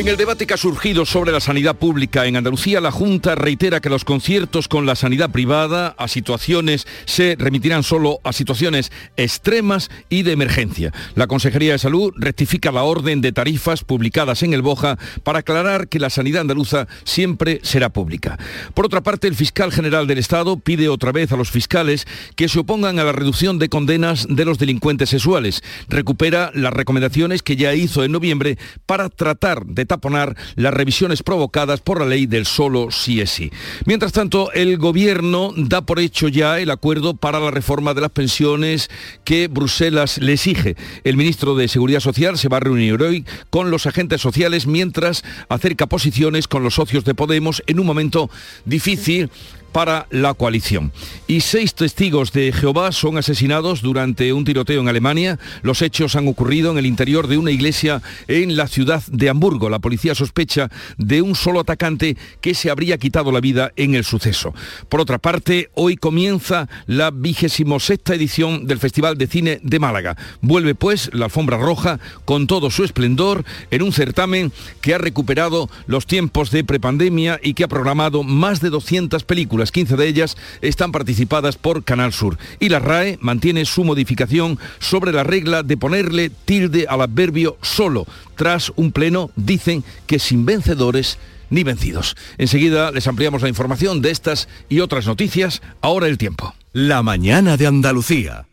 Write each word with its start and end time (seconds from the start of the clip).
En 0.00 0.08
el 0.08 0.16
debate 0.16 0.46
que 0.46 0.54
ha 0.54 0.56
surgido 0.56 1.04
sobre 1.04 1.30
la 1.30 1.40
sanidad 1.40 1.76
pública 1.76 2.24
en 2.24 2.34
Andalucía, 2.34 2.80
la 2.80 2.90
Junta 2.90 3.34
reitera 3.34 3.80
que 3.80 3.90
los 3.90 4.06
conciertos 4.06 4.66
con 4.66 4.86
la 4.86 4.96
sanidad 4.96 5.28
privada 5.28 5.88
a 5.98 6.08
situaciones 6.08 6.86
se 7.04 7.36
remitirán 7.38 7.82
solo 7.82 8.18
a 8.24 8.32
situaciones 8.32 8.90
extremas 9.18 9.90
y 10.08 10.22
de 10.22 10.32
emergencia. 10.32 10.90
La 11.16 11.26
Consejería 11.26 11.72
de 11.72 11.78
Salud 11.78 12.14
rectifica 12.16 12.72
la 12.72 12.84
orden 12.84 13.20
de 13.20 13.32
tarifas 13.32 13.84
publicadas 13.84 14.42
en 14.42 14.54
el 14.54 14.62
Boja 14.62 14.96
para 15.22 15.40
aclarar 15.40 15.88
que 15.88 16.00
la 16.00 16.08
sanidad 16.08 16.40
andaluza 16.40 16.88
siempre 17.04 17.60
será 17.62 17.90
pública. 17.90 18.38
Por 18.72 18.86
otra 18.86 19.02
parte, 19.02 19.28
el 19.28 19.36
fiscal 19.36 19.70
general 19.70 20.06
del 20.06 20.16
Estado 20.16 20.56
pide 20.56 20.88
otra 20.88 21.12
vez 21.12 21.30
a 21.30 21.36
los 21.36 21.50
fiscales 21.50 22.06
que 22.36 22.48
se 22.48 22.60
opongan 22.60 22.98
a 23.00 23.04
la 23.04 23.12
reducción 23.12 23.58
de 23.58 23.68
condenas 23.68 24.26
de 24.30 24.46
los 24.46 24.58
delincuentes 24.58 25.10
sexuales. 25.10 25.62
Recupera 25.90 26.52
las 26.54 26.72
recomendaciones 26.72 27.42
que 27.42 27.56
ya 27.56 27.74
hizo 27.74 28.02
en 28.02 28.12
noviembre 28.12 28.56
para 28.86 29.10
tratar 29.10 29.66
de 29.66 29.89
taponar 29.90 30.36
las 30.54 30.72
revisiones 30.72 31.24
provocadas 31.24 31.80
por 31.80 31.98
la 31.98 32.06
ley 32.06 32.26
del 32.26 32.46
solo 32.46 32.92
sí 32.92 33.20
es 33.20 33.30
sí. 33.30 33.50
Mientras 33.86 34.12
tanto, 34.12 34.52
el 34.52 34.78
gobierno 34.78 35.52
da 35.56 35.82
por 35.82 35.98
hecho 35.98 36.28
ya 36.28 36.60
el 36.60 36.70
acuerdo 36.70 37.14
para 37.14 37.40
la 37.40 37.50
reforma 37.50 37.92
de 37.92 38.02
las 38.02 38.12
pensiones 38.12 38.88
que 39.24 39.48
Bruselas 39.48 40.18
le 40.18 40.34
exige. 40.34 40.76
El 41.02 41.16
ministro 41.16 41.56
de 41.56 41.66
Seguridad 41.66 41.98
Social 41.98 42.38
se 42.38 42.48
va 42.48 42.58
a 42.58 42.60
reunir 42.60 43.02
hoy 43.02 43.24
con 43.50 43.72
los 43.72 43.86
agentes 43.86 44.20
sociales 44.20 44.68
mientras 44.68 45.24
acerca 45.48 45.88
posiciones 45.88 46.46
con 46.46 46.62
los 46.62 46.74
socios 46.74 47.04
de 47.04 47.14
Podemos 47.14 47.60
en 47.66 47.80
un 47.80 47.86
momento 47.86 48.30
difícil 48.64 49.28
para 49.72 50.06
la 50.10 50.34
coalición. 50.34 50.92
Y 51.26 51.40
seis 51.40 51.74
testigos 51.74 52.32
de 52.32 52.52
Jehová 52.52 52.92
son 52.92 53.18
asesinados 53.18 53.82
durante 53.82 54.32
un 54.32 54.44
tiroteo 54.44 54.80
en 54.80 54.88
Alemania. 54.88 55.38
Los 55.62 55.82
hechos 55.82 56.16
han 56.16 56.28
ocurrido 56.28 56.72
en 56.72 56.78
el 56.78 56.86
interior 56.86 57.26
de 57.26 57.38
una 57.38 57.50
iglesia 57.50 58.02
en 58.28 58.56
la 58.56 58.66
ciudad 58.66 59.02
de 59.06 59.28
Hamburgo. 59.28 59.70
La 59.70 59.78
policía 59.78 60.14
sospecha 60.14 60.70
de 60.98 61.22
un 61.22 61.34
solo 61.34 61.60
atacante 61.60 62.16
que 62.40 62.54
se 62.54 62.70
habría 62.70 62.98
quitado 62.98 63.32
la 63.32 63.40
vida 63.40 63.72
en 63.76 63.94
el 63.94 64.04
suceso. 64.04 64.54
Por 64.88 65.00
otra 65.00 65.18
parte, 65.18 65.70
hoy 65.74 65.96
comienza 65.96 66.68
la 66.86 67.10
vigésimo 67.10 67.80
sexta 67.80 68.14
edición 68.14 68.66
del 68.66 68.78
Festival 68.78 69.18
de 69.18 69.26
Cine 69.26 69.60
de 69.62 69.78
Málaga. 69.78 70.16
Vuelve 70.40 70.74
pues 70.74 71.10
la 71.12 71.26
alfombra 71.26 71.58
roja 71.58 72.00
con 72.24 72.46
todo 72.46 72.70
su 72.70 72.84
esplendor 72.84 73.44
en 73.70 73.82
un 73.82 73.92
certamen 73.92 74.52
que 74.80 74.94
ha 74.94 74.98
recuperado 74.98 75.68
los 75.86 76.06
tiempos 76.06 76.50
de 76.50 76.64
prepandemia 76.64 77.38
y 77.42 77.54
que 77.54 77.64
ha 77.64 77.68
programado 77.68 78.22
más 78.22 78.60
de 78.60 78.70
200 78.70 79.24
películas 79.24 79.59
15 79.70 79.96
de 79.96 80.06
ellas 80.06 80.36
están 80.62 80.92
participadas 80.92 81.56
por 81.56 81.84
Canal 81.84 82.12
Sur. 82.12 82.38
Y 82.58 82.70
la 82.70 82.78
RAE 82.78 83.18
mantiene 83.20 83.64
su 83.66 83.84
modificación 83.84 84.58
sobre 84.78 85.12
la 85.12 85.24
regla 85.24 85.62
de 85.62 85.76
ponerle 85.76 86.30
tilde 86.30 86.86
al 86.88 87.02
adverbio 87.02 87.58
solo. 87.62 88.06
Tras 88.36 88.72
un 88.76 88.92
pleno, 88.92 89.30
dicen 89.36 89.84
que 90.06 90.18
sin 90.18 90.46
vencedores 90.46 91.18
ni 91.50 91.64
vencidos. 91.64 92.16
Enseguida 92.38 92.90
les 92.92 93.06
ampliamos 93.06 93.42
la 93.42 93.48
información 93.48 94.00
de 94.00 94.10
estas 94.10 94.48
y 94.68 94.80
otras 94.80 95.06
noticias. 95.06 95.60
Ahora 95.82 96.06
el 96.06 96.16
tiempo. 96.16 96.54
La 96.72 97.02
mañana 97.02 97.56
de 97.56 97.66
Andalucía. 97.66 98.46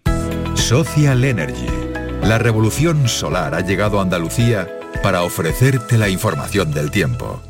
Social 0.55 1.23
Energy. 1.23 1.67
La 2.23 2.39
revolución 2.39 3.07
solar 3.07 3.55
ha 3.55 3.61
llegado 3.61 3.99
a 3.99 4.01
Andalucía 4.01 4.67
para 5.01 5.21
ofrecerte 5.21 5.97
la 5.97 6.09
información 6.09 6.73
del 6.73 6.91
tiempo. 6.91 7.41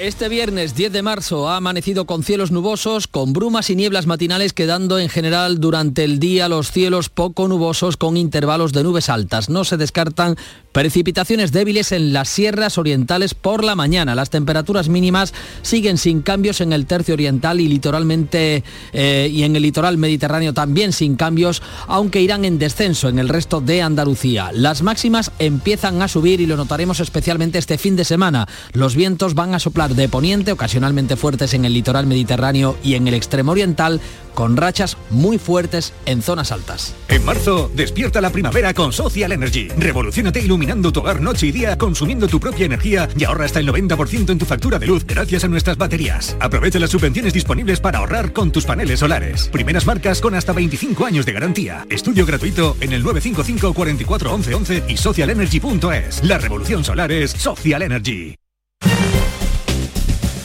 Este 0.00 0.30
viernes 0.30 0.74
10 0.74 0.92
de 0.92 1.02
marzo 1.02 1.50
ha 1.50 1.58
amanecido 1.58 2.06
con 2.06 2.22
cielos 2.22 2.50
nubosos, 2.50 3.06
con 3.06 3.34
brumas 3.34 3.68
y 3.68 3.76
nieblas 3.76 4.06
matinales 4.06 4.54
quedando 4.54 4.98
en 4.98 5.10
general 5.10 5.60
durante 5.60 6.04
el 6.04 6.18
día 6.18 6.48
los 6.48 6.72
cielos 6.72 7.10
poco 7.10 7.48
nubosos 7.48 7.98
con 7.98 8.16
intervalos 8.16 8.72
de 8.72 8.82
nubes 8.82 9.10
altas. 9.10 9.50
No 9.50 9.62
se 9.62 9.76
descartan 9.76 10.36
precipitaciones 10.72 11.52
débiles 11.52 11.92
en 11.92 12.14
las 12.14 12.30
sierras 12.30 12.78
orientales 12.78 13.34
por 13.34 13.62
la 13.62 13.74
mañana. 13.74 14.14
Las 14.14 14.30
temperaturas 14.30 14.88
mínimas 14.88 15.34
siguen 15.60 15.98
sin 15.98 16.22
cambios 16.22 16.62
en 16.62 16.72
el 16.72 16.86
tercio 16.86 17.12
oriental 17.12 17.60
y 17.60 17.68
litoralmente 17.68 18.64
eh, 18.94 19.28
y 19.30 19.42
en 19.42 19.54
el 19.54 19.62
litoral 19.62 19.98
mediterráneo 19.98 20.54
también 20.54 20.94
sin 20.94 21.16
cambios, 21.16 21.60
aunque 21.88 22.22
irán 22.22 22.46
en 22.46 22.58
descenso 22.58 23.10
en 23.10 23.18
el 23.18 23.28
resto 23.28 23.60
de 23.60 23.82
Andalucía. 23.82 24.50
Las 24.54 24.80
máximas 24.80 25.30
empiezan 25.38 26.00
a 26.00 26.08
subir 26.08 26.40
y 26.40 26.46
lo 26.46 26.56
notaremos 26.56 27.00
especialmente 27.00 27.58
este 27.58 27.76
fin 27.76 27.96
de 27.96 28.06
semana. 28.06 28.48
Los 28.72 28.96
vientos 28.96 29.34
van 29.34 29.54
a 29.54 29.58
soplar 29.58 29.89
de 29.94 30.08
poniente, 30.08 30.52
ocasionalmente 30.52 31.16
fuertes 31.16 31.54
en 31.54 31.64
el 31.64 31.74
litoral 31.74 32.06
mediterráneo 32.06 32.76
y 32.82 32.94
en 32.94 33.08
el 33.08 33.14
extremo 33.14 33.52
oriental, 33.52 34.00
con 34.34 34.56
rachas 34.56 34.96
muy 35.10 35.38
fuertes 35.38 35.92
en 36.06 36.22
zonas 36.22 36.52
altas. 36.52 36.94
En 37.08 37.24
marzo, 37.24 37.70
despierta 37.74 38.20
la 38.20 38.30
primavera 38.30 38.74
con 38.74 38.92
Social 38.92 39.32
Energy. 39.32 39.68
Revolucionate 39.76 40.40
iluminando 40.40 40.92
tu 40.92 41.00
hogar 41.00 41.20
noche 41.20 41.46
y 41.46 41.52
día, 41.52 41.76
consumiendo 41.76 42.28
tu 42.28 42.40
propia 42.40 42.66
energía 42.66 43.08
y 43.16 43.24
ahorra 43.24 43.44
hasta 43.44 43.60
el 43.60 43.68
90% 43.68 44.30
en 44.30 44.38
tu 44.38 44.46
factura 44.46 44.78
de 44.78 44.86
luz 44.86 45.04
gracias 45.06 45.44
a 45.44 45.48
nuestras 45.48 45.76
baterías. 45.76 46.36
Aprovecha 46.40 46.78
las 46.78 46.90
subvenciones 46.90 47.32
disponibles 47.32 47.80
para 47.80 47.98
ahorrar 47.98 48.32
con 48.32 48.50
tus 48.50 48.64
paneles 48.64 49.00
solares. 49.00 49.48
Primeras 49.48 49.86
marcas 49.86 50.20
con 50.20 50.34
hasta 50.34 50.52
25 50.52 51.04
años 51.04 51.26
de 51.26 51.32
garantía. 51.32 51.86
Estudio 51.90 52.24
gratuito 52.24 52.76
en 52.80 52.92
el 52.92 53.02
955 53.02 53.74
44 53.74 54.34
11 54.34 54.54
11 54.54 54.84
y 54.88 54.96
socialenergy.es. 54.96 56.24
La 56.24 56.38
revolución 56.38 56.84
solar 56.84 57.12
es 57.12 57.32
Social 57.32 57.82
Energy. 57.82 58.39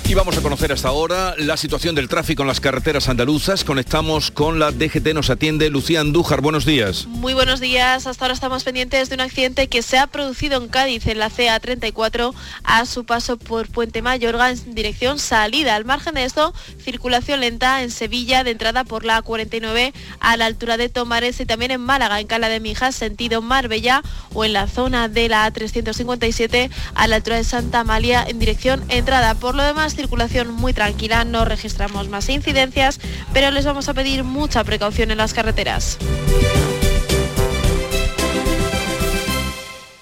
Y 0.08 0.14
vamos 0.14 0.38
a 0.38 0.42
conocer 0.42 0.72
hasta 0.72 0.88
ahora 0.88 1.34
la 1.40 1.58
situación 1.58 1.96
del 1.96 2.08
tráfico 2.08 2.44
en 2.44 2.48
las 2.48 2.60
carreteras 2.60 3.10
andaluzas. 3.10 3.64
Conectamos 3.64 4.30
con 4.30 4.60
la 4.60 4.72
DGT, 4.72 5.16
nos 5.16 5.32
atiende 5.32 5.72
Lucía 5.72 6.02
Andújar. 6.02 6.42
Buenos 6.42 6.64
días. 6.64 7.08
Muy 7.08 7.34
buenos 7.34 7.60
días. 7.60 8.06
Hasta 8.06 8.26
ahora 8.26 8.36
estamos 8.36 8.64
pendientes 8.64 9.10
de 9.10 9.16
un 9.16 9.22
accidente 9.22 9.66
que 9.68 9.82
se 9.82 9.98
ha 9.98 10.06
producido 10.06 10.62
en 10.62 10.68
Cádiz, 10.68 11.08
en 11.08 11.18
la 11.18 11.32
CA34, 11.32 12.36
a 12.64 12.86
su 12.86 13.06
paso 13.06 13.38
por 13.38 13.68
Puente 13.68 14.04
Mayorga 14.04 14.52
en 14.52 14.76
dirección 14.76 15.18
salida. 15.18 15.74
Al 15.76 15.86
margen 15.86 16.14
de 16.14 16.26
esto, 16.26 16.54
circulación 16.84 17.40
lenta 17.40 17.82
en 17.82 17.90
Sevilla, 17.90 18.44
de 18.44 18.52
entrada 18.52 18.84
por 18.84 19.06
la 19.06 19.24
A49 19.24 19.92
a 20.20 20.38
la 20.38 20.46
altura 20.46 20.78
de 20.78 20.88
Tomares 20.88 21.40
y 21.40 21.48
también 21.48 21.72
en 21.72 21.82
Málaga, 21.82 22.20
en 22.20 22.28
Cala 22.28 22.50
de 22.50 22.60
Mijas, 22.60 22.94
sentido 22.94 23.42
Marbella, 23.42 24.04
o 24.36 24.46
en 24.46 24.54
la 24.54 24.68
zona 24.68 25.10
de 25.10 25.30
la 25.30 25.52
A357 25.52 26.70
a 26.94 27.08
la 27.08 27.16
altura 27.16 27.38
de 27.38 27.44
Santa 27.44 27.80
Amalia 27.80 28.24
en 28.28 28.38
dirección 28.38 28.84
entrada. 28.90 29.34
Por 29.34 29.56
lo 29.56 29.64
demás, 29.64 29.95
circulación 29.96 30.52
muy 30.52 30.74
tranquila, 30.74 31.26
no 31.26 31.46
registramos 31.46 32.10
más 32.10 32.30
incidencias, 32.30 33.00
pero 33.34 33.52
les 33.52 33.66
vamos 33.66 33.90
a 33.90 33.94
pedir 33.94 34.24
mucha 34.24 34.64
precaución 34.64 35.12
en 35.12 35.18
las 35.18 35.34
carreteras. 35.34 35.98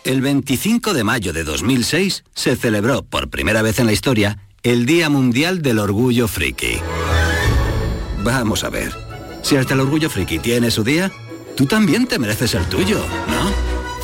El 0.03 0.21
25 0.21 0.93
de 0.93 1.05
mayo 1.05 1.31
de 1.31 1.45
2006 1.45 2.25
se 2.35 2.55
celebró 2.57 3.03
por 3.03 3.29
primera 3.29 3.61
vez 3.61 3.79
en 3.79 3.85
la 3.85 3.93
historia 3.93 4.37
el 4.61 4.85
Día 4.85 5.09
Mundial 5.09 5.61
del 5.61 5.79
Orgullo 5.79 6.27
Friki. 6.27 6.79
Vamos 8.21 8.63
a 8.63 8.69
ver, 8.69 8.93
si 9.41 9.55
hasta 9.55 9.73
el 9.73 9.79
Orgullo 9.79 10.09
Friki 10.09 10.39
tiene 10.39 10.71
su 10.71 10.83
día, 10.83 11.11
tú 11.55 11.65
también 11.65 12.05
te 12.07 12.19
mereces 12.19 12.53
el 12.53 12.65
tuyo, 12.65 12.97
¿no? 13.27 13.62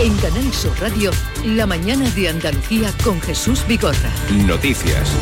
En 0.00 0.16
Canal 0.18 0.52
Sur 0.52 0.72
Radio, 0.80 1.10
la 1.44 1.66
mañana 1.66 2.08
de 2.10 2.28
Andalucía 2.28 2.92
con 3.02 3.20
Jesús 3.20 3.66
Bigorra. 3.66 4.12
Noticias. 4.46 5.12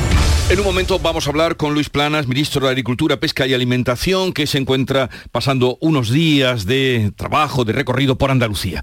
En 0.51 0.61
un 0.61 0.67
momento 0.67 0.99
vamos 0.99 1.27
a 1.27 1.31
hablar 1.31 1.57
con 1.57 1.73
Luis 1.73 1.89
Planas, 1.89 2.29
ministro 2.29 2.61
de 2.61 2.69
Agricultura, 2.69 3.19
Pesca 3.19 3.47
y 3.47 3.55
Alimentación, 3.55 4.33
que 4.33 4.47
se 4.47 4.59
encuentra 4.59 5.09
pasando 5.33 5.79
unos 5.81 6.11
días 6.11 6.67
de 6.67 7.11
trabajo, 7.17 7.65
de 7.65 7.73
recorrido 7.73 8.19
por 8.19 8.31
Andalucía. 8.31 8.83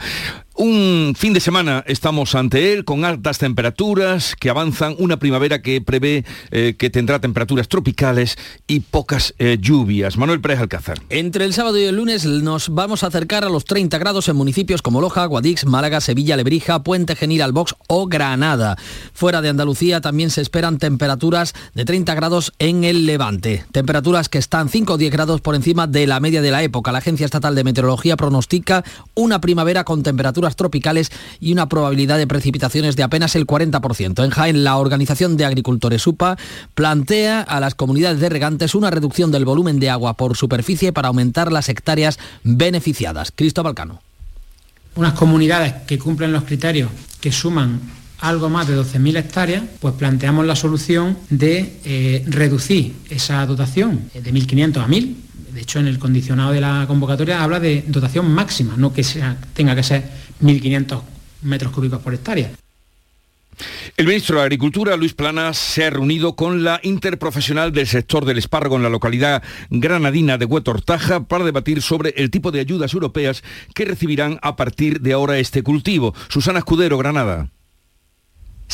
Un 0.56 1.16
fin 1.18 1.34
de 1.34 1.40
semana 1.40 1.84
estamos 1.88 2.36
ante 2.36 2.74
él 2.74 2.86
con 2.86 3.06
altas 3.06 3.40
temperaturas 3.40 4.36
que 4.40 4.52
avanzan, 4.52 4.96
una 5.00 5.18
primavera 5.18 5.64
que 5.64 5.82
prevé 5.82 6.26
eh, 6.52 6.76
que 6.78 6.92
tendrá 6.92 7.20
temperaturas 7.20 7.68
tropicales 7.68 8.38
y 8.68 8.82
pocas 8.82 9.34
eh, 9.40 9.58
lluvias. 9.60 10.16
Manuel 10.16 10.42
Pérez 10.42 10.60
Alcázar. 10.60 11.02
Entre 11.10 11.46
el 11.46 11.54
sábado 11.54 11.80
y 11.80 11.86
el 11.86 11.96
lunes 11.96 12.26
nos 12.26 12.70
vamos 12.70 13.04
a 13.04 13.08
acercar 13.08 13.44
a 13.44 13.50
los 13.50 13.66
30 13.66 13.98
grados 13.98 14.30
en 14.30 14.36
municipios 14.36 14.84
como 14.84 15.02
Loja, 15.02 15.26
Guadix, 15.26 15.66
Málaga, 15.66 16.02
Sevilla, 16.02 16.38
Lebrija, 16.38 16.84
Puente 16.84 17.16
Genil, 17.16 17.42
Albox 17.42 17.74
o 17.88 18.06
Granada. 18.06 18.78
Fuera 19.14 19.42
de 19.42 19.50
Andalucía 19.50 20.02
también 20.02 20.30
se 20.30 20.42
esperan 20.42 20.78
temperaturas 20.78 21.56
de 21.74 21.84
30 21.84 22.14
grados 22.14 22.54
en 22.60 22.84
el 22.84 23.08
Levante. 23.08 23.66
Temperaturas 23.72 24.30
que 24.30 24.38
están 24.38 24.70
5 24.70 24.94
o 24.94 24.98
10 24.98 25.12
grados 25.12 25.42
por 25.42 25.56
encima 25.56 25.88
de 25.88 26.06
la 26.06 26.20
media 26.20 26.44
de 26.44 26.52
la 26.52 26.62
época. 26.62 26.92
La 26.92 27.00
Agencia 27.00 27.26
Estatal 27.26 27.56
de 27.56 27.64
Meteorología 27.64 28.18
pronostica 28.18 28.84
una 29.16 29.42
primavera 29.42 29.84
con 29.84 30.04
temperaturas 30.04 30.43
tropicales 30.52 31.12
y 31.40 31.52
una 31.52 31.70
probabilidad 31.70 32.18
de 32.18 32.28
precipitaciones 32.28 32.96
de 32.96 33.04
apenas 33.04 33.36
el 33.36 33.48
40%. 33.48 34.24
En 34.24 34.30
Jaén, 34.30 34.64
la 34.64 34.78
Organización 34.78 35.38
de 35.38 35.46
Agricultores 35.46 36.06
UPA 36.06 36.38
plantea 36.76 37.42
a 37.42 37.60
las 37.60 37.76
comunidades 37.76 38.20
de 38.20 38.30
regantes 38.30 38.76
una 38.76 38.92
reducción 38.92 39.32
del 39.32 39.46
volumen 39.46 39.80
de 39.80 39.90
agua 39.90 40.16
por 40.16 40.38
superficie 40.38 40.94
para 40.94 41.08
aumentar 41.08 41.52
las 41.52 41.70
hectáreas 41.70 42.20
beneficiadas. 42.44 43.32
Cristóbal 43.36 43.76
Cano. 43.76 44.02
Unas 44.96 45.14
comunidades 45.14 45.74
que 45.88 45.98
cumplen 45.98 46.32
los 46.32 46.44
criterios 46.44 46.90
que 47.20 47.32
suman 47.32 47.80
algo 48.20 48.50
más 48.50 48.68
de 48.68 48.78
12.000 48.78 49.18
hectáreas, 49.18 49.64
pues 49.80 49.96
planteamos 49.96 50.46
la 50.46 50.56
solución 50.56 51.18
de 51.30 51.80
eh, 51.84 52.24
reducir 52.28 52.94
esa 53.10 53.46
dotación 53.46 54.10
de 54.14 54.34
1.500 54.34 54.78
a 54.78 54.88
1.000 54.88 55.16
de 55.54 55.62
hecho, 55.62 55.80
en 55.80 55.88
el 55.88 56.00
condicionado 56.00 56.52
de 56.52 56.60
la 56.60 56.86
convocatoria 56.88 57.44
habla 57.44 57.60
de 57.60 57.84
dotación 57.88 58.30
máxima, 58.32 58.74
no 58.76 58.92
que 58.92 59.06
tenga 59.54 59.76
que 59.76 59.84
ser 59.84 60.04
1.500 60.44 61.02
metros 61.42 61.72
cúbicos 61.72 62.00
por 62.02 62.14
hectárea. 62.14 62.52
El 63.98 64.08
ministro 64.08 64.38
de 64.38 64.44
Agricultura, 64.44 64.98
Luis 64.98 65.14
Planas, 65.14 65.58
se 65.58 65.86
ha 65.86 65.90
reunido 65.90 66.36
con 66.36 66.64
la 66.64 66.80
interprofesional 66.84 67.72
del 67.72 67.88
sector 67.88 68.26
del 68.26 68.40
espárrago 68.40 68.76
en 68.76 68.84
la 68.84 68.90
localidad 68.90 69.44
granadina 69.70 70.38
de 70.38 70.46
Huetortaja 70.46 71.26
para 71.26 71.46
debatir 71.46 71.82
sobre 71.82 72.14
el 72.18 72.32
tipo 72.32 72.52
de 72.52 72.60
ayudas 72.60 72.94
europeas 72.94 73.44
que 73.76 73.86
recibirán 73.86 74.40
a 74.42 74.56
partir 74.56 75.02
de 75.02 75.14
ahora 75.14 75.38
este 75.38 75.62
cultivo. 75.62 76.16
Susana 76.30 76.60
Escudero, 76.60 76.98
Granada. 76.98 77.50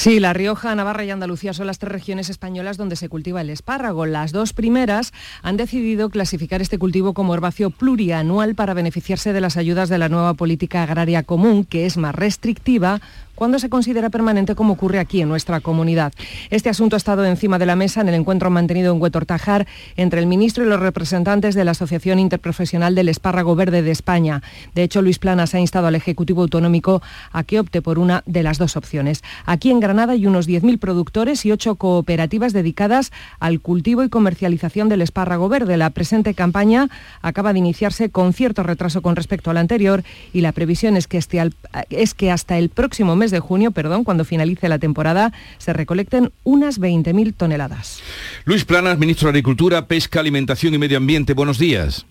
Sí, 0.02 0.22
La 0.22 0.32
Rioja, 0.32 0.74
Navarra 0.76 1.04
y 1.04 1.12
Andalucía 1.12 1.52
son 1.52 1.68
las 1.68 1.78
tres 1.78 1.92
regiones 1.92 2.30
españolas 2.30 2.78
donde 2.78 2.96
se 2.96 3.10
cultiva 3.10 3.42
el 3.42 3.50
espárrago. 3.50 4.06
Las 4.06 4.32
dos 4.32 4.54
primeras 4.54 5.12
han 5.42 5.58
decidido 5.58 6.10
clasificar 6.10 6.62
este 6.62 6.78
cultivo 6.78 7.14
como 7.14 7.34
herbáceo 7.34 7.70
plurianual 7.70 8.56
para 8.56 8.74
beneficiarse 8.74 9.34
de 9.34 9.42
las 9.42 9.58
ayudas 9.58 9.90
de 9.90 9.98
la 9.98 10.08
nueva 10.08 10.36
política 10.36 10.84
agraria 10.84 11.24
común, 11.24 11.66
que 11.66 11.86
es 11.86 11.98
más 11.98 12.16
restrictiva 12.16 13.02
cuando 13.40 13.58
se 13.58 13.70
considera 13.70 14.10
permanente 14.10 14.54
como 14.54 14.74
ocurre 14.74 15.00
aquí 15.00 15.22
en 15.22 15.30
nuestra 15.30 15.62
comunidad. 15.62 16.12
Este 16.50 16.68
asunto 16.68 16.98
ha 16.98 16.98
estado 16.98 17.24
encima 17.24 17.58
de 17.58 17.66
la 17.66 17.78
mesa 17.78 18.02
en 18.02 18.10
el 18.10 18.16
encuentro 18.16 18.50
mantenido 18.50 18.94
en 18.94 19.02
Huetortajar 19.02 19.66
entre 19.96 20.20
el 20.20 20.28
ministro 20.28 20.66
y 20.66 20.68
los 20.68 20.82
representantes 20.82 21.56
de 21.56 21.64
la 21.64 21.72
Asociación 21.72 22.20
Interprofesional 22.20 22.96
del 22.96 23.08
Espárrago 23.08 23.56
Verde 23.56 23.82
de 23.82 23.92
España. 23.92 24.44
De 24.76 24.84
hecho, 24.84 25.02
Luis 25.02 25.20
Planas 25.20 25.56
ha 25.56 25.60
instado 25.62 25.88
al 25.88 25.96
Ejecutivo 25.96 26.42
Autonómico 26.42 27.02
a 27.32 27.46
que 27.46 27.62
opte 27.62 27.82
por 27.82 27.98
una 27.98 28.24
de 28.26 28.44
las 28.44 28.58
dos 28.58 28.76
opciones. 28.76 29.24
Aquí 29.46 29.72
en 29.72 29.80
Granada 29.80 30.12
hay 30.12 30.28
unos 30.28 30.46
10.000 30.46 30.78
productores 30.78 31.46
y 31.46 31.54
ocho 31.54 31.76
cooperativas 31.76 32.52
dedicadas 32.52 33.14
al 33.40 33.62
cultivo 33.62 34.04
y 34.04 34.10
comercialización 34.10 34.90
del 34.90 35.02
espárrago 35.02 35.48
verde. 35.48 35.78
La 35.78 35.92
presente 35.92 36.34
campaña 36.34 36.90
acaba 37.22 37.54
de 37.54 37.60
iniciarse 37.60 38.10
con 38.10 38.34
cierto 38.34 38.64
retraso 38.64 39.02
con 39.02 39.16
respecto 39.16 39.50
a 39.50 39.54
la 39.54 39.62
anterior 39.62 40.04
y 40.34 40.42
la 40.42 40.52
previsión 40.52 40.98
es 40.98 41.08
que, 41.08 41.18
este, 41.18 41.42
es 41.90 42.14
que 42.14 42.32
hasta 42.32 42.58
el 42.58 42.68
próximo 42.68 43.16
mes 43.16 43.29
de 43.32 43.40
junio, 43.40 43.72
perdón, 43.72 44.04
cuando 44.04 44.26
finalice 44.26 44.70
la 44.70 44.80
temporada, 44.80 45.34
se 45.58 45.74
recolecten 45.74 46.32
unas 46.44 46.80
20.000 46.80 47.34
toneladas. 47.36 48.02
Luis 48.46 48.66
Planas, 48.66 48.98
ministro 48.98 49.28
de 49.28 49.32
Agricultura, 49.32 49.88
Pesca, 49.88 50.20
Alimentación 50.20 50.74
y 50.74 50.78
Medio 50.78 50.98
Ambiente, 50.98 51.34
buenos 51.34 51.58
días. 51.58 52.06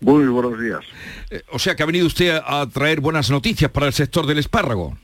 Muy 0.00 0.26
buenos 0.26 0.58
días. 0.58 0.80
Eh, 1.30 1.42
o 1.52 1.58
sea 1.58 1.76
que 1.76 1.82
ha 1.82 1.86
venido 1.86 2.06
usted 2.06 2.40
a 2.44 2.66
traer 2.66 3.00
buenas 3.00 3.30
noticias 3.30 3.70
para 3.70 3.86
el 3.86 3.92
sector 3.92 4.26
del 4.26 4.38
espárrago. 4.38 4.96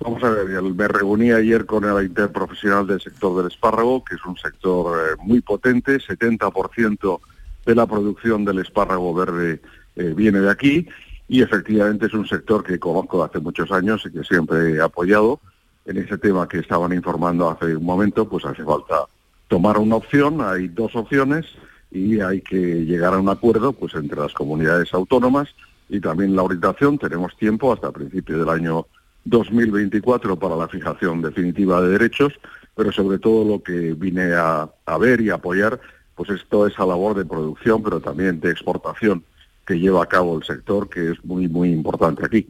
Vamos 0.00 0.22
a 0.22 0.30
ver, 0.30 0.62
me 0.62 0.86
reuní 0.86 1.32
ayer 1.32 1.66
con 1.66 1.84
el 1.84 2.06
interprofesional 2.06 2.86
del 2.86 3.00
sector 3.00 3.36
del 3.36 3.50
espárrago, 3.50 4.04
que 4.04 4.14
es 4.14 4.24
un 4.24 4.36
sector 4.36 4.96
eh, 4.96 5.16
muy 5.24 5.40
potente, 5.40 5.98
70% 5.98 7.20
de 7.66 7.74
la 7.74 7.86
producción 7.86 8.44
del 8.44 8.60
espárrago 8.60 9.12
verde 9.12 9.60
eh, 9.96 10.14
viene 10.16 10.38
de 10.38 10.50
aquí, 10.50 10.86
y 11.28 11.42
efectivamente 11.42 12.06
es 12.06 12.14
un 12.14 12.26
sector 12.26 12.64
que 12.64 12.78
conozco 12.78 13.22
hace 13.22 13.38
muchos 13.38 13.70
años 13.70 14.02
y 14.06 14.10
que 14.10 14.24
siempre 14.24 14.72
he 14.72 14.80
apoyado. 14.80 15.40
En 15.84 15.98
ese 15.98 16.18
tema 16.18 16.48
que 16.48 16.58
estaban 16.58 16.92
informando 16.92 17.50
hace 17.50 17.76
un 17.76 17.84
momento, 17.84 18.28
pues 18.28 18.44
hace 18.44 18.64
falta 18.64 19.06
tomar 19.46 19.78
una 19.78 19.96
opción, 19.96 20.40
hay 20.40 20.68
dos 20.68 20.94
opciones 20.96 21.46
y 21.90 22.20
hay 22.20 22.40
que 22.40 22.56
llegar 22.56 23.14
a 23.14 23.18
un 23.18 23.28
acuerdo 23.28 23.72
pues 23.72 23.94
entre 23.94 24.20
las 24.20 24.32
comunidades 24.34 24.92
autónomas 24.92 25.48
y 25.88 26.00
también 26.00 26.34
la 26.34 26.42
orientación. 26.42 26.98
Tenemos 26.98 27.36
tiempo 27.36 27.72
hasta 27.72 27.88
el 27.88 27.94
principio 27.94 28.38
del 28.38 28.48
año 28.48 28.86
2024 29.24 30.38
para 30.38 30.56
la 30.56 30.68
fijación 30.68 31.22
definitiva 31.22 31.80
de 31.82 31.90
derechos, 31.90 32.32
pero 32.74 32.90
sobre 32.92 33.18
todo 33.18 33.44
lo 33.44 33.62
que 33.62 33.94
vine 33.94 34.34
a, 34.34 34.68
a 34.86 34.98
ver 34.98 35.20
y 35.20 35.30
apoyar, 35.30 35.80
pues 36.14 36.30
es 36.30 36.44
a 36.50 36.86
labor 36.86 37.16
de 37.16 37.24
producción, 37.24 37.82
pero 37.82 38.00
también 38.00 38.40
de 38.40 38.50
exportación 38.50 39.24
que 39.68 39.78
lleva 39.78 40.02
a 40.02 40.06
cabo 40.06 40.38
el 40.38 40.44
sector, 40.44 40.88
que 40.88 41.10
es 41.12 41.22
muy, 41.24 41.46
muy 41.46 41.70
importante 41.70 42.24
aquí. 42.24 42.48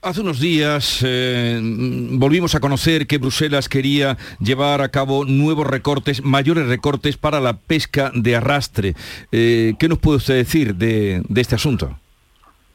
Hace 0.00 0.22
unos 0.22 0.40
días 0.40 1.00
eh, 1.04 1.60
volvimos 1.62 2.54
a 2.54 2.60
conocer 2.60 3.06
que 3.06 3.18
Bruselas 3.18 3.68
quería 3.68 4.16
llevar 4.40 4.80
a 4.80 4.88
cabo 4.88 5.26
nuevos 5.26 5.66
recortes, 5.66 6.24
mayores 6.24 6.66
recortes 6.66 7.18
para 7.18 7.38
la 7.38 7.58
pesca 7.58 8.10
de 8.14 8.34
arrastre. 8.34 8.94
Eh, 9.30 9.74
¿Qué 9.78 9.88
nos 9.88 9.98
puede 9.98 10.16
usted 10.16 10.36
decir 10.36 10.74
de, 10.74 11.22
este 11.36 11.54
asunto? 11.54 11.98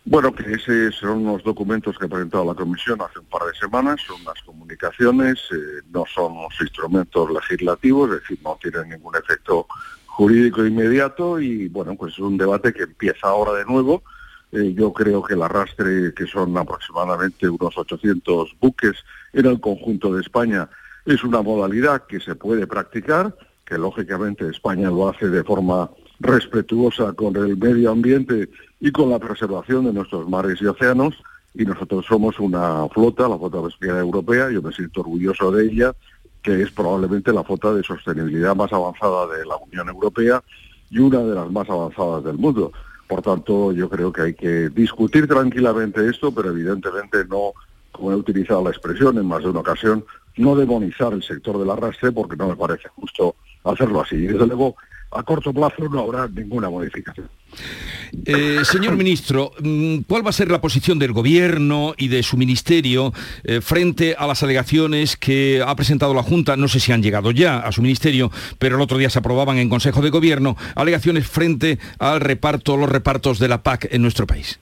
Bueno, 0.06 0.34
que 0.34 0.44
esos 0.54 0.96
son 0.96 1.26
unos 1.26 1.44
documentos 1.44 1.98
que 1.98 2.06
ha 2.06 2.08
presentado 2.08 2.46
la 2.46 2.54
Comisión 2.54 3.02
hace 3.02 3.20
un 3.20 3.26
par 3.26 3.42
de 3.52 3.60
semanas, 3.60 4.00
son 4.08 4.22
unas 4.22 4.42
comunicaciones, 4.44 5.40
eh, 5.52 5.82
no 5.92 6.06
son 6.06 6.32
unos 6.32 6.54
instrumentos 6.62 7.30
legislativos, 7.32 8.12
es 8.12 8.22
decir, 8.22 8.40
no 8.42 8.58
tienen 8.62 8.90
ningún 8.90 9.16
efecto 9.18 9.68
jurídico 10.18 10.66
inmediato 10.66 11.40
y 11.40 11.68
bueno, 11.68 11.94
pues 11.96 12.14
es 12.14 12.20
un 12.20 12.38
debate 12.38 12.74
que 12.74 12.84
empieza 12.84 13.28
ahora 13.28 13.54
de 13.54 13.66
nuevo. 13.66 14.02
Eh, 14.52 14.74
yo 14.76 14.92
creo 14.92 15.22
que 15.22 15.36
el 15.36 15.44
arrastre, 15.44 16.12
que 16.16 16.26
son 16.26 16.58
aproximadamente 16.58 17.48
unos 17.48 17.78
800 17.78 18.56
buques 18.60 18.96
en 19.34 19.46
el 19.46 19.62
conjunto 19.62 20.12
de 20.12 20.22
España, 20.22 20.68
es 21.06 21.24
una 21.24 21.44
modalidad 21.44 22.08
que 22.08 22.20
se 22.20 22.34
puede 22.34 22.66
practicar, 22.66 23.36
que 23.64 23.78
lógicamente 23.78 24.50
España 24.50 24.90
lo 24.90 25.08
hace 25.08 25.30
de 25.30 25.44
forma 25.44 25.92
respetuosa 26.20 27.14
con 27.14 27.36
el 27.36 27.56
medio 27.56 27.92
ambiente 27.92 28.50
y 28.80 28.92
con 28.92 29.12
la 29.12 29.20
preservación 29.20 29.86
de 29.86 29.94
nuestros 29.94 30.28
mares 30.28 30.60
y 30.60 30.66
océanos, 30.66 31.14
y 31.54 31.64
nosotros 31.64 32.08
somos 32.08 32.40
una 32.40 32.88
flota, 32.90 33.30
la 33.30 33.38
flota 33.38 33.62
pesquera 33.62 34.00
europea, 34.00 34.50
yo 34.50 34.64
me 34.64 34.72
siento 34.72 35.02
orgulloso 35.02 35.52
de 35.52 35.66
ella, 35.66 35.94
que 36.48 36.62
es 36.62 36.72
probablemente 36.72 37.34
la 37.34 37.44
flota 37.44 37.74
de 37.74 37.84
sostenibilidad 37.84 38.56
más 38.56 38.72
avanzada 38.72 39.28
de 39.28 39.46
la 39.46 39.58
Unión 39.58 39.90
Europea 39.90 40.42
y 40.90 41.00
una 41.00 41.20
de 41.20 41.36
las 41.36 41.52
más 41.52 41.70
avanzadas 41.70 42.24
del 42.24 42.38
mundo. 42.38 42.72
Por 43.06 43.22
tanto, 43.22 43.74
yo 43.74 43.90
creo 43.90 44.14
que 44.14 44.22
hay 44.22 44.34
que 44.34 44.70
discutir 44.70 45.28
tranquilamente 45.28 46.10
esto, 46.10 46.34
pero 46.34 46.52
evidentemente 46.52 47.26
no, 47.26 47.52
como 47.92 48.14
he 48.14 48.16
utilizado 48.16 48.64
la 48.64 48.70
expresión 48.70 49.18
en 49.18 49.26
más 49.26 49.44
de 49.44 49.50
una 49.50 49.60
ocasión, 49.60 50.06
no 50.38 50.56
demonizar 50.56 51.12
el 51.12 51.22
sector 51.22 51.60
del 51.60 51.70
arrastre 51.70 52.14
porque 52.14 52.38
no 52.38 52.48
me 52.48 52.56
parece 52.56 52.88
justo 52.96 53.36
hacerlo 53.66 54.00
así. 54.00 54.16
Y 54.16 54.28
desde 54.28 54.48
luego, 54.48 54.78
a 55.12 55.24
corto 55.24 55.54
plazo 55.54 55.88
no 55.90 56.02
habrá 56.02 56.28
ninguna 56.28 56.70
modificación. 56.70 57.30
Eh, 58.26 58.60
señor 58.64 58.96
ministro, 58.96 59.52
mm, 59.60 60.00
¿cuál 60.08 60.26
va 60.26 60.30
a 60.30 60.34
ser 60.34 60.52
la 60.52 60.62
posición 60.62 61.00
del 61.00 61.14
Gobierno 61.14 61.94
y 61.98 62.08
de 62.08 62.24
su 62.24 62.38
ministerio 62.38 63.14
eh, 63.44 63.62
frente 63.62 64.16
a 64.18 64.28
las 64.28 64.44
alegaciones 64.44 65.18
que 65.18 65.64
ha 65.66 65.76
presentado 65.76 66.14
la 66.14 66.24
Junta? 66.24 66.58
No 66.58 66.68
sé 66.68 66.80
si 66.80 66.92
han 66.92 67.02
llegado 67.02 67.32
ya 67.32 67.60
a 67.60 67.72
su 67.72 67.82
ministerio, 67.82 68.32
pero 68.60 68.76
el 68.76 68.82
otro 68.82 68.98
día 68.98 69.10
se 69.10 69.20
aprobaban 69.20 69.58
en 69.58 69.70
Consejo 69.70 70.02
de 70.02 70.10
Gobierno 70.10 70.58
alegaciones 70.76 71.28
frente 71.28 71.80
al 72.00 72.20
reparto, 72.22 72.78
los 72.78 72.90
repartos 72.90 73.40
de 73.40 73.48
la 73.48 73.64
PAC 73.64 73.88
en 73.92 74.02
nuestro 74.02 74.28
país. 74.28 74.60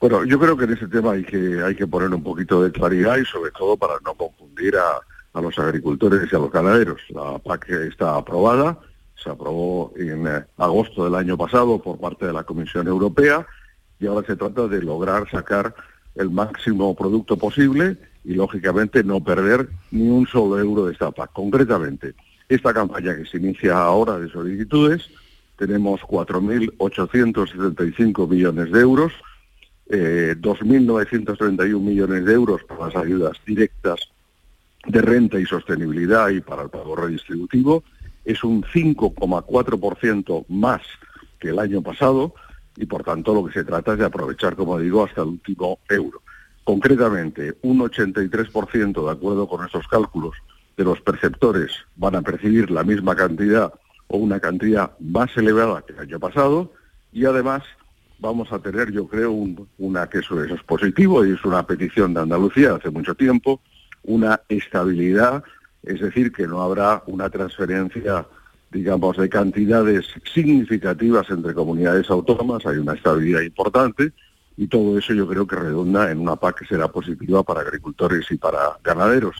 Bueno, 0.00 0.24
yo 0.24 0.38
creo 0.38 0.56
que 0.56 0.64
en 0.64 0.72
ese 0.72 0.86
tema 0.88 1.12
hay 1.12 1.24
que, 1.24 1.62
hay 1.64 1.74
que 1.74 1.86
poner 1.86 2.08
un 2.10 2.22
poquito 2.22 2.62
de 2.62 2.70
claridad 2.70 3.16
y 3.16 3.24
sobre 3.24 3.50
todo 3.52 3.76
para 3.76 3.94
no 4.04 4.14
confundir 4.14 4.76
a, 4.76 5.38
a 5.38 5.40
los 5.40 5.58
agricultores 5.58 6.30
y 6.30 6.36
a 6.36 6.38
los 6.38 6.52
ganaderos. 6.52 7.00
La 7.08 7.38
PAC 7.38 7.70
está 7.70 8.16
aprobada, 8.16 8.78
se 9.24 9.30
aprobó 9.30 9.92
en 9.96 10.28
eh, 10.28 10.44
agosto 10.58 11.04
del 11.04 11.14
año 11.14 11.38
pasado 11.38 11.82
por 11.82 11.98
parte 11.98 12.26
de 12.26 12.34
la 12.34 12.44
Comisión 12.44 12.86
Europea 12.86 13.46
y 13.98 14.06
ahora 14.06 14.26
se 14.26 14.36
trata 14.36 14.68
de 14.68 14.82
lograr 14.82 15.28
sacar 15.30 15.74
el 16.14 16.30
máximo 16.30 16.94
producto 16.94 17.36
posible 17.36 17.96
y 18.24 18.34
lógicamente 18.34 19.02
no 19.02 19.24
perder 19.24 19.68
ni 19.90 20.08
un 20.08 20.26
solo 20.26 20.58
euro 20.58 20.86
de 20.86 20.92
esta 20.92 21.10
PAC. 21.10 21.32
Concretamente, 21.32 22.14
esta 22.48 22.72
campaña 22.72 23.16
que 23.16 23.26
se 23.26 23.38
inicia 23.38 23.76
ahora 23.78 24.16
de 24.18 24.28
solicitudes, 24.28 25.10
tenemos 25.56 26.00
4.875 26.02 28.28
millones 28.28 28.70
de 28.70 28.80
euros, 28.80 29.12
eh, 29.88 30.36
2.931 30.38 31.80
millones 31.80 32.24
de 32.24 32.32
euros 32.32 32.62
para 32.64 32.86
las 32.86 32.96
ayudas 32.96 33.36
directas 33.46 34.00
de 34.86 35.00
renta 35.00 35.38
y 35.38 35.46
sostenibilidad 35.46 36.28
y 36.30 36.40
para 36.40 36.64
el 36.64 36.70
pago 36.70 36.96
redistributivo. 36.96 37.84
Es 38.24 38.44
un 38.44 38.62
5,4% 38.62 40.46
más 40.48 40.82
que 41.38 41.48
el 41.50 41.58
año 41.58 41.82
pasado 41.82 42.34
y 42.76 42.86
por 42.86 43.04
tanto 43.04 43.34
lo 43.34 43.44
que 43.44 43.52
se 43.52 43.64
trata 43.64 43.92
es 43.92 43.98
de 43.98 44.06
aprovechar, 44.06 44.56
como 44.56 44.78
digo, 44.78 45.04
hasta 45.04 45.22
el 45.22 45.28
último 45.28 45.78
euro. 45.88 46.22
Concretamente, 46.64 47.58
un 47.62 47.80
83% 47.80 49.04
de 49.04 49.10
acuerdo 49.12 49.46
con 49.46 49.64
estos 49.64 49.86
cálculos 49.86 50.34
de 50.76 50.84
los 50.84 51.00
perceptores 51.00 51.70
van 51.96 52.16
a 52.16 52.22
percibir 52.22 52.70
la 52.70 52.82
misma 52.82 53.14
cantidad 53.14 53.72
o 54.08 54.16
una 54.16 54.40
cantidad 54.40 54.98
más 54.98 55.36
elevada 55.36 55.82
que 55.82 55.92
el 55.92 56.00
año 56.00 56.18
pasado 56.18 56.72
y 57.12 57.26
además 57.26 57.62
vamos 58.18 58.50
a 58.52 58.58
tener, 58.58 58.90
yo 58.90 59.06
creo, 59.06 59.32
una 59.78 60.08
que 60.08 60.18
eso 60.18 60.42
es 60.42 60.62
positivo 60.62 61.24
y 61.24 61.32
es 61.32 61.44
una 61.44 61.66
petición 61.66 62.14
de 62.14 62.22
Andalucía 62.22 62.74
hace 62.74 62.90
mucho 62.90 63.14
tiempo, 63.14 63.60
una 64.02 64.40
estabilidad, 64.48 65.44
es 65.86 66.00
decir, 66.00 66.32
que 66.32 66.46
no 66.46 66.62
habrá 66.62 67.02
una 67.06 67.30
transferencia, 67.30 68.26
digamos, 68.70 69.16
de 69.16 69.28
cantidades 69.28 70.06
significativas 70.32 71.28
entre 71.30 71.54
comunidades 71.54 72.10
autónomas, 72.10 72.64
hay 72.66 72.78
una 72.78 72.94
estabilidad 72.94 73.42
importante 73.42 74.12
y 74.56 74.68
todo 74.68 74.98
eso 74.98 75.12
yo 75.14 75.26
creo 75.26 75.46
que 75.46 75.56
redunda 75.56 76.10
en 76.10 76.20
una 76.20 76.36
PAC 76.36 76.60
que 76.60 76.66
será 76.66 76.88
positiva 76.88 77.42
para 77.42 77.60
agricultores 77.60 78.30
y 78.30 78.36
para 78.36 78.78
ganaderos. 78.82 79.36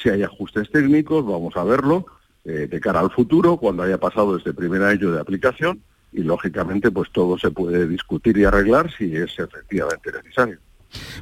Si 0.00 0.10
hay 0.10 0.22
ajustes 0.22 0.70
técnicos, 0.70 1.24
vamos 1.26 1.56
a 1.56 1.64
verlo 1.64 2.06
eh, 2.44 2.68
de 2.70 2.80
cara 2.80 3.00
al 3.00 3.10
futuro, 3.10 3.56
cuando 3.56 3.82
haya 3.82 3.98
pasado 3.98 4.36
este 4.36 4.52
primer 4.52 4.82
año 4.82 5.10
de 5.10 5.20
aplicación, 5.20 5.82
y 6.12 6.22
lógicamente 6.22 6.90
pues 6.90 7.10
todo 7.12 7.38
se 7.38 7.50
puede 7.50 7.86
discutir 7.86 8.36
y 8.38 8.44
arreglar 8.44 8.90
si 8.92 9.14
es 9.16 9.38
efectivamente 9.38 10.12
necesario. 10.12 10.58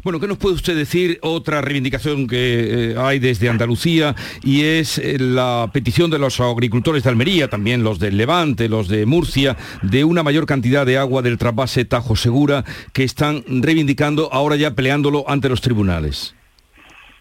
Bueno, 0.03 0.21
¿qué 0.21 0.27
nos 0.27 0.39
puede 0.39 0.55
usted 0.55 0.77
decir? 0.77 1.19
Otra 1.23 1.61
reivindicación 1.61 2.27
que 2.27 2.93
eh, 2.93 2.95
hay 2.99 3.19
desde 3.19 3.49
Andalucía 3.49 4.15
y 4.43 4.65
es 4.65 4.99
eh, 4.99 5.19
la 5.19 5.71
petición 5.73 6.11
de 6.11 6.19
los 6.19 6.41
agricultores 6.41 7.03
de 7.03 7.11
Almería, 7.11 7.49
también 7.49 7.83
los 7.83 7.99
del 7.99 8.17
Levante, 8.17 8.69
los 8.69 8.89
de 8.89 9.07
Murcia, 9.07 9.57
de 9.83 10.05
una 10.05 10.23
mayor 10.23 10.47
cantidad 10.47 10.87
de 10.87 10.99
agua 10.99 11.23
del 11.23 11.39
trasvase 11.39 11.85
Tajo 11.85 12.17
Segura 12.17 12.65
que 12.93 13.05
están 13.05 13.45
reivindicando, 13.47 14.33
ahora 14.33 14.57
ya 14.57 14.75
peleándolo 14.75 15.25
ante 15.29 15.49
los 15.49 15.61
tribunales. 15.61 16.35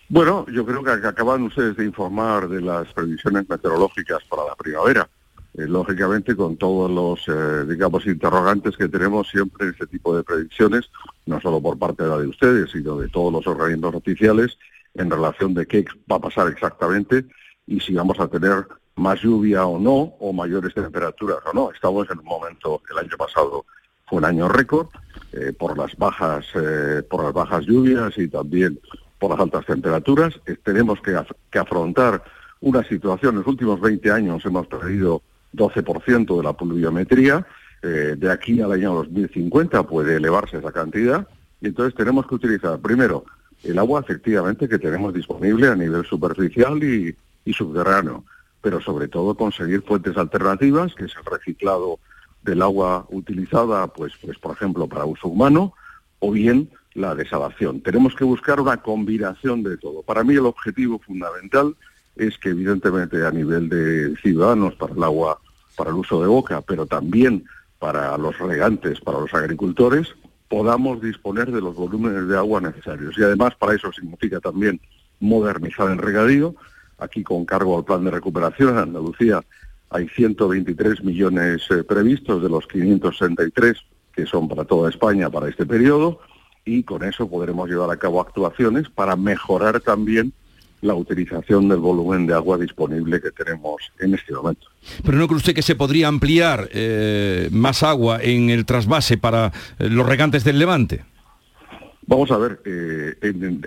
Bueno, 0.08 0.46
yo 0.52 0.66
creo 0.66 0.84
que 0.84 0.92
acaban 0.92 1.44
ustedes 1.44 1.76
de 1.78 1.86
informar 1.86 2.48
de 2.48 2.62
las 2.62 2.94
previsiones 2.94 3.50
meteorológicas 3.50 4.20
para 4.30 4.44
la 4.46 4.56
primavera. 4.56 5.10
Eh, 5.58 5.68
lógicamente 5.68 6.36
con 6.36 6.58
todos 6.58 6.92
los, 6.92 7.26
eh, 7.30 7.66
digamos, 7.66 8.06
interrogantes 8.06 8.76
que 8.76 8.90
tenemos 8.90 9.30
siempre 9.30 9.68
en 9.68 9.72
este 9.72 9.88
tipo 9.88 10.14
de 10.14 10.22
predicciones, 10.22 10.90
no 11.26 11.40
solo 11.40 11.62
por 11.62 11.80
parte 11.80 12.04
de 12.04 12.10
la 12.10 12.18
de 12.18 12.28
ustedes, 12.28 12.72
sino 12.72 12.98
de 12.98 13.08
todos 13.08 13.32
los 13.32 13.48
organismos 13.48 13.96
oficiales, 13.96 14.58
en 14.96 15.10
relación 15.10 15.54
de 15.54 15.66
qué 15.66 15.86
va 16.12 16.18
a 16.18 16.20
pasar 16.20 16.50
exactamente 16.50 17.26
y 17.68 17.80
si 17.80 17.94
vamos 17.94 18.20
a 18.20 18.28
tener 18.28 18.68
más 18.96 19.22
lluvia 19.22 19.66
o 19.66 19.80
no, 19.80 20.16
o 20.20 20.34
mayores 20.34 20.74
temperaturas 20.74 21.38
o 21.46 21.54
no. 21.54 21.72
Estamos 21.72 22.10
en 22.10 22.20
un 22.20 22.26
momento, 22.26 22.82
el 22.92 22.98
año 22.98 23.16
pasado 23.18 23.66
fue 24.08 24.18
un 24.18 24.26
año 24.26 24.50
récord, 24.50 24.88
eh, 25.32 25.54
por 25.58 25.78
las 25.78 25.96
bajas, 25.96 26.46
por 27.10 27.24
las 27.24 27.34
bajas 27.34 27.66
lluvias 27.66 28.18
y 28.18 28.28
también 28.28 28.78
por 29.20 29.32
las 29.32 29.40
altas 29.40 29.66
temperaturas. 29.66 30.34
tenemos 30.64 31.00
que, 31.02 31.18
que 31.50 31.60
afrontar 31.60 32.22
una 32.60 32.84
situación, 32.84 33.36
en 33.36 33.40
los 33.40 33.48
últimos 33.48 33.80
20 33.80 34.12
años 34.12 34.46
hemos 34.46 34.68
perdido 34.68 35.22
12% 35.56 36.38
de 36.38 36.44
la 36.44 36.54
pluviometría. 36.54 37.46
Eh, 37.82 38.16
de 38.18 38.32
aquí 38.32 38.62
al 38.62 38.72
año 38.72 38.94
2050 38.96 39.84
puede 39.84 40.16
elevarse 40.16 40.58
esa 40.58 40.72
cantidad 40.72 41.28
y 41.62 41.68
entonces 41.68 41.96
tenemos 41.96 42.26
que 42.26 42.36
utilizar 42.36 42.80
primero 42.80 43.26
el 43.64 43.80
agua 43.80 44.02
efectivamente 44.02 44.70
que 44.70 44.80
tenemos 44.80 45.14
disponible 45.14 45.68
a 45.68 45.76
nivel 45.76 46.06
superficial 46.06 46.84
y, 46.84 47.16
subterráneo, 47.52 48.24
pero 48.62 48.82
sobre 48.82 49.08
todo 49.08 49.36
conseguir 49.36 49.82
fuentes 49.84 50.18
alternativas, 50.18 50.94
que 50.96 51.06
es 51.06 51.14
el 51.16 51.26
reciclado 51.26 52.00
del 52.44 52.62
agua 52.62 53.06
utilizada, 53.10 53.88
pues, 53.88 54.14
pues 54.22 54.38
por 54.40 54.56
ejemplo, 54.56 54.88
para 54.88 55.06
uso 55.06 55.28
humano, 55.28 55.74
o 56.20 56.32
bien 56.32 56.70
la 56.94 57.14
desalación. 57.14 57.82
Tenemos 57.82 58.16
que 58.16 58.24
buscar 58.24 58.60
una 58.60 58.78
combinación 58.78 59.64
de 59.64 59.78
todo. 59.78 60.02
Para 60.02 60.24
mí 60.24 60.34
el 60.34 60.46
objetivo 60.46 61.00
fundamental 61.00 61.76
es 62.16 62.38
que 62.38 62.50
evidentemente 62.50 63.26
a 63.26 63.32
nivel 63.32 63.70
de 63.70 64.16
ciudadanos 64.22 64.76
para 64.76 64.94
el 64.94 65.04
agua 65.04 65.40
para 65.76 65.90
el 65.92 65.98
uso 65.98 66.22
de 66.22 66.28
boca, 66.28 66.62
pero 66.62 66.86
también 66.86 67.46
para 67.80 68.18
los 68.18 68.38
regantes, 68.40 69.00
para 69.02 69.20
los 69.20 69.34
agricultores, 69.34 70.16
podamos 70.48 71.02
disponer 71.02 71.52
de 71.52 71.62
los 71.62 71.76
volúmenes 71.76 72.28
de 72.28 72.38
agua 72.38 72.62
necesarios. 72.62 73.18
Y 73.18 73.24
además 73.24 73.56
para 73.56 73.76
eso 73.76 73.92
significa 73.92 74.40
también 74.40 74.80
modernizar 75.20 75.92
el 75.92 75.98
regadío. 75.98 76.56
Aquí 76.98 77.24
con 77.24 77.46
cargo 77.46 77.78
al 77.78 77.86
plan 77.86 78.04
de 78.04 78.12
recuperación 78.12 78.70
en 78.70 78.78
Andalucía 78.78 79.42
hay 79.90 80.08
123 80.10 81.04
millones 81.04 81.64
eh, 81.70 81.84
previstos 81.84 82.42
de 82.42 82.50
los 82.50 82.68
563 82.68 83.78
que 84.14 84.26
son 84.26 84.48
para 84.48 84.66
toda 84.66 84.90
España 84.90 85.30
para 85.30 85.50
este 85.50 85.66
periodo 85.66 86.20
y 86.64 86.84
con 86.84 87.04
eso 87.04 87.30
podremos 87.30 87.70
llevar 87.70 87.92
a 87.92 87.98
cabo 87.98 88.22
actuaciones 88.22 88.90
para 88.90 89.16
mejorar 89.16 89.82
también 89.82 90.34
la 90.82 90.94
utilización 90.94 91.68
del 91.68 91.80
volumen 91.80 92.28
de 92.28 92.34
agua 92.34 92.58
disponible 92.58 93.22
que 93.22 93.32
tenemos 93.32 93.82
en 94.00 94.14
este 94.14 94.34
momento. 94.34 94.68
Pero 95.04 95.18
no 95.18 95.28
cree 95.28 95.38
usted 95.38 95.56
que 95.56 95.62
se 95.62 95.76
podría 95.76 96.08
ampliar 96.08 96.70
eh, 96.72 97.50
más 97.52 97.84
agua 97.84 98.20
en 98.22 98.50
el 98.50 98.66
trasvase 98.66 99.18
para 99.18 99.52
eh, 99.80 99.90
los 99.90 100.08
regantes 100.08 100.44
del 100.44 100.60
Levante. 100.60 101.04
Vamos 102.08 102.30
a 102.30 102.38
ver, 102.38 102.62
eh, 102.66 103.16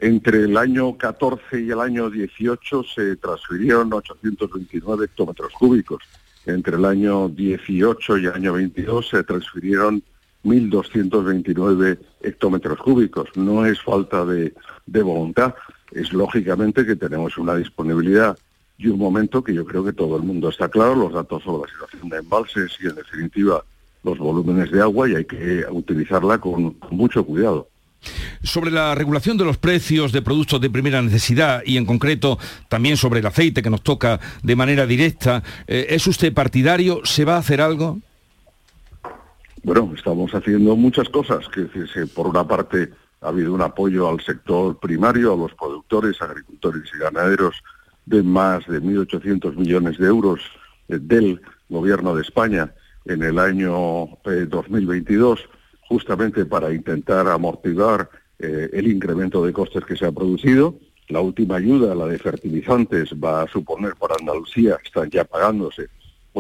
entre 0.00 0.44
el 0.44 0.56
año 0.56 0.96
14 0.96 1.60
y 1.60 1.70
el 1.70 1.80
año 1.80 2.08
18 2.08 2.84
se 2.84 3.16
transfirieron 3.16 3.92
829 3.92 5.06
hectómetros 5.06 5.52
cúbicos. 5.54 6.02
Entre 6.46 6.76
el 6.76 6.84
año 6.84 7.28
18 7.28 8.18
y 8.18 8.26
el 8.26 8.32
año 8.32 8.52
22 8.52 9.08
se 9.08 9.24
transfirieron 9.24 10.04
1.229 10.44 11.98
hectómetros 12.22 12.78
cúbicos. 12.78 13.28
No 13.34 13.66
es 13.66 13.82
falta 13.82 14.24
de 14.24 15.02
voluntad 15.02 15.52
es 15.92 16.12
lógicamente 16.12 16.85
que 16.85 16.97
tenemos 16.97 17.38
una 17.38 17.54
disponibilidad 17.54 18.37
y 18.76 18.88
un 18.88 18.99
momento 18.99 19.42
que 19.42 19.54
yo 19.54 19.64
creo 19.64 19.85
que 19.85 19.92
todo 19.92 20.16
el 20.16 20.23
mundo 20.23 20.49
está 20.49 20.68
claro, 20.68 20.95
los 20.95 21.12
datos 21.12 21.42
sobre 21.42 21.62
la 21.62 21.75
situación 21.75 22.09
de 22.09 22.18
embalses 22.18 22.76
y 22.80 22.87
en 22.87 22.95
definitiva 22.95 23.64
los 24.04 24.18
volúmenes 24.18 24.71
de 24.71 24.80
agua 24.80 25.09
y 25.09 25.16
hay 25.16 25.25
que 25.25 25.64
utilizarla 25.71 26.38
con 26.38 26.76
mucho 26.90 27.25
cuidado. 27.25 27.68
Sobre 28.45 28.71
la 28.71 28.95
regulación 28.95 29.37
de 29.37 29.45
los 29.45 29.59
precios 29.59 30.12
de 30.12 30.23
productos 30.23 30.61
de 30.61 30.71
primera 30.71 31.02
necesidad 31.02 31.62
y 31.66 31.76
en 31.76 31.85
concreto 31.85 32.38
también 32.68 32.97
sobre 32.97 33.18
el 33.18 33.26
aceite 33.26 33.62
que 33.62 33.71
nos 33.71 33.83
toca 33.83 34.21
de 34.42 34.54
manera 34.54 34.87
directa, 34.87 35.42
eh, 35.66 35.87
¿es 35.90 36.07
usted 36.07 36.33
partidario? 36.33 37.00
¿Se 37.04 37.25
va 37.25 37.35
a 37.35 37.38
hacer 37.38 37.61
algo? 37.61 37.99
Bueno, 39.64 39.92
estamos 39.97 40.33
haciendo 40.33 40.76
muchas 40.76 41.09
cosas, 41.09 41.49
que 41.49 41.66
por 42.07 42.28
una 42.28 42.47
parte 42.47 42.90
ha 43.20 43.28
habido 43.28 43.52
un 43.52 43.62
apoyo 43.62 44.08
al 44.08 44.20
sector 44.20 44.78
primario, 44.78 45.34
a 45.34 45.37
los 45.37 45.54
productores, 45.54 46.20
agricultores 46.22 46.90
y 46.94 46.98
ganaderos 46.98 47.56
de 48.06 48.22
más 48.22 48.66
de 48.66 48.80
1.800 48.80 49.56
millones 49.56 49.98
de 49.98 50.06
euros 50.06 50.40
eh, 50.88 50.98
del 51.00 51.40
Gobierno 51.68 52.14
de 52.14 52.22
España 52.22 52.72
en 53.04 53.22
el 53.22 53.38
año 53.38 54.08
2022, 54.25 55.40
eh, 55.40 55.42
justamente 55.88 56.46
para 56.46 56.72
intentar 56.72 57.26
amortiguar 57.28 58.08
eh, 58.38 58.70
el 58.72 58.87
incremento 58.87 59.44
de 59.44 59.52
costes 59.52 59.84
que 59.84 59.96
se 59.96 60.06
ha 60.06 60.12
producido. 60.12 60.78
La 61.08 61.20
última 61.20 61.56
ayuda, 61.56 61.94
la 61.94 62.06
de 62.06 62.18
fertilizantes, 62.18 63.10
va 63.12 63.42
a 63.42 63.48
suponer 63.48 63.94
para 63.96 64.14
Andalucía, 64.18 64.78
están 64.84 65.10
ya 65.10 65.25
pagándose 65.25 65.88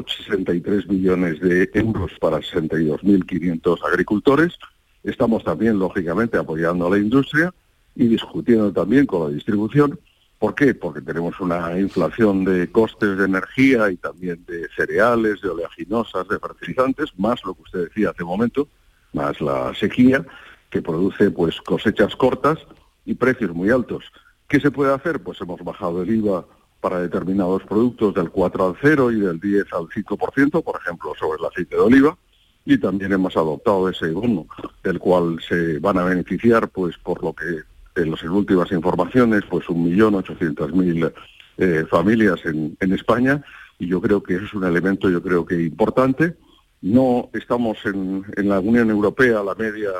63 0.06 0.88
millones 0.88 1.40
de 1.40 1.70
euros 1.74 2.12
para 2.20 2.38
62.500 2.38 3.78
agricultores 3.84 4.58
Estamos 5.04 5.44
también, 5.44 5.78
lógicamente, 5.78 6.36
apoyando 6.36 6.86
a 6.86 6.90
la 6.90 6.98
industria 6.98 7.52
y 7.94 8.06
discutiendo 8.08 8.72
también 8.72 9.06
con 9.06 9.24
la 9.24 9.34
distribución. 9.34 9.98
¿Por 10.38 10.54
qué? 10.54 10.74
Porque 10.74 11.00
tenemos 11.00 11.40
una 11.40 11.78
inflación 11.78 12.44
de 12.44 12.70
costes 12.70 13.18
de 13.18 13.24
energía 13.24 13.90
y 13.90 13.96
también 13.96 14.44
de 14.46 14.68
cereales, 14.76 15.40
de 15.40 15.48
oleaginosas, 15.48 16.28
de 16.28 16.38
fertilizantes, 16.38 17.10
más 17.16 17.44
lo 17.44 17.54
que 17.54 17.62
usted 17.62 17.84
decía 17.84 18.10
hace 18.10 18.22
un 18.22 18.28
momento, 18.28 18.68
más 19.12 19.40
la 19.40 19.74
sequía, 19.74 20.24
que 20.70 20.80
produce 20.80 21.30
pues 21.30 21.60
cosechas 21.60 22.14
cortas 22.14 22.58
y 23.04 23.14
precios 23.14 23.52
muy 23.52 23.70
altos. 23.70 24.04
¿Qué 24.48 24.60
se 24.60 24.70
puede 24.70 24.94
hacer? 24.94 25.22
Pues 25.22 25.40
hemos 25.40 25.62
bajado 25.62 26.02
el 26.02 26.10
IVA 26.10 26.44
para 26.80 27.00
determinados 27.00 27.64
productos 27.64 28.14
del 28.14 28.30
4 28.30 28.66
al 28.66 28.76
0 28.80 29.10
y 29.10 29.20
del 29.20 29.40
10 29.40 29.72
al 29.72 29.88
5%, 29.88 30.62
por 30.62 30.80
ejemplo, 30.80 31.14
sobre 31.18 31.40
el 31.40 31.46
aceite 31.46 31.74
de 31.74 31.82
oliva 31.82 32.16
y 32.64 32.78
también 32.78 33.12
hemos 33.12 33.36
adoptado 33.36 33.88
ese 33.88 34.10
bono 34.10 34.46
del 34.82 34.98
cual 34.98 35.38
se 35.46 35.78
van 35.78 35.98
a 35.98 36.04
beneficiar, 36.04 36.68
pues 36.68 36.96
por 36.98 37.22
lo 37.22 37.32
que 37.32 37.62
en 37.96 38.10
las 38.10 38.22
últimas 38.24 38.70
informaciones, 38.72 39.42
pues 39.48 39.68
un 39.68 39.84
millón 39.84 40.14
ochocientos 40.14 40.72
mil 40.72 41.10
eh, 41.56 41.84
familias 41.90 42.44
en, 42.44 42.76
en 42.78 42.92
España 42.92 43.42
y 43.78 43.86
yo 43.86 44.00
creo 44.00 44.22
que 44.22 44.34
eso 44.36 44.44
es 44.44 44.54
un 44.54 44.64
elemento, 44.64 45.10
yo 45.10 45.22
creo 45.22 45.44
que 45.46 45.60
importante. 45.62 46.36
No 46.80 47.30
estamos 47.32 47.78
en, 47.84 48.24
en 48.36 48.48
la 48.48 48.60
Unión 48.60 48.90
Europea, 48.90 49.42
la 49.42 49.54
media 49.54 49.90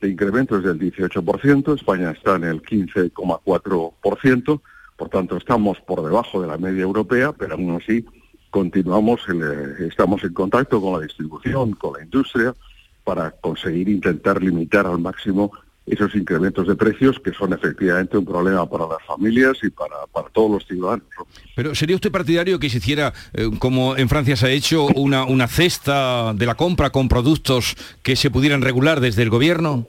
de 0.00 0.08
incremento 0.08 0.56
es 0.56 0.64
del 0.64 0.78
18%, 0.78 1.74
España 1.74 2.12
está 2.12 2.36
en 2.36 2.44
el 2.44 2.62
15,4%, 2.62 4.60
por 4.96 5.08
tanto 5.08 5.36
estamos 5.36 5.80
por 5.80 6.02
debajo 6.02 6.40
de 6.40 6.48
la 6.48 6.56
media 6.58 6.82
europea, 6.82 7.32
pero 7.32 7.54
aún 7.54 7.72
así 7.76 8.04
continuamos, 8.50 9.20
eh, 9.28 9.86
estamos 9.88 10.22
en 10.24 10.32
contacto 10.32 10.80
con 10.80 10.94
la 10.94 11.06
distribución, 11.06 11.72
con 11.72 11.94
la 11.94 12.04
industria, 12.04 12.54
para 13.04 13.30
conseguir 13.30 13.88
intentar 13.88 14.42
limitar 14.42 14.86
al 14.86 14.98
máximo 14.98 15.52
esos 15.86 16.14
incrementos 16.14 16.66
de 16.68 16.76
precios 16.76 17.18
que 17.18 17.32
son 17.32 17.52
efectivamente 17.52 18.16
un 18.16 18.24
problema 18.24 18.68
para 18.68 18.86
las 18.86 19.02
familias 19.04 19.58
y 19.62 19.70
para, 19.70 19.96
todos 20.32 20.50
los 20.50 20.66
ciudadanos. 20.66 21.06
Pero 21.56 21.74
¿sería 21.74 21.96
usted 21.96 22.12
partidario 22.12 22.58
que 22.58 22.70
se 22.70 22.78
hiciera, 22.78 23.12
eh, 23.32 23.50
como 23.58 23.96
en 23.96 24.08
Francia 24.08 24.36
se 24.36 24.46
ha 24.46 24.50
hecho, 24.50 24.86
una, 24.86 25.24
una 25.24 25.48
cesta 25.48 26.32
de 26.34 26.46
la 26.46 26.54
compra 26.54 26.90
con 26.90 27.08
productos 27.08 27.76
que 28.02 28.14
se 28.14 28.30
pudieran 28.30 28.62
regular 28.62 29.00
desde 29.00 29.22
el 29.22 29.30
gobierno? 29.30 29.88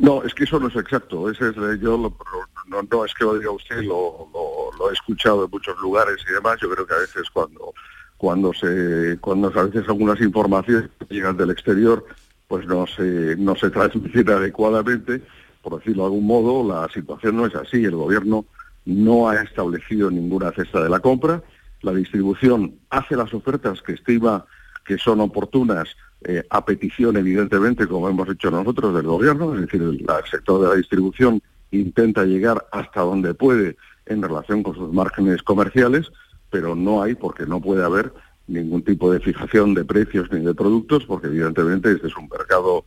No, 0.00 0.22
es 0.24 0.34
que 0.34 0.44
eso 0.44 0.58
no 0.58 0.68
es 0.68 0.76
exacto. 0.76 1.30
Ese 1.30 1.50
es, 1.50 1.54
yo 1.80 1.96
no, 1.96 2.82
no, 2.90 3.04
es 3.04 3.14
que 3.14 3.24
lo 3.24 3.38
diga 3.38 3.50
usted, 3.50 3.82
lo, 3.82 4.28
lo, 4.32 4.43
he 4.90 4.92
escuchado 4.92 5.44
en 5.44 5.50
muchos 5.50 5.78
lugares 5.80 6.16
y 6.28 6.32
demás. 6.32 6.58
Yo 6.60 6.70
creo 6.70 6.86
que 6.86 6.94
a 6.94 6.98
veces 6.98 7.28
cuando 7.32 7.74
cuando 8.16 8.52
se 8.52 9.18
cuando 9.20 9.48
a 9.48 9.62
veces 9.64 9.88
algunas 9.88 10.20
informaciones 10.20 10.90
llegan 11.10 11.36
del 11.36 11.50
exterior 11.50 12.06
pues 12.48 12.66
no 12.66 12.86
se, 12.86 13.36
no 13.36 13.56
se 13.56 13.70
transmiten 13.70 14.28
adecuadamente, 14.30 15.22
por 15.62 15.78
decirlo 15.78 16.02
de 16.02 16.06
algún 16.06 16.26
modo, 16.26 16.66
la 16.68 16.88
situación 16.92 17.36
no 17.36 17.46
es 17.46 17.54
así. 17.54 17.84
El 17.84 17.96
gobierno 17.96 18.44
no 18.84 19.28
ha 19.28 19.42
establecido 19.42 20.10
ninguna 20.10 20.52
cesta 20.52 20.82
de 20.82 20.90
la 20.90 21.00
compra, 21.00 21.42
la 21.80 21.92
distribución 21.92 22.76
hace 22.90 23.16
las 23.16 23.32
ofertas 23.34 23.82
que 23.82 23.92
estima 23.92 24.46
que 24.84 24.98
son 24.98 25.20
oportunas 25.20 25.96
eh, 26.24 26.42
a 26.50 26.64
petición, 26.64 27.16
evidentemente, 27.16 27.86
como 27.86 28.08
hemos 28.08 28.28
hecho 28.28 28.50
nosotros 28.50 28.94
del 28.94 29.06
gobierno, 29.06 29.54
es 29.54 29.62
decir, 29.62 29.82
el, 29.82 30.06
sector 30.30 30.60
de 30.60 30.68
la 30.68 30.74
distribución 30.74 31.42
intenta 31.70 32.24
llegar 32.24 32.66
hasta 32.70 33.00
donde 33.00 33.34
puede 33.34 33.76
en 34.06 34.22
relación 34.22 34.62
con 34.62 34.74
sus 34.74 34.92
márgenes 34.92 35.42
comerciales, 35.42 36.10
pero 36.50 36.74
no 36.74 37.02
hay, 37.02 37.14
porque 37.14 37.46
no 37.46 37.60
puede 37.60 37.84
haber 37.84 38.12
ningún 38.46 38.82
tipo 38.82 39.10
de 39.10 39.20
fijación 39.20 39.74
de 39.74 39.84
precios 39.84 40.30
ni 40.30 40.44
de 40.44 40.54
productos, 40.54 41.04
porque 41.06 41.28
evidentemente 41.28 41.92
este 41.92 42.08
es 42.08 42.16
un 42.16 42.28
mercado 42.28 42.84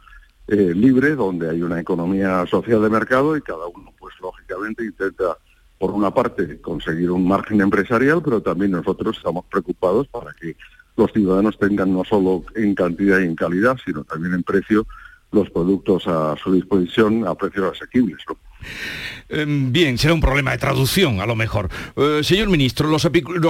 eh, 0.48 0.74
libre 0.74 1.16
donde 1.16 1.50
hay 1.50 1.62
una 1.62 1.80
economía 1.80 2.46
social 2.48 2.82
de 2.82 2.90
mercado 2.90 3.36
y 3.36 3.42
cada 3.42 3.68
uno, 3.68 3.94
pues 4.00 4.14
lógicamente, 4.22 4.86
intenta, 4.86 5.38
por 5.78 5.92
una 5.92 6.14
parte, 6.14 6.62
conseguir 6.62 7.12
un 7.12 7.28
margen 7.28 7.62
empresarial, 7.62 8.22
pero 8.24 8.42
también 8.42 8.72
nosotros 8.72 9.18
estamos 9.18 9.46
preocupados 9.46 10.08
para 10.08 10.32
que 10.34 10.56
los 10.96 11.12
ciudadanos 11.12 11.58
tengan 11.60 11.94
no 11.94 12.04
solo 12.04 12.44
en 12.56 12.76
cantidad 12.76 13.20
y 13.20 13.26
en 13.26 13.36
calidad, 13.36 13.78
sino 13.86 14.04
también 14.04 14.36
en 14.36 14.44
precio 14.44 14.88
los 15.32 15.50
productos 15.50 16.08
a 16.08 16.36
su 16.42 16.54
disposición 16.54 17.28
a 17.28 17.36
precios 17.36 17.74
asequibles. 17.74 18.24
Bien, 19.30 19.98
será 19.98 20.14
un 20.14 20.22
problema 20.22 20.52
de 20.52 20.58
traducción, 20.58 21.20
a 21.20 21.26
lo 21.26 21.36
mejor. 21.36 21.70
Eh, 21.96 22.22
señor 22.24 22.50
ministro, 22.50 22.88
los, 22.88 23.06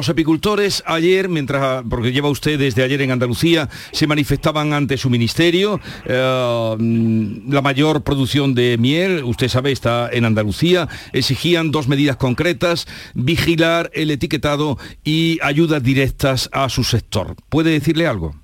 apicultores 0.09 0.83
ayer, 0.85 1.29
mientras, 1.29 1.83
porque 1.89 2.11
lleva 2.11 2.29
usted 2.29 2.57
desde 2.57 2.83
ayer 2.83 3.01
en 3.01 3.11
Andalucía, 3.11 3.69
se 3.91 4.07
manifestaban 4.07 4.73
ante 4.73 4.97
su 4.97 5.09
ministerio. 5.09 5.79
Eh, 6.05 6.75
mm, 6.77 7.51
la 7.51 7.61
mayor 7.61 8.03
producción 8.03 8.55
de 8.55 8.77
miel, 8.77 9.23
usted 9.23 9.49
sabe, 9.49 9.71
está 9.71 10.09
en 10.11 10.25
Andalucía. 10.25 10.87
Exigían 11.13 11.71
dos 11.71 11.87
medidas 11.87 12.17
concretas, 12.17 12.87
vigilar 13.13 13.91
el 13.93 14.11
etiquetado 14.11 14.77
y 15.03 15.39
ayudas 15.41 15.83
directas 15.83 16.49
a 16.53 16.69
su 16.69 16.83
sector. 16.83 17.35
¿Puede 17.49 17.71
decirle 17.71 18.07
algo? 18.07 18.35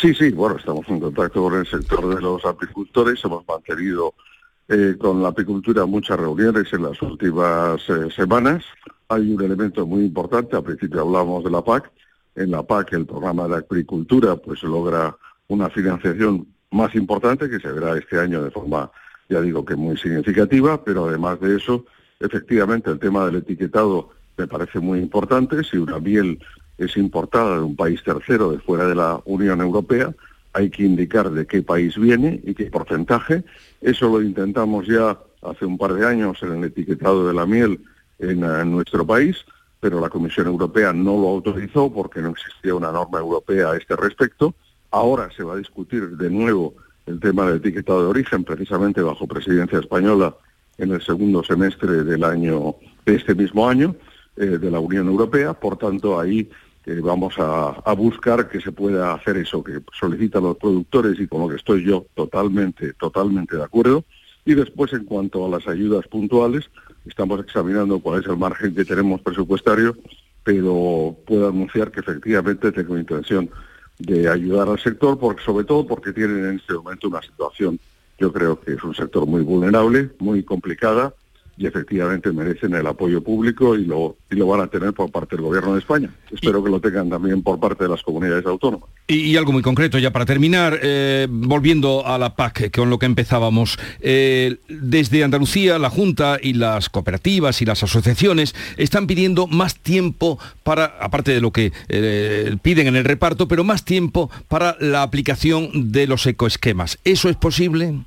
Sí, 0.00 0.14
sí, 0.14 0.30
bueno, 0.30 0.56
estamos 0.56 0.88
en 0.88 1.00
contacto 1.00 1.42
con 1.42 1.58
el 1.58 1.66
sector 1.66 2.14
de 2.14 2.20
los 2.22 2.44
apicultores, 2.44 3.22
hemos 3.24 3.46
mantenido 3.46 4.14
eh, 4.72 4.94
con 4.96 5.20
la 5.20 5.30
apicultura 5.30 5.84
muchas 5.84 6.16
reuniones 6.16 6.72
en 6.72 6.84
las 6.84 7.02
últimas 7.02 7.82
eh, 7.88 8.08
semanas. 8.14 8.64
Hay 9.08 9.34
un 9.34 9.42
elemento 9.42 9.84
muy 9.84 10.04
importante, 10.04 10.54
al 10.54 10.62
principio 10.62 11.00
hablamos 11.00 11.42
de 11.42 11.50
la 11.50 11.60
PAC, 11.60 11.90
en 12.36 12.52
la 12.52 12.62
PAC 12.62 12.92
el 12.92 13.04
programa 13.04 13.48
de 13.48 13.56
agricultura 13.56 14.36
pues 14.36 14.62
logra 14.62 15.16
una 15.48 15.68
financiación 15.70 16.46
más 16.70 16.94
importante 16.94 17.50
que 17.50 17.58
se 17.58 17.72
verá 17.72 17.98
este 17.98 18.20
año 18.20 18.44
de 18.44 18.52
forma, 18.52 18.88
ya 19.28 19.40
digo 19.40 19.64
que 19.64 19.74
muy 19.74 19.96
significativa, 19.96 20.84
pero 20.84 21.06
además 21.06 21.40
de 21.40 21.56
eso, 21.56 21.84
efectivamente 22.20 22.90
el 22.90 23.00
tema 23.00 23.26
del 23.26 23.36
etiquetado 23.36 24.10
me 24.36 24.46
parece 24.46 24.78
muy 24.78 25.00
importante. 25.00 25.64
Si 25.64 25.78
una 25.78 25.98
miel 25.98 26.38
es 26.78 26.96
importada 26.96 27.56
de 27.56 27.62
un 27.62 27.74
país 27.74 28.04
tercero 28.04 28.52
de 28.52 28.60
fuera 28.60 28.86
de 28.86 28.94
la 28.94 29.20
Unión 29.24 29.60
Europea, 29.60 30.14
hay 30.52 30.70
que 30.70 30.84
indicar 30.84 31.30
de 31.30 31.46
qué 31.46 31.62
país 31.62 31.96
viene 31.96 32.40
y 32.44 32.54
qué 32.54 32.66
porcentaje. 32.66 33.44
Eso 33.80 34.08
lo 34.08 34.22
intentamos 34.22 34.86
ya 34.86 35.18
hace 35.42 35.64
un 35.64 35.78
par 35.78 35.94
de 35.94 36.06
años 36.06 36.42
en 36.42 36.58
el 36.58 36.64
etiquetado 36.64 37.26
de 37.26 37.34
la 37.34 37.46
miel 37.46 37.80
en, 38.18 38.40
nuestro 38.70 39.06
país, 39.06 39.36
pero 39.78 40.00
la 40.00 40.10
Comisión 40.10 40.46
Europea 40.46 40.92
no 40.92 41.16
lo 41.18 41.28
autorizó 41.28 41.92
porque 41.92 42.20
no 42.20 42.30
existía 42.30 42.74
una 42.74 42.92
norma 42.92 43.18
europea 43.18 43.70
a 43.70 43.76
este 43.76 43.96
respecto. 43.96 44.54
Ahora 44.90 45.30
se 45.34 45.42
va 45.42 45.54
a 45.54 45.58
discutir 45.58 46.16
de 46.16 46.30
nuevo 46.30 46.74
el 47.06 47.20
tema 47.20 47.46
del 47.46 47.56
etiquetado 47.56 48.02
de 48.02 48.08
origen, 48.08 48.44
precisamente 48.44 49.00
bajo 49.00 49.26
presidencia 49.26 49.78
española 49.78 50.34
en 50.78 50.92
el 50.92 51.02
segundo 51.02 51.42
semestre 51.42 52.04
del 52.04 52.24
año 52.24 52.76
de 53.06 53.14
este 53.14 53.34
mismo 53.34 53.68
año 53.68 53.94
eh, 54.36 54.46
de 54.46 54.70
la 54.70 54.80
Unión 54.80 55.08
Europea. 55.08 55.54
Por 55.54 55.76
tanto, 55.76 56.20
ahí 56.20 56.50
vamos 57.02 57.34
a, 57.38 57.92
buscar 57.94 58.48
que 58.48 58.60
se 58.60 58.72
pueda 58.72 59.14
hacer 59.14 59.36
eso 59.36 59.62
que 59.62 59.80
solicitan 59.98 60.42
los 60.42 60.56
productores 60.56 61.18
y 61.20 61.26
con 61.26 61.42
lo 61.42 61.48
que 61.48 61.56
estoy 61.56 61.84
yo 61.84 62.06
totalmente, 62.14 62.92
totalmente 62.94 63.56
de 63.56 63.64
acuerdo. 63.64 64.04
Y 64.44 64.54
después, 64.54 64.92
en 64.92 65.04
cuanto 65.04 65.44
a 65.44 65.48
las 65.48 65.68
ayudas 65.68 66.06
puntuales, 66.08 66.70
estamos 67.06 67.40
examinando 67.40 68.00
cuál 68.00 68.20
es 68.20 68.26
el 68.26 68.36
margen 68.36 68.74
que 68.74 68.84
tenemos 68.84 69.20
presupuestario, 69.20 69.96
pero 70.42 71.16
puedo 71.26 71.48
anunciar 71.48 71.90
que 71.90 72.00
efectivamente 72.00 72.72
tengo 72.72 72.98
intención 72.98 73.50
de 73.98 74.28
ayudar 74.28 74.68
al 74.68 74.78
sector, 74.78 75.18
porque, 75.18 75.42
sobre 75.44 75.64
todo 75.64 75.86
porque 75.86 76.12
tienen 76.12 76.46
en 76.46 76.56
este 76.56 76.72
momento 76.72 77.08
una 77.08 77.20
situación, 77.20 77.78
yo 78.18 78.32
creo 78.32 78.58
que 78.58 78.72
es 78.72 78.82
un 78.82 78.94
sector 78.94 79.26
muy 79.26 79.42
vulnerable, 79.42 80.10
muy 80.18 80.42
complicada, 80.42 81.14
y 81.60 81.66
efectivamente 81.66 82.32
merecen 82.32 82.74
el 82.74 82.86
apoyo 82.86 83.22
público 83.22 83.76
y 83.76 83.84
lo, 83.84 84.16
y 84.30 84.36
lo 84.36 84.46
van 84.46 84.62
a 84.62 84.68
tener 84.68 84.94
por 84.94 85.10
parte 85.10 85.36
del 85.36 85.44
Gobierno 85.44 85.74
de 85.74 85.80
España. 85.80 86.08
Espero 86.32 86.64
que 86.64 86.70
lo 86.70 86.80
tengan 86.80 87.10
también 87.10 87.42
por 87.42 87.60
parte 87.60 87.84
de 87.84 87.90
las 87.90 88.02
comunidades 88.02 88.46
autónomas. 88.46 88.88
Y, 89.06 89.36
algo 89.36 89.52
muy 89.52 89.60
concreto, 89.60 89.98
ya 89.98 90.10
para 90.10 90.24
terminar, 90.24 90.80
eh, 90.82 91.26
volviendo 91.28 92.06
a 92.06 92.16
la 92.16 92.34
PAC, 92.34 92.74
con 92.74 92.88
lo 92.88 92.98
que 92.98 93.04
empezábamos, 93.04 93.78
eh, 94.00 94.56
desde 94.70 95.22
Andalucía 95.22 95.78
la 95.78 95.90
Junta 95.90 96.38
y 96.42 96.54
las 96.54 96.88
cooperativas 96.88 97.60
y 97.60 97.66
las 97.66 97.82
asociaciones 97.82 98.54
están 98.78 99.06
pidiendo 99.06 99.46
más 99.46 99.76
tiempo 99.76 100.38
para, 100.62 100.86
aparte 100.98 101.32
de 101.32 101.42
lo 101.42 101.50
que 101.50 101.74
eh, 101.90 102.56
piden 102.62 102.86
en 102.86 102.96
el 102.96 103.04
reparto, 103.04 103.48
pero 103.48 103.64
más 103.64 103.84
tiempo 103.84 104.30
para 104.48 104.78
la 104.80 105.02
aplicación 105.02 105.92
de 105.92 106.06
los 106.06 106.24
ecoesquemas. 106.26 106.98
¿Eso 107.04 107.28
es 107.28 107.36
posible? 107.36 108.00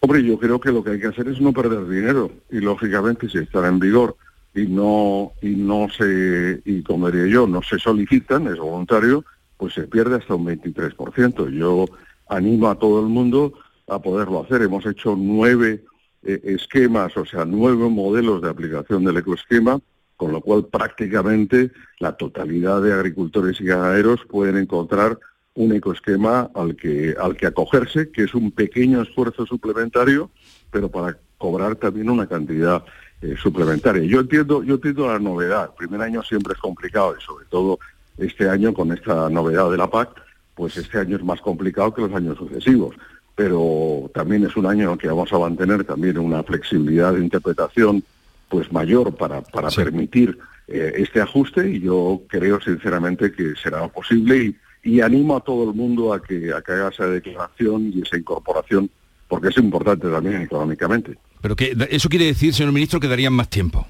Hombre, 0.00 0.22
yo 0.22 0.38
creo 0.38 0.60
que 0.60 0.72
lo 0.72 0.82
que 0.84 0.90
hay 0.90 1.00
que 1.00 1.08
hacer 1.08 1.28
es 1.28 1.40
no 1.40 1.52
perder 1.52 1.88
dinero 1.88 2.30
y 2.50 2.60
lógicamente 2.60 3.28
si 3.28 3.38
están 3.38 3.64
en 3.64 3.78
vigor 3.78 4.16
y 4.54 4.66
no 4.66 5.32
y 5.42 5.50
no 5.50 5.88
se 5.88 6.62
y 6.64 6.82
como 6.82 7.10
diría 7.10 7.32
yo 7.32 7.46
no 7.46 7.62
se 7.62 7.78
solicitan 7.78 8.46
es 8.46 8.58
voluntario 8.58 9.24
pues 9.58 9.74
se 9.74 9.82
pierde 9.82 10.16
hasta 10.16 10.34
un 10.34 10.46
23%. 10.46 11.50
Yo 11.50 11.84
animo 12.28 12.70
a 12.70 12.78
todo 12.78 13.00
el 13.00 13.08
mundo 13.08 13.52
a 13.88 13.98
poderlo 14.00 14.42
hacer. 14.42 14.62
Hemos 14.62 14.86
hecho 14.86 15.16
nueve 15.18 15.84
eh, 16.22 16.40
esquemas, 16.44 17.16
o 17.16 17.26
sea, 17.26 17.44
nueve 17.44 17.88
modelos 17.88 18.40
de 18.40 18.48
aplicación 18.48 19.04
del 19.04 19.18
ecoesquema, 19.18 19.80
con 20.16 20.32
lo 20.32 20.40
cual 20.40 20.66
prácticamente 20.66 21.72
la 21.98 22.16
totalidad 22.16 22.80
de 22.80 22.92
agricultores 22.92 23.60
y 23.60 23.64
ganaderos 23.64 24.20
pueden 24.28 24.56
encontrar 24.56 25.18
un 25.58 25.74
ecoesquema 25.74 26.50
al 26.54 26.76
que, 26.76 27.16
al 27.20 27.36
que 27.36 27.46
acogerse, 27.46 28.10
que 28.10 28.22
es 28.22 28.34
un 28.34 28.52
pequeño 28.52 29.02
esfuerzo 29.02 29.44
suplementario, 29.44 30.30
pero 30.70 30.88
para 30.88 31.18
cobrar 31.36 31.74
también 31.74 32.08
una 32.10 32.28
cantidad 32.28 32.84
eh, 33.20 33.34
suplementaria. 33.36 34.04
Yo 34.04 34.20
entiendo, 34.20 34.62
yo 34.62 34.76
entiendo 34.76 35.08
la 35.08 35.18
novedad. 35.18 35.70
El 35.70 35.76
primer 35.86 36.02
año 36.02 36.22
siempre 36.22 36.52
es 36.52 36.60
complicado 36.60 37.16
y 37.18 37.22
sobre 37.24 37.46
todo 37.46 37.80
este 38.18 38.48
año 38.48 38.72
con 38.72 38.92
esta 38.92 39.28
novedad 39.28 39.68
de 39.68 39.76
la 39.76 39.90
PAC, 39.90 40.10
pues 40.54 40.76
este 40.76 40.98
año 40.98 41.16
es 41.16 41.24
más 41.24 41.40
complicado 41.40 41.92
que 41.92 42.02
los 42.02 42.14
años 42.14 42.38
sucesivos. 42.38 42.94
Pero 43.34 44.08
también 44.14 44.44
es 44.44 44.56
un 44.56 44.66
año 44.66 44.92
en 44.92 44.98
que 44.98 45.08
vamos 45.08 45.32
a 45.32 45.40
mantener 45.40 45.82
también 45.82 46.18
una 46.18 46.44
flexibilidad 46.44 47.14
de 47.14 47.20
interpretación 47.20 48.04
pues 48.48 48.70
mayor 48.70 49.16
para, 49.16 49.42
para 49.42 49.70
permitir 49.70 50.38
eh, 50.68 50.92
este 50.98 51.20
ajuste 51.20 51.68
y 51.68 51.80
yo 51.80 52.22
creo 52.28 52.60
sinceramente 52.60 53.32
que 53.32 53.54
será 53.56 53.88
posible 53.88 54.36
y 54.36 54.56
y 54.82 55.00
animo 55.00 55.36
a 55.36 55.40
todo 55.40 55.70
el 55.70 55.76
mundo 55.76 56.12
a 56.12 56.22
que, 56.22 56.52
a 56.52 56.62
que 56.62 56.72
haga 56.72 56.88
esa 56.88 57.06
declaración 57.06 57.92
y 57.94 58.02
esa 58.02 58.16
incorporación, 58.16 58.90
porque 59.28 59.48
es 59.48 59.56
importante 59.58 60.08
también 60.08 60.42
económicamente. 60.42 61.18
Pero 61.40 61.56
que 61.56 61.76
eso 61.90 62.08
quiere 62.08 62.26
decir, 62.26 62.54
señor 62.54 62.72
ministro, 62.72 63.00
que 63.00 63.08
darían 63.08 63.32
más 63.32 63.48
tiempo. 63.48 63.86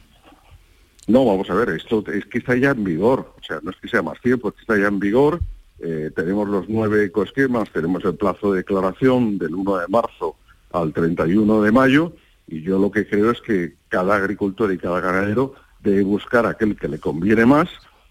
No, 1.06 1.24
vamos 1.24 1.48
a 1.48 1.54
ver, 1.54 1.70
esto 1.70 2.04
es 2.12 2.26
que 2.26 2.38
está 2.38 2.54
ya 2.56 2.70
en 2.70 2.84
vigor, 2.84 3.34
o 3.40 3.42
sea, 3.42 3.60
no 3.62 3.70
es 3.70 3.76
que 3.78 3.88
sea 3.88 4.02
más 4.02 4.20
tiempo, 4.20 4.48
es 4.48 4.54
que 4.56 4.60
está 4.60 4.76
ya 4.76 4.88
en 4.88 4.98
vigor 4.98 5.40
eh, 5.80 6.10
tenemos 6.14 6.48
los 6.48 6.68
nueve 6.68 7.04
ecoesquemas, 7.04 7.70
tenemos 7.70 8.04
el 8.04 8.16
plazo 8.16 8.52
de 8.52 8.58
declaración 8.58 9.38
del 9.38 9.54
1 9.54 9.78
de 9.78 9.88
marzo 9.88 10.36
al 10.72 10.92
31 10.92 11.62
de 11.62 11.72
mayo 11.72 12.12
y 12.48 12.62
yo 12.62 12.78
lo 12.78 12.90
que 12.90 13.06
creo 13.06 13.30
es 13.30 13.40
que 13.40 13.74
cada 13.88 14.16
agricultor 14.16 14.72
y 14.72 14.78
cada 14.78 15.00
ganadero 15.00 15.54
debe 15.80 16.02
buscar 16.02 16.46
aquel 16.46 16.76
que 16.76 16.88
le 16.88 16.98
conviene 16.98 17.46
más, 17.46 17.68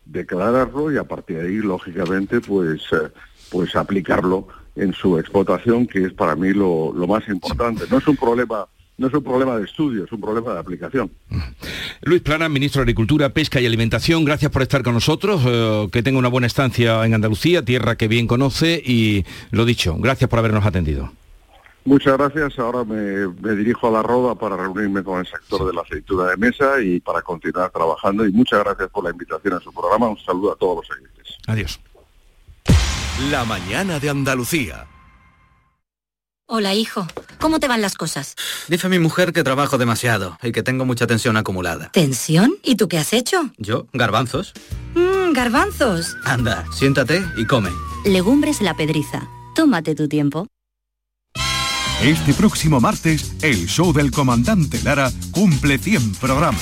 declararlo 0.10 0.92
y 0.92 0.98
a 0.98 1.04
partir 1.04 1.38
de 1.38 1.48
ahí, 1.48 1.58
lógicamente, 1.58 2.42
pues, 2.42 2.82
eh, 2.92 3.10
pues 3.52 3.76
aplicarlo 3.76 4.48
en 4.76 4.94
su 4.94 5.18
explotación, 5.18 5.88
que 5.88 6.06
es 6.06 6.14
para 6.14 6.36
mí 6.36 6.54
lo, 6.54 6.94
lo 6.94 7.08
más 7.08 7.28
importante. 7.28 7.86
No 7.90 7.98
es 7.98 8.08
un 8.08 8.16
problema 8.16 8.68
no 8.98 9.08
es 9.08 9.14
un 9.14 9.24
problema 9.24 9.58
de 9.58 9.66
estudio, 9.66 10.06
es 10.06 10.12
un 10.12 10.20
problema 10.20 10.54
de 10.54 10.60
aplicación. 10.60 11.12
Luis 12.02 12.22
Plana, 12.22 12.50
ministro 12.50 12.80
de 12.80 12.84
Agricultura, 12.84 13.30
Pesca 13.30 13.62
y 13.62 13.66
Alimentación, 13.66 14.26
gracias 14.26 14.52
por 14.52 14.64
estar 14.64 14.82
con 14.82 14.96
nosotros, 14.96 15.42
eh, 15.46 15.88
que 15.92 16.02
tenga 16.02 16.18
una 16.18 16.30
buena 16.30 16.48
estancia 16.48 17.06
en 17.06 17.14
Andalucía, 17.14 17.64
tierra 17.64 17.96
que 17.96 18.08
bien 18.08 18.26
conoce 18.26 18.82
y 18.84 19.26
lo 19.52 19.66
dicho, 19.66 19.96
gracias 20.00 20.30
por 20.30 20.40
habernos 20.40 20.66
atendido. 20.66 21.12
Muchas 21.88 22.18
gracias. 22.18 22.60
Ahora 22.60 22.84
me, 22.84 23.56
dirijo 23.56 23.88
a 23.88 23.92
la 23.92 24.04
Roda 24.04 24.36
para 24.36 24.58
reunirme 24.58 25.02
con 25.06 25.22
el 25.22 25.26
sector 25.26 25.66
de 25.66 25.74
la 25.74 25.84
aceituna 25.84 26.26
de 26.26 26.36
mesa 26.36 26.82
y 26.82 27.00
para 27.00 27.22
continuar 27.22 27.72
trabajando. 27.72 28.26
Y 28.26 28.32
muchas 28.34 28.60
gracias 28.60 28.90
por 28.90 29.06
la 29.06 29.12
invitación 29.12 29.54
a 29.54 29.60
su 29.62 29.72
programa. 29.72 30.10
Un 30.10 30.20
saludo 30.20 30.52
a 30.52 30.56
todos 30.58 30.86
los 30.86 30.98
oyentes. 30.98 31.38
Adiós. 31.48 31.80
La 33.32 33.46
mañana 33.46 34.00
de 34.02 34.10
Andalucía. 34.10 34.86
Hola, 36.46 36.76
hijo. 36.76 37.08
¿Cómo 37.40 37.62
te 37.62 37.70
van 37.70 37.82
las 37.82 37.96
cosas? 37.96 38.36
Dice 38.68 38.90
mi 38.90 39.00
mujer 39.00 39.32
que 39.32 39.46
trabajo 39.46 39.78
demasiado 39.78 40.38
y 40.44 40.52
que 40.52 40.64
tengo 40.64 40.84
mucha 40.84 41.08
tensión 41.08 41.38
acumulada. 41.38 41.90
¿Tensión? 41.94 42.58
¿Y 42.64 42.76
tú 42.76 42.90
qué 42.90 42.98
has 42.98 43.14
hecho? 43.14 43.50
Yo, 43.58 43.88
garbanzos. 43.94 44.54
Mmm, 44.94 45.32
garbanzos. 45.32 46.18
Anda, 46.26 46.66
siéntate 46.74 47.24
y 47.38 47.46
come. 47.46 47.70
Legumbres 48.04 48.62
la 48.62 48.76
pedriza. 48.76 49.30
Tómate 49.56 49.96
tu 49.96 50.10
tiempo. 50.10 50.48
Este 52.04 52.32
próximo 52.36 52.80
martes, 52.80 53.34
el 53.42 53.66
show 53.66 53.92
del 53.92 54.12
comandante 54.12 54.80
Lara 54.84 55.12
cumple 55.32 55.80
100 55.80 56.14
programas 56.16 56.62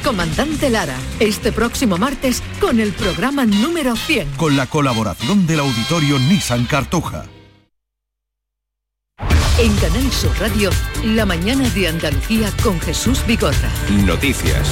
comandante 0.01 0.69
Lara, 0.69 0.97
este 1.19 1.51
próximo 1.51 1.97
martes 1.97 2.41
con 2.59 2.79
el 2.79 2.93
programa 2.93 3.45
número 3.45 3.95
100. 3.95 4.31
Con 4.37 4.57
la 4.57 4.67
colaboración 4.67 5.47
del 5.47 5.59
auditorio 5.59 6.19
Nissan 6.19 6.65
Cartuja. 6.65 7.25
En 9.59 9.75
Canal 9.75 10.11
Sur 10.11 10.31
Radio, 10.39 10.71
la 11.03 11.25
mañana 11.25 11.69
de 11.69 11.87
Andalucía 11.87 12.51
con 12.63 12.79
Jesús 12.79 13.23
Bigorra. 13.27 13.69
Noticias. 14.05 14.67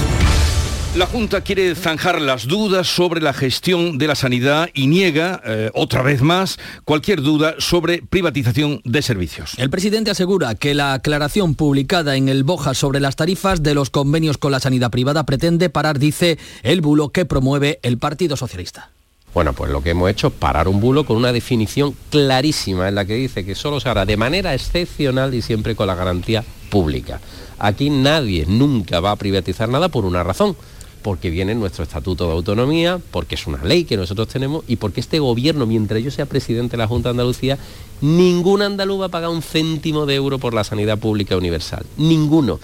La 0.95 1.05
Junta 1.05 1.41
quiere 1.41 1.75
zanjar 1.75 2.19
las 2.19 2.47
dudas 2.47 2.87
sobre 2.87 3.21
la 3.21 3.31
gestión 3.31 3.99
de 3.99 4.07
la 4.07 4.15
sanidad 4.15 4.69
y 4.73 4.87
niega, 4.87 5.39
eh, 5.45 5.69
otra 5.75 6.01
vez 6.01 6.23
más, 6.23 6.57
cualquier 6.83 7.21
duda 7.21 7.53
sobre 7.59 8.01
privatización 8.01 8.81
de 8.83 9.03
servicios. 9.03 9.53
El 9.57 9.69
presidente 9.69 10.09
asegura 10.09 10.55
que 10.55 10.73
la 10.73 10.93
aclaración 10.93 11.53
publicada 11.53 12.15
en 12.15 12.27
el 12.27 12.43
Boja 12.43 12.73
sobre 12.73 12.99
las 12.99 13.15
tarifas 13.15 13.61
de 13.61 13.75
los 13.75 13.91
convenios 13.91 14.39
con 14.39 14.51
la 14.51 14.59
sanidad 14.59 14.89
privada 14.89 15.27
pretende 15.27 15.69
parar, 15.69 15.99
dice, 15.99 16.39
el 16.63 16.81
bulo 16.81 17.09
que 17.09 17.23
promueve 17.23 17.79
el 17.83 17.99
Partido 17.99 18.35
Socialista. 18.35 18.89
Bueno, 19.35 19.53
pues 19.53 19.69
lo 19.69 19.83
que 19.83 19.91
hemos 19.91 20.09
hecho 20.09 20.27
es 20.27 20.33
parar 20.33 20.67
un 20.67 20.79
bulo 20.79 21.05
con 21.05 21.17
una 21.17 21.31
definición 21.31 21.93
clarísima 22.09 22.87
en 22.87 22.95
la 22.95 23.05
que 23.05 23.13
dice 23.13 23.45
que 23.45 23.53
solo 23.53 23.79
se 23.79 23.89
hará 23.89 24.07
de 24.07 24.17
manera 24.17 24.55
excepcional 24.55 25.35
y 25.35 25.43
siempre 25.43 25.75
con 25.75 25.85
la 25.85 25.93
garantía 25.93 26.43
pública. 26.71 27.21
Aquí 27.59 27.91
nadie 27.91 28.45
nunca 28.47 29.01
va 29.01 29.11
a 29.11 29.17
privatizar 29.17 29.69
nada 29.69 29.89
por 29.89 30.05
una 30.05 30.23
razón 30.23 30.55
porque 31.01 31.29
viene 31.29 31.55
nuestro 31.55 31.83
Estatuto 31.83 32.27
de 32.27 32.33
Autonomía, 32.33 32.99
porque 33.11 33.35
es 33.35 33.47
una 33.47 33.63
ley 33.63 33.85
que 33.85 33.97
nosotros 33.97 34.27
tenemos 34.27 34.63
y 34.67 34.75
porque 34.75 34.99
este 34.99 35.19
gobierno, 35.19 35.65
mientras 35.65 36.03
yo 36.03 36.11
sea 36.11 36.25
presidente 36.25 36.71
de 36.71 36.77
la 36.77 36.87
Junta 36.87 37.09
de 37.09 37.11
Andalucía, 37.11 37.57
ningún 38.01 38.61
andaluz 38.61 39.01
va 39.01 39.05
a 39.05 39.09
pagar 39.09 39.29
un 39.29 39.41
céntimo 39.41 40.05
de 40.05 40.15
euro 40.15 40.39
por 40.39 40.53
la 40.53 40.63
sanidad 40.63 40.97
pública 40.99 41.37
universal. 41.37 41.85
Ninguno. 41.97 42.59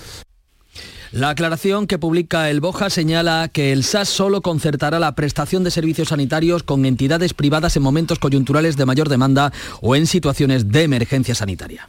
La 1.15 1.29
aclaración 1.29 1.87
que 1.87 1.97
publica 1.97 2.49
el 2.49 2.59
Boja 2.59 2.89
señala 2.89 3.47
que 3.47 3.71
el 3.71 3.85
SAS 3.85 4.09
solo 4.09 4.41
concertará 4.41 4.99
la 4.99 5.15
prestación 5.15 5.63
de 5.63 5.71
servicios 5.71 6.09
sanitarios 6.09 6.61
con 6.61 6.85
entidades 6.85 7.33
privadas 7.33 7.77
en 7.77 7.83
momentos 7.83 8.19
coyunturales 8.19 8.75
de 8.75 8.85
mayor 8.85 9.07
demanda 9.07 9.53
o 9.79 9.95
en 9.95 10.07
situaciones 10.07 10.73
de 10.73 10.83
emergencia 10.83 11.33
sanitaria. 11.33 11.87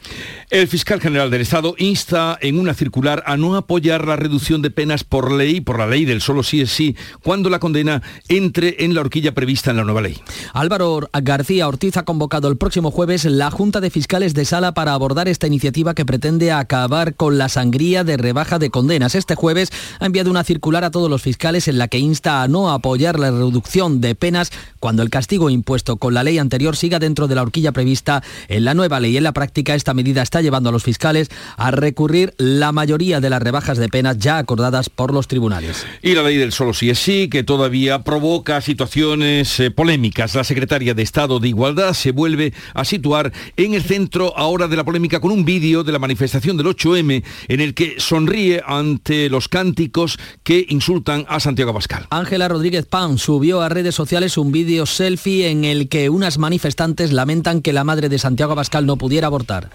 El 0.49 0.69
fiscal 0.69 1.01
general 1.01 1.29
del 1.29 1.41
Estado 1.41 1.75
insta 1.77 2.37
en 2.39 2.57
una 2.57 2.73
circular 2.73 3.21
a 3.25 3.35
no 3.35 3.57
apoyar 3.57 4.07
la 4.07 4.15
reducción 4.15 4.61
de 4.61 4.71
penas 4.71 5.03
por 5.03 5.29
ley, 5.29 5.59
por 5.59 5.77
la 5.77 5.87
ley 5.87 6.05
del 6.05 6.21
solo 6.21 6.41
sí 6.41 6.61
es 6.61 6.71
sí, 6.71 6.95
cuando 7.21 7.49
la 7.49 7.59
condena 7.59 8.01
entre 8.29 8.85
en 8.85 8.95
la 8.95 9.01
horquilla 9.01 9.33
prevista 9.33 9.71
en 9.71 9.77
la 9.77 9.83
nueva 9.83 10.03
ley. 10.03 10.17
Álvaro 10.53 11.09
García 11.21 11.67
Ortiz 11.67 11.97
ha 11.97 12.05
convocado 12.05 12.47
el 12.47 12.55
próximo 12.55 12.91
jueves 12.91 13.25
la 13.25 13.51
Junta 13.51 13.81
de 13.81 13.89
Fiscales 13.89 14.33
de 14.33 14.45
Sala 14.45 14.73
para 14.73 14.93
abordar 14.93 15.27
esta 15.27 15.47
iniciativa 15.47 15.95
que 15.95 16.05
pretende 16.05 16.53
acabar 16.53 17.15
con 17.15 17.37
la 17.37 17.49
sangría 17.49 18.05
de 18.05 18.15
rebaja 18.15 18.57
de 18.57 18.69
condenas 18.69 19.16
este 19.17 19.35
jueves 19.35 19.69
ha 19.99 20.05
enviado 20.05 20.31
una 20.31 20.43
circular 20.43 20.83
a 20.83 20.91
todos 20.91 21.09
los 21.09 21.21
fiscales 21.21 21.67
en 21.67 21.77
la 21.77 21.87
que 21.87 21.99
insta 21.99 22.43
a 22.43 22.47
no 22.47 22.71
apoyar 22.71 23.19
la 23.19 23.31
reducción 23.31 24.01
de 24.01 24.15
penas 24.15 24.51
cuando 24.79 25.03
el 25.03 25.09
castigo 25.09 25.49
impuesto 25.49 25.97
con 25.97 26.13
la 26.13 26.23
ley 26.23 26.37
anterior 26.37 26.75
siga 26.75 26.99
dentro 26.99 27.27
de 27.27 27.35
la 27.35 27.41
horquilla 27.41 27.71
prevista 27.71 28.23
en 28.47 28.65
la 28.65 28.73
nueva 28.73 28.99
ley. 28.99 29.17
En 29.17 29.23
la 29.23 29.31
práctica, 29.31 29.75
esta 29.75 29.93
medida 29.93 30.21
está 30.21 30.41
llevando 30.41 30.69
a 30.69 30.71
los 30.71 30.83
fiscales 30.83 31.29
a 31.57 31.71
recurrir 31.71 32.33
la 32.37 32.71
mayoría 32.71 33.19
de 33.19 33.29
las 33.29 33.41
rebajas 33.41 33.77
de 33.77 33.89
penas 33.89 34.17
ya 34.17 34.37
acordadas 34.37 34.89
por 34.89 35.13
los 35.13 35.27
tribunales. 35.27 35.85
Y 36.01 36.13
la 36.13 36.23
ley 36.23 36.37
del 36.37 36.51
solo 36.51 36.73
sí 36.73 36.89
es 36.89 36.99
sí, 36.99 37.29
que 37.29 37.43
todavía 37.43 38.03
provoca 38.03 38.61
situaciones 38.61 39.59
eh, 39.59 39.71
polémicas. 39.71 40.35
La 40.35 40.43
secretaria 40.43 40.93
de 40.93 41.03
Estado 41.03 41.39
de 41.39 41.47
Igualdad 41.47 41.93
se 41.93 42.11
vuelve 42.11 42.53
a 42.73 42.85
situar 42.85 43.31
en 43.55 43.73
el 43.73 43.83
centro 43.83 44.37
ahora 44.37 44.67
de 44.67 44.75
la 44.75 44.83
polémica 44.83 45.19
con 45.19 45.31
un 45.31 45.45
vídeo 45.45 45.83
de 45.83 45.91
la 45.91 45.99
manifestación 45.99 46.57
del 46.57 46.67
8M 46.67 47.23
en 47.47 47.61
el 47.61 47.73
que 47.73 47.95
sonríe 47.99 48.61
ante 48.65 48.96
los 49.29 49.47
cánticos 49.47 50.19
que 50.43 50.65
insultan 50.69 51.25
a 51.29 51.39
Santiago 51.39 51.73
Pascal. 51.73 52.07
Ángela 52.09 52.47
Rodríguez 52.47 52.85
Pan 52.85 53.17
subió 53.17 53.61
a 53.61 53.69
redes 53.69 53.95
sociales 53.95 54.37
un 54.37 54.51
vídeo 54.51 54.85
selfie 54.85 55.49
en 55.49 55.65
el 55.65 55.89
que 55.89 56.09
unas 56.09 56.37
manifestantes 56.37 57.11
lamentan 57.11 57.61
que 57.61 57.73
la 57.73 57.83
madre 57.83 58.09
de 58.09 58.19
Santiago 58.19 58.55
Pascal 58.55 58.85
no 58.85 58.97
pudiera 58.97 59.27
abortar. 59.27 59.69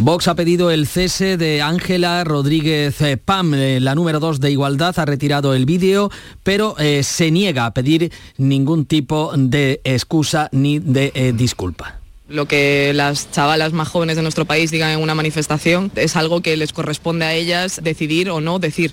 Vox 0.00 0.28
ha 0.28 0.36
pedido 0.36 0.70
el 0.70 0.86
cese 0.86 1.36
de 1.36 1.60
Ángela 1.60 2.22
Rodríguez 2.22 3.00
eh, 3.00 3.16
Pam, 3.16 3.52
eh, 3.54 3.80
la 3.80 3.96
número 3.96 4.20
2 4.20 4.38
de 4.38 4.52
Igualdad, 4.52 4.96
ha 4.96 5.04
retirado 5.04 5.54
el 5.54 5.66
vídeo, 5.66 6.08
pero 6.44 6.76
eh, 6.78 7.02
se 7.02 7.32
niega 7.32 7.66
a 7.66 7.74
pedir 7.74 8.12
ningún 8.36 8.86
tipo 8.86 9.32
de 9.36 9.80
excusa 9.82 10.50
ni 10.52 10.78
de 10.78 11.34
disculpa. 11.36 11.98
Lo 12.28 12.46
que 12.46 12.92
las 12.94 13.32
chavalas 13.32 13.72
más 13.72 13.88
jóvenes 13.88 14.14
de 14.14 14.22
nuestro 14.22 14.44
país 14.44 14.70
digan 14.70 14.90
en 14.90 15.00
una 15.00 15.16
manifestación 15.16 15.90
es 15.96 16.14
algo 16.14 16.42
que 16.42 16.56
les 16.56 16.72
corresponde 16.72 17.24
a 17.24 17.34
ellas 17.34 17.80
decidir 17.82 18.30
o 18.30 18.40
no 18.40 18.60
decir. 18.60 18.92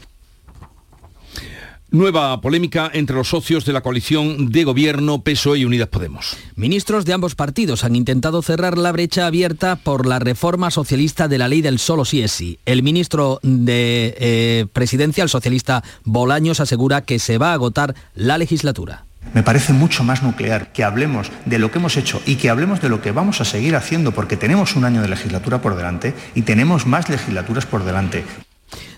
Nueva 1.95 2.41
polémica 2.41 2.91
entre 2.93 3.15
los 3.15 3.29
socios 3.29 3.63
de 3.63 3.71
la 3.71 3.79
coalición 3.79 4.51
de 4.51 4.65
gobierno 4.65 5.21
PSOE 5.21 5.59
y 5.59 5.65
Unidas 5.65 5.87
Podemos. 5.87 6.35
Ministros 6.57 7.05
de 7.05 7.13
ambos 7.13 7.35
partidos 7.35 7.85
han 7.85 7.95
intentado 7.95 8.41
cerrar 8.41 8.77
la 8.77 8.91
brecha 8.91 9.27
abierta 9.27 9.77
por 9.77 10.05
la 10.05 10.19
reforma 10.19 10.71
socialista 10.71 11.29
de 11.29 11.37
la 11.37 11.47
ley 11.47 11.61
del 11.61 11.79
solo 11.79 12.03
sí 12.03 12.21
es 12.21 12.33
sí. 12.33 12.59
El 12.65 12.83
ministro 12.83 13.39
de 13.43 14.13
eh, 14.19 14.65
Presidencia, 14.73 15.23
el 15.23 15.29
socialista 15.29 15.85
Bolaños, 16.03 16.59
asegura 16.59 17.05
que 17.05 17.17
se 17.17 17.37
va 17.37 17.51
a 17.51 17.53
agotar 17.53 17.95
la 18.13 18.37
legislatura. 18.37 19.05
Me 19.33 19.43
parece 19.43 19.71
mucho 19.71 20.03
más 20.03 20.21
nuclear 20.21 20.73
que 20.73 20.83
hablemos 20.83 21.31
de 21.45 21.59
lo 21.59 21.71
que 21.71 21.79
hemos 21.79 21.95
hecho 21.95 22.21
y 22.25 22.35
que 22.35 22.49
hablemos 22.49 22.81
de 22.81 22.89
lo 22.89 23.01
que 23.01 23.13
vamos 23.13 23.39
a 23.39 23.45
seguir 23.45 23.73
haciendo, 23.77 24.11
porque 24.11 24.35
tenemos 24.35 24.75
un 24.75 24.83
año 24.83 25.01
de 25.01 25.07
legislatura 25.07 25.61
por 25.61 25.77
delante 25.77 26.13
y 26.35 26.41
tenemos 26.41 26.85
más 26.87 27.07
legislaturas 27.07 27.65
por 27.65 27.85
delante. 27.85 28.25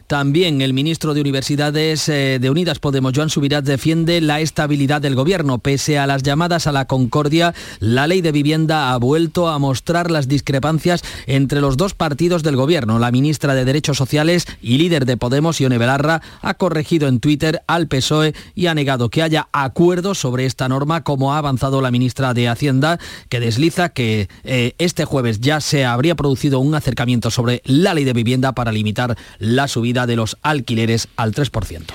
También 0.07 0.61
el 0.61 0.73
ministro 0.73 1.13
de 1.13 1.19
Universidades 1.19 2.07
eh, 2.07 2.39
de 2.39 2.49
Unidas 2.49 2.79
Podemos, 2.79 3.11
Joan 3.13 3.29
Subirats, 3.29 3.67
defiende 3.67 4.21
la 4.21 4.39
estabilidad 4.39 5.01
del 5.01 5.15
gobierno. 5.15 5.57
Pese 5.57 5.99
a 5.99 6.07
las 6.07 6.23
llamadas 6.23 6.65
a 6.65 6.71
la 6.71 6.85
concordia, 6.85 7.53
la 7.81 8.07
ley 8.07 8.21
de 8.21 8.31
vivienda 8.31 8.93
ha 8.93 8.97
vuelto 8.99 9.49
a 9.49 9.59
mostrar 9.59 10.09
las 10.09 10.29
discrepancias 10.29 11.03
entre 11.25 11.59
los 11.59 11.75
dos 11.75 11.93
partidos 11.93 12.41
del 12.41 12.55
gobierno. 12.55 12.99
La 12.99 13.11
ministra 13.11 13.53
de 13.53 13.65
Derechos 13.65 13.97
Sociales 13.97 14.45
y 14.61 14.77
líder 14.77 15.05
de 15.05 15.17
Podemos, 15.17 15.59
Ione 15.59 15.77
Belarra, 15.77 16.21
ha 16.41 16.53
corregido 16.53 17.09
en 17.09 17.19
Twitter 17.19 17.61
al 17.67 17.89
PSOE 17.89 18.33
y 18.55 18.67
ha 18.67 18.73
negado 18.73 19.09
que 19.09 19.23
haya 19.23 19.49
acuerdo 19.51 20.15
sobre 20.15 20.45
esta 20.45 20.69
norma, 20.69 21.03
como 21.03 21.33
ha 21.33 21.37
avanzado 21.37 21.81
la 21.81 21.91
ministra 21.91 22.33
de 22.33 22.47
Hacienda, 22.47 22.97
que 23.27 23.41
desliza 23.41 23.89
que 23.89 24.29
eh, 24.45 24.73
este 24.77 25.03
jueves 25.03 25.41
ya 25.41 25.59
se 25.59 25.83
habría 25.83 26.15
producido 26.15 26.61
un 26.61 26.75
acercamiento 26.75 27.29
sobre 27.29 27.61
la 27.65 27.93
ley 27.93 28.05
de 28.05 28.13
vivienda 28.13 28.53
para 28.53 28.71
limitar 28.71 29.17
la 29.39 29.67
subida 29.67 29.96
de 30.05 30.17
los 30.17 30.37
alquileres 30.43 31.07
al 31.15 31.33
3%. 31.33 31.85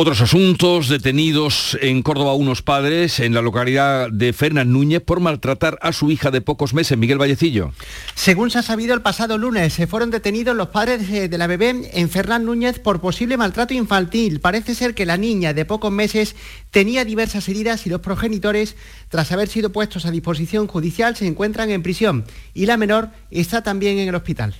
Otros 0.00 0.20
asuntos, 0.20 0.88
detenidos 0.88 1.76
en 1.80 2.02
Córdoba 2.02 2.34
unos 2.34 2.62
padres 2.62 3.18
en 3.18 3.34
la 3.34 3.42
localidad 3.42 4.10
de 4.12 4.32
Fernán 4.32 4.70
Núñez 4.72 5.02
por 5.02 5.18
maltratar 5.18 5.76
a 5.82 5.92
su 5.92 6.12
hija 6.12 6.30
de 6.30 6.40
pocos 6.40 6.72
meses, 6.72 6.96
Miguel 6.96 7.18
Vallecillo. 7.18 7.72
Según 8.14 8.52
se 8.52 8.60
ha 8.60 8.62
sabido 8.62 8.94
el 8.94 9.02
pasado 9.02 9.38
lunes, 9.38 9.72
se 9.72 9.88
fueron 9.88 10.12
detenidos 10.12 10.54
los 10.54 10.68
padres 10.68 11.08
de 11.08 11.36
la 11.36 11.48
bebé 11.48 11.90
en 11.94 12.10
Fernán 12.10 12.44
Núñez 12.44 12.78
por 12.78 13.00
posible 13.00 13.36
maltrato 13.36 13.74
infantil. 13.74 14.38
Parece 14.38 14.76
ser 14.76 14.94
que 14.94 15.04
la 15.04 15.16
niña 15.16 15.52
de 15.52 15.64
pocos 15.64 15.90
meses 15.90 16.36
tenía 16.70 17.04
diversas 17.04 17.48
heridas 17.48 17.84
y 17.84 17.90
los 17.90 18.00
progenitores, 18.00 18.76
tras 19.08 19.32
haber 19.32 19.48
sido 19.48 19.72
puestos 19.72 20.06
a 20.06 20.12
disposición 20.12 20.68
judicial, 20.68 21.16
se 21.16 21.26
encuentran 21.26 21.72
en 21.72 21.82
prisión 21.82 22.24
y 22.54 22.66
la 22.66 22.76
menor 22.76 23.08
está 23.32 23.62
también 23.62 23.98
en 23.98 24.08
el 24.08 24.14
hospital 24.14 24.54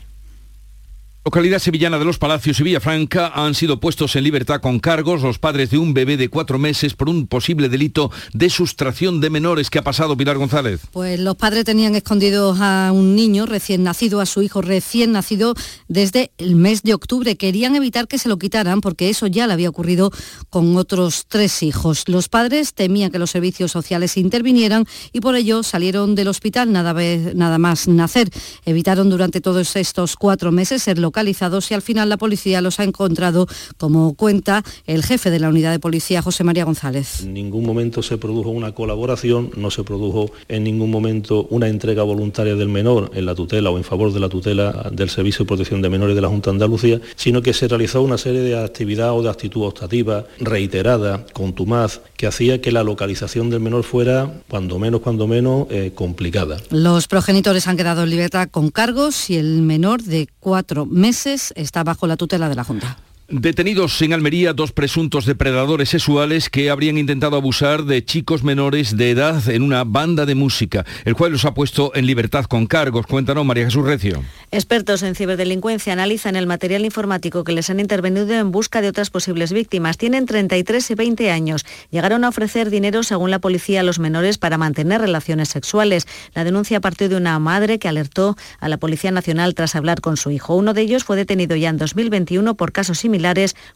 localidad 1.25 1.59
sevillana 1.59 1.99
de 1.99 2.05
Los 2.05 2.19
Palacios 2.19 2.59
y 2.61 2.63
Villafranca 2.63 3.29
han 3.35 3.55
sido 3.55 3.81
puestos 3.81 4.17
en 4.17 4.25
libertad 4.25 4.61
con 4.61 4.79
cargos 4.79 5.23
los 5.23 5.39
padres 5.39 5.71
de 5.71 5.79
un 5.79 5.93
bebé 5.93 6.17
de 6.17 6.29
cuatro 6.29 6.59
meses 6.59 6.95
por 6.95 7.09
un 7.09 7.27
posible 7.27 7.69
delito 7.69 8.11
de 8.33 8.49
sustracción 8.49 9.21
de 9.21 9.29
menores. 9.29 9.69
¿Qué 9.69 9.79
ha 9.79 9.83
pasado, 9.83 10.17
Pilar 10.17 10.39
González? 10.39 10.81
Pues 10.93 11.21
los 11.21 11.35
padres 11.35 11.65
tenían 11.65 11.95
escondidos 11.95 12.59
a 12.61 12.93
un 12.93 13.15
niño 13.15 13.47
recién 13.47 13.83
nacido, 13.83 14.21
a 14.21 14.27
su 14.27 14.43
hijo 14.43 14.63
recién 14.63 15.13
nacido 15.13 15.55
desde 15.89 16.31
el 16.39 16.55
mes 16.55 16.83
de 16.83 16.95
octubre. 16.95 17.37
Querían 17.37 17.77
evitar 17.77 18.09
que 18.09 18.19
se 18.19 18.29
lo 18.29 18.39
quitaran 18.39 18.81
porque 18.81 19.11
eso 19.11 19.27
ya 19.27 19.47
le 19.47 19.53
había 19.53 19.69
ocurrido 19.69 20.11
con 20.49 20.77
otros 20.77 21.27
tres 21.29 21.63
hijos. 21.63 22.05
Los 22.07 22.29
padres 22.29 22.75
temían 22.75 23.11
que 23.11 23.19
los 23.19 23.31
servicios 23.31 23.73
sociales 23.73 24.17
intervinieran 24.17 24.87
y 25.13 25.21
por 25.21 25.37
ello 25.37 25.63
salieron 25.63 26.15
del 26.15 26.29
hospital 26.29 26.73
nada 26.73 27.59
más 27.59 27.89
nacer. 27.89 28.31
Evitaron 28.65 29.11
durante 29.11 29.41
todos 29.41 29.77
estos 29.77 30.17
cuatro 30.17 30.53
meses 30.53 30.83
ser 30.83 30.99
localizados 31.09 31.71
y 31.71 31.75
al 31.75 31.81
final 31.81 32.11
la 32.11 32.19
policía 32.19 32.61
los 32.61 32.81
ha 32.81 32.85
encontrado, 32.85 33.47
como 33.79 34.13
cuenta 34.15 34.63
el 34.87 35.03
jefe 35.03 35.31
de 35.31 35.41
la 35.41 35.49
unidad 35.49 35.71
de 35.71 35.79
policía, 35.79 36.21
José 36.21 36.45
María 36.45 36.67
González. 36.67 37.23
En 37.23 37.33
ningún 37.33 37.65
momento 37.65 38.03
se 38.03 38.19
produjo 38.19 38.51
una 38.51 38.73
colaboración, 38.73 39.51
no 39.57 39.71
se 39.71 39.85
produjo 39.85 40.31
en 40.49 40.65
ningún 40.65 40.91
momento 40.91 41.47
una 41.49 41.69
entrega 41.69 42.03
voluntaria 42.03 42.57
del 42.57 42.69
menor 42.69 43.11
en 43.15 43.25
la 43.25 43.35
tutela 43.35 43.71
o 43.71 43.79
en 43.79 43.85
favor 43.85 44.13
de 44.13 44.21
la 44.21 44.29
tutela 44.29 44.91
del 44.93 45.09
Servicio 45.09 45.45
de 45.45 45.49
Protección 45.49 45.81
de 45.81 45.89
Menores 45.89 46.15
de 46.15 46.21
la 46.21 46.29
Junta 46.29 46.51
de 46.51 46.57
Andalucía, 46.57 47.01
sino 47.17 47.41
que 47.41 47.55
se 47.55 47.69
realizó 47.69 48.03
una 48.03 48.19
serie 48.19 48.43
de 48.43 48.63
actividades 48.63 49.15
o 49.19 49.23
de 49.23 49.31
actitud 49.31 49.63
optativa 49.63 50.27
reiterada, 50.41 51.25
contumaz, 51.33 52.01
que 52.19 52.27
hacía 52.27 52.61
que 52.61 52.71
la 52.71 52.83
localización 52.83 53.49
del 53.49 53.61
menor 53.61 53.83
fuera, 53.83 54.43
cuando 54.51 54.79
menos, 54.79 55.01
cuando 55.01 55.27
menos, 55.27 55.69
eh, 55.71 55.93
complicada. 55.95 56.59
Los 56.71 57.09
progenitores 57.09 57.67
han 57.67 57.79
quedado 57.79 58.03
en 58.03 58.11
libertad 58.11 58.49
con 58.51 58.71
cargos 58.71 59.31
y 59.31 59.37
el 59.37 59.63
menor 59.63 60.03
de 60.03 60.29
cuatro 60.41 60.87
meses 60.99 61.53
está 61.57 61.85
bajo 61.85 62.07
la 62.07 62.17
tutela 62.17 62.49
de 62.49 62.55
la 62.55 62.65
Junta. 62.65 62.99
Detenidos 63.31 64.01
en 64.01 64.15
Almería 64.15 64.55
dos 64.55 64.73
presuntos 64.73 65.27
depredadores 65.27 65.91
sexuales 65.91 66.49
que 66.49 66.71
habrían 66.71 66.97
intentado 66.97 67.37
abusar 67.37 67.85
de 67.85 68.03
chicos 68.03 68.43
menores 68.43 68.97
de 68.97 69.11
edad 69.11 69.47
en 69.51 69.61
una 69.61 69.85
banda 69.85 70.25
de 70.25 70.35
música. 70.35 70.87
El 71.05 71.13
juez 71.13 71.31
los 71.31 71.45
ha 71.45 71.53
puesto 71.53 71.95
en 71.95 72.07
libertad 72.07 72.47
con 72.47 72.67
cargos. 72.67 73.07
Cuéntanos, 73.07 73.45
María 73.45 73.67
Jesús 73.67 73.85
Recio. 73.85 74.23
Expertos 74.51 75.03
en 75.03 75.15
ciberdelincuencia 75.15 75.93
analizan 75.93 76.37
el 76.37 76.47
material 76.47 76.87
informático 76.87 77.45
que 77.45 77.53
les 77.53 77.69
han 77.69 77.81
intervenido 77.81 78.33
en 78.33 78.51
busca 78.51 78.81
de 78.81 78.89
otras 78.89 79.11
posibles 79.11 79.53
víctimas. 79.53 79.99
Tienen 79.99 80.25
33 80.25 80.91
y 80.91 80.95
20 80.95 81.31
años. 81.31 81.67
Llegaron 81.91 82.25
a 82.25 82.31
ofrecer 82.31 82.71
dinero, 82.71 83.03
según 83.03 83.31
la 83.31 83.41
policía, 83.41 83.81
a 83.81 83.83
los 83.83 83.99
menores 83.99 84.39
para 84.39 84.57
mantener 84.57 85.03
relaciones 85.03 85.51
sexuales. 85.51 86.07
La 86.33 86.45
denuncia 86.45 86.81
partió 86.81 87.11
de 87.11 87.17
una 87.17 87.39
madre 87.39 87.79
que 87.79 87.89
alertó 87.89 88.39
a 88.59 88.71
la 88.71 88.79
Policía 88.79 89.11
Nacional 89.11 89.55
tras 89.55 89.77
hablar 89.77 90.01
con 90.01 90.17
su 90.17 90.31
hijo. 90.31 90.55
Uno 90.55 90.73
de 90.73 90.81
ellos 90.81 91.05
fue 91.05 91.17
detenido 91.17 91.57
ya 91.57 91.69
en 91.69 91.77
2021 91.77 92.55
por 92.55 92.73
casos 92.73 92.97
similares 92.97 93.18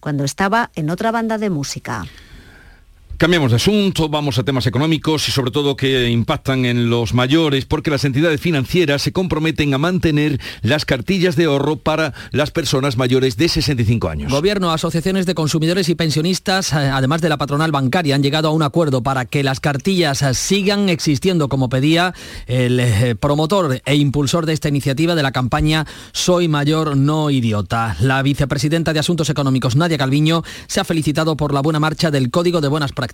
cuando 0.01 0.25
estaba 0.25 0.71
en 0.75 0.91
otra 0.91 1.11
banda 1.11 1.39
de 1.39 1.51
música. 1.51 2.05
Cambiamos 3.23 3.53
de 3.53 3.57
asunto, 3.59 4.09
vamos 4.09 4.37
a 4.41 4.43
temas 4.43 4.67
económicos 4.67 5.29
y 5.29 5.31
sobre 5.31 5.53
todo 5.53 5.77
que 5.77 6.11
impactan 6.11 6.65
en 6.65 6.91
los 6.91 7.15
mayores 7.15 7.67
porque 7.67 7.89
las 7.89 8.05
entidades 8.05 8.41
financieras 8.41 9.01
se 9.01 9.13
comprometen 9.13 9.73
a 9.75 9.79
mantener 9.79 10.41
las 10.63 10.85
cartillas 10.85 11.37
de 11.37 11.45
ahorro 11.45 11.77
para 11.77 12.15
las 12.33 12.51
personas 12.51 12.97
mayores 12.97 13.37
de 13.37 13.49
65 13.49 14.09
años. 14.09 14.33
Gobierno, 14.33 14.73
asociaciones 14.73 15.25
de 15.25 15.37
consumidores 15.37 15.89
y 15.89 15.95
pensionistas, 15.95 16.73
eh, 16.73 16.79
además 16.79 17.21
de 17.21 17.29
la 17.29 17.39
patronal 17.39 17.71
bancaria, 17.71 18.17
han 18.17 18.25
llegado 18.25 18.49
a 18.49 18.51
un 18.51 18.65
acuerdo 18.65 19.05
para 19.05 19.25
que 19.25 19.45
las 19.45 19.61
cartillas 19.61 20.23
eh, 20.23 20.35
sigan 20.35 20.89
existiendo 20.89 21.49
como 21.49 21.69
pedía 21.69 22.15
el 22.49 22.81
eh, 22.81 23.15
promotor 23.15 23.81
e 23.85 23.95
impulsor 23.95 24.47
de 24.47 24.53
esta 24.53 24.69
iniciativa 24.69 25.15
de 25.15 25.23
la 25.23 25.31
campaña 25.31 25.87
Soy 26.11 26.49
mayor, 26.49 26.97
no 26.97 27.31
idiota. 27.31 27.97
La 28.01 28.21
vicepresidenta 28.23 28.93
de 28.93 28.99
Asuntos 28.99 29.31
Económicos, 29.31 29.77
Nadia 29.77 29.97
Calviño, 29.97 30.43
se 30.67 30.81
ha 30.81 30.85
felicitado 30.85 31.37
por 31.37 31.55
la 31.55 31.61
buena 31.61 31.79
marcha 31.79 32.11
del 32.11 32.33
Código 32.33 32.61
de 32.61 32.67
Buenas 32.67 32.91
Prácticas 32.91 33.12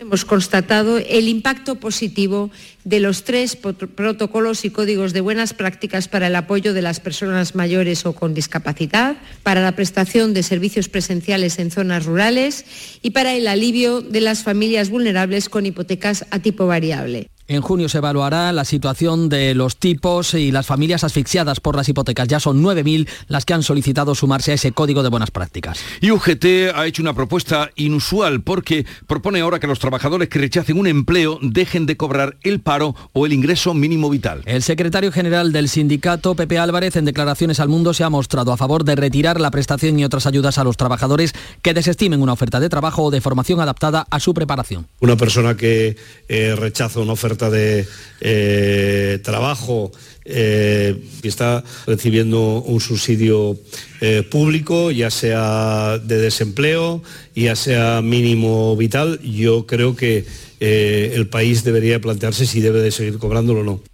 Hemos 0.00 0.24
constatado 0.24 0.98
el 0.98 1.28
impacto 1.28 1.76
positivo 1.76 2.50
de 2.82 2.98
los 2.98 3.22
tres 3.22 3.56
protocolos 3.56 4.64
y 4.64 4.70
códigos 4.70 5.12
de 5.12 5.20
buenas 5.20 5.54
prácticas 5.54 6.08
para 6.08 6.26
el 6.26 6.36
apoyo 6.36 6.74
de 6.74 6.82
las 6.82 6.98
personas 6.98 7.54
mayores 7.54 8.04
o 8.04 8.12
con 8.12 8.34
discapacidad, 8.34 9.16
para 9.42 9.62
la 9.62 9.76
prestación 9.76 10.34
de 10.34 10.42
servicios 10.42 10.88
presenciales 10.88 11.58
en 11.58 11.70
zonas 11.70 12.06
rurales 12.06 12.64
y 13.02 13.10
para 13.10 13.34
el 13.34 13.46
alivio 13.46 14.02
de 14.02 14.20
las 14.20 14.42
familias 14.42 14.90
vulnerables 14.90 15.48
con 15.48 15.64
hipotecas 15.64 16.26
a 16.30 16.40
tipo 16.40 16.66
variable. 16.66 17.30
En 17.46 17.60
junio 17.60 17.90
se 17.90 17.98
evaluará 17.98 18.52
la 18.52 18.64
situación 18.64 19.28
de 19.28 19.54
los 19.54 19.76
tipos 19.76 20.32
y 20.32 20.50
las 20.50 20.64
familias 20.64 21.04
asfixiadas 21.04 21.60
por 21.60 21.76
las 21.76 21.86
hipotecas. 21.90 22.26
Ya 22.26 22.40
son 22.40 22.62
9.000 22.62 23.06
las 23.28 23.44
que 23.44 23.52
han 23.52 23.62
solicitado 23.62 24.14
sumarse 24.14 24.52
a 24.52 24.54
ese 24.54 24.72
código 24.72 25.02
de 25.02 25.10
buenas 25.10 25.30
prácticas. 25.30 25.78
Y 26.00 26.10
UGT 26.10 26.74
ha 26.74 26.86
hecho 26.86 27.02
una 27.02 27.12
propuesta 27.12 27.70
inusual 27.76 28.40
porque 28.40 28.86
propone 29.06 29.40
ahora 29.40 29.60
que 29.60 29.66
los 29.66 29.78
trabajadores 29.78 30.30
que 30.30 30.38
rechacen 30.38 30.78
un 30.78 30.86
empleo 30.86 31.38
dejen 31.42 31.84
de 31.84 31.98
cobrar 31.98 32.38
el 32.44 32.60
paro 32.60 32.96
o 33.12 33.26
el 33.26 33.34
ingreso 33.34 33.74
mínimo 33.74 34.08
vital. 34.08 34.40
El 34.46 34.62
secretario 34.62 35.12
general 35.12 35.52
del 35.52 35.68
sindicato, 35.68 36.34
Pepe 36.34 36.58
Álvarez, 36.58 36.96
en 36.96 37.04
declaraciones 37.04 37.60
al 37.60 37.68
mundo 37.68 37.92
se 37.92 38.04
ha 38.04 38.10
mostrado 38.10 38.54
a 38.54 38.56
favor 38.56 38.84
de 38.84 38.96
retirar 38.96 39.38
la 39.38 39.50
prestación 39.50 39.98
y 39.98 40.04
otras 40.06 40.26
ayudas 40.26 40.56
a 40.56 40.64
los 40.64 40.78
trabajadores 40.78 41.34
que 41.60 41.74
desestimen 41.74 42.22
una 42.22 42.32
oferta 42.32 42.58
de 42.58 42.70
trabajo 42.70 43.02
o 43.02 43.10
de 43.10 43.20
formación 43.20 43.60
adaptada 43.60 44.06
a 44.10 44.18
su 44.18 44.32
preparación. 44.32 44.86
Una 45.00 45.16
persona 45.16 45.58
que 45.58 45.98
eh, 46.28 46.56
rechaza 46.56 47.00
una 47.00 47.12
oferta 47.12 47.33
de 47.38 47.86
eh, 48.20 49.18
trabajo 49.22 49.92
eh, 50.24 51.02
y 51.22 51.28
está 51.28 51.62
recibiendo 51.86 52.62
un 52.62 52.80
subsidio 52.80 53.58
eh, 54.00 54.22
público, 54.22 54.90
ya 54.90 55.10
sea 55.10 55.98
de 55.98 56.18
desempleo, 56.18 57.02
ya 57.34 57.56
sea 57.56 58.00
mínimo 58.02 58.76
vital, 58.76 59.20
yo 59.20 59.66
creo 59.66 59.96
que 59.96 60.24
el 60.60 61.28
país 61.28 61.62
debería 61.62 62.00
plantearse 62.00 62.46
si 62.46 62.62
debe 62.62 62.80
de 62.80 62.90
seguir 62.90 63.18
cobrándolo 63.18 63.60
o 63.60 63.64
no. 63.64 63.93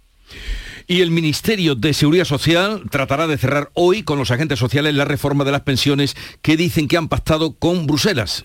Y 0.91 0.99
el 0.99 1.09
Ministerio 1.09 1.75
de 1.75 1.93
Seguridad 1.93 2.25
Social 2.25 2.83
tratará 2.91 3.25
de 3.25 3.37
cerrar 3.37 3.69
hoy 3.75 4.03
con 4.03 4.19
los 4.19 4.29
agentes 4.29 4.59
sociales 4.59 4.93
la 4.93 5.05
reforma 5.05 5.45
de 5.45 5.53
las 5.53 5.61
pensiones 5.61 6.17
que 6.41 6.57
dicen 6.57 6.89
que 6.89 6.97
han 6.97 7.07
pactado 7.07 7.53
con 7.53 7.87
Bruselas, 7.87 8.43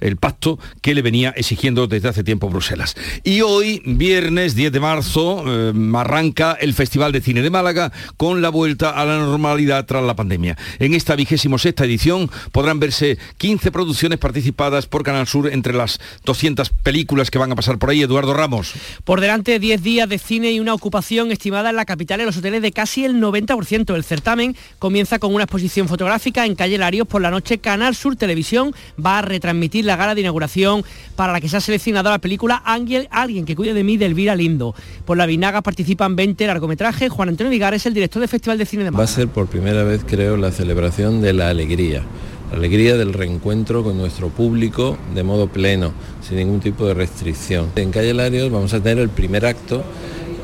el 0.00 0.16
pacto 0.18 0.58
que 0.82 0.94
le 0.94 1.00
venía 1.00 1.30
exigiendo 1.30 1.86
desde 1.86 2.10
hace 2.10 2.22
tiempo 2.22 2.50
Bruselas. 2.50 2.96
Y 3.24 3.40
hoy, 3.40 3.80
viernes 3.86 4.54
10 4.56 4.70
de 4.70 4.78
marzo, 4.78 5.42
eh, 5.46 5.72
arranca 5.94 6.52
el 6.60 6.74
Festival 6.74 7.12
de 7.12 7.22
Cine 7.22 7.40
de 7.40 7.48
Málaga 7.48 7.92
con 8.18 8.42
la 8.42 8.50
vuelta 8.50 8.90
a 8.90 9.06
la 9.06 9.16
normalidad 9.16 9.86
tras 9.86 10.04
la 10.04 10.16
pandemia. 10.16 10.58
En 10.80 10.92
esta 10.92 11.16
vigésimo 11.16 11.56
sexta 11.56 11.86
edición 11.86 12.30
podrán 12.52 12.78
verse 12.78 13.16
15 13.38 13.72
producciones 13.72 14.18
participadas 14.18 14.84
por 14.84 15.02
Canal 15.02 15.26
Sur 15.26 15.50
entre 15.50 15.72
las 15.72 15.98
200 16.26 16.68
películas 16.68 17.30
que 17.30 17.38
van 17.38 17.52
a 17.52 17.56
pasar 17.56 17.78
por 17.78 17.88
ahí. 17.88 18.02
Eduardo 18.02 18.34
Ramos. 18.34 18.74
Por 19.04 19.22
delante 19.22 19.58
10 19.58 19.82
días 19.82 20.10
de 20.10 20.18
cine 20.18 20.52
y 20.52 20.60
una 20.60 20.74
ocupación 20.74 21.05
ocupación 21.06 21.30
estimada 21.30 21.70
en 21.70 21.76
la 21.76 21.84
capital 21.84 22.18
en 22.20 22.26
los 22.26 22.36
hoteles 22.36 22.62
de 22.62 22.72
casi 22.72 23.04
el 23.04 23.20
90%. 23.20 23.94
El 23.94 24.02
certamen 24.02 24.56
comienza 24.80 25.20
con 25.20 25.32
una 25.32 25.44
exposición 25.44 25.86
fotográfica 25.86 26.44
en 26.44 26.56
calle 26.56 26.78
Larios 26.78 27.06
por 27.06 27.22
la 27.22 27.30
noche. 27.30 27.58
Canal 27.58 27.94
Sur 27.94 28.16
Televisión 28.16 28.74
va 28.98 29.18
a 29.18 29.22
retransmitir 29.22 29.84
la 29.84 29.94
gala 29.94 30.16
de 30.16 30.22
inauguración 30.22 30.84
para 31.14 31.32
la 31.32 31.40
que 31.40 31.48
se 31.48 31.58
ha 31.58 31.60
seleccionado 31.60 32.10
la 32.10 32.18
película 32.18 32.60
Ángel, 32.64 33.06
Alguien 33.12 33.44
que 33.44 33.54
cuide 33.54 33.72
de 33.72 33.84
mí 33.84 33.96
de 33.96 34.06
Elvira 34.06 34.34
Lindo. 34.34 34.74
Por 35.04 35.16
la 35.16 35.26
Vinaga 35.26 35.62
participan 35.62 36.16
20 36.16 36.44
largometrajes. 36.44 37.08
Juan 37.08 37.28
Antonio 37.28 37.50
Vigar 37.50 37.72
es 37.74 37.86
el 37.86 37.94
director 37.94 38.18
del 38.18 38.28
Festival 38.28 38.58
de 38.58 38.66
Cine 38.66 38.82
de 38.82 38.90
Málaga. 38.90 39.06
Va 39.06 39.12
a 39.12 39.14
ser 39.14 39.28
por 39.28 39.46
primera 39.46 39.84
vez, 39.84 40.02
creo, 40.04 40.36
la 40.36 40.50
celebración 40.50 41.20
de 41.20 41.32
la 41.34 41.50
alegría 41.50 42.02
la 42.50 42.58
alegría 42.58 42.96
del 42.96 43.12
reencuentro 43.12 43.82
con 43.82 43.98
nuestro 43.98 44.28
público 44.28 44.96
de 45.14 45.24
modo 45.24 45.48
pleno, 45.48 45.92
sin 46.22 46.36
ningún 46.36 46.60
tipo 46.60 46.86
de 46.86 46.94
restricción. 46.94 47.70
En 47.74 47.90
Calle 47.90 48.14
Larios 48.14 48.52
vamos 48.52 48.72
a 48.72 48.80
tener 48.80 48.98
el 48.98 49.08
primer 49.08 49.46
acto 49.46 49.82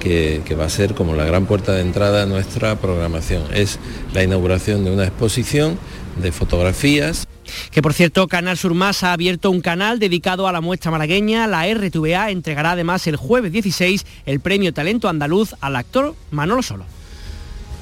que, 0.02 0.56
va 0.58 0.64
a 0.64 0.68
ser 0.68 0.94
como 0.94 1.14
la 1.14 1.24
gran 1.24 1.46
puerta 1.46 1.72
de 1.72 1.80
entrada 1.80 2.24
a 2.24 2.26
nuestra 2.26 2.76
programación. 2.76 3.44
Es 3.54 3.78
la 4.12 4.22
inauguración 4.22 4.84
de 4.84 4.90
una 4.90 5.04
exposición 5.04 5.78
de 6.20 6.32
fotografías. 6.32 7.26
Que 7.70 7.82
por 7.82 7.92
cierto, 7.92 8.26
Canal 8.28 8.56
Sur 8.56 8.74
Más 8.74 9.04
ha 9.04 9.12
abierto 9.12 9.50
un 9.50 9.60
canal 9.60 9.98
dedicado 9.98 10.48
a 10.48 10.52
la 10.52 10.60
muestra 10.60 10.90
malagueña. 10.90 11.46
La 11.46 11.72
RTVA 11.72 12.30
entregará 12.30 12.72
además 12.72 13.06
el 13.06 13.16
jueves 13.16 13.52
16 13.52 14.04
el 14.26 14.40
premio 14.40 14.72
Talento 14.72 15.08
Andaluz 15.08 15.54
al 15.60 15.76
actor 15.76 16.14
Manolo 16.30 16.62
Solo. 16.62 16.84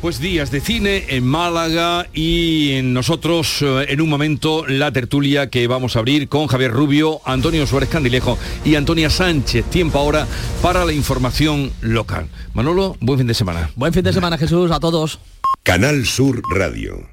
Pues 0.00 0.18
días 0.18 0.50
de 0.50 0.62
cine 0.62 1.04
en 1.08 1.26
Málaga 1.26 2.06
y 2.14 2.72
en 2.72 2.94
nosotros 2.94 3.60
eh, 3.60 3.84
en 3.90 4.00
un 4.00 4.08
momento 4.08 4.64
la 4.66 4.92
tertulia 4.92 5.50
que 5.50 5.66
vamos 5.66 5.94
a 5.94 5.98
abrir 5.98 6.26
con 6.30 6.46
Javier 6.46 6.72
Rubio, 6.72 7.20
Antonio 7.26 7.66
Suárez 7.66 7.90
Candilejo 7.90 8.38
y 8.64 8.76
Antonia 8.76 9.10
Sánchez. 9.10 9.66
Tiempo 9.66 9.98
ahora 9.98 10.26
para 10.62 10.86
la 10.86 10.94
información 10.94 11.70
local. 11.82 12.28
Manolo, 12.54 12.96
buen 13.00 13.18
fin 13.18 13.26
de 13.26 13.34
semana. 13.34 13.70
Buen 13.76 13.92
fin 13.92 14.02
de 14.02 14.14
semana 14.14 14.38
Jesús, 14.38 14.70
a 14.70 14.80
todos. 14.80 15.18
Canal 15.64 16.06
Sur 16.06 16.40
Radio. 16.56 17.06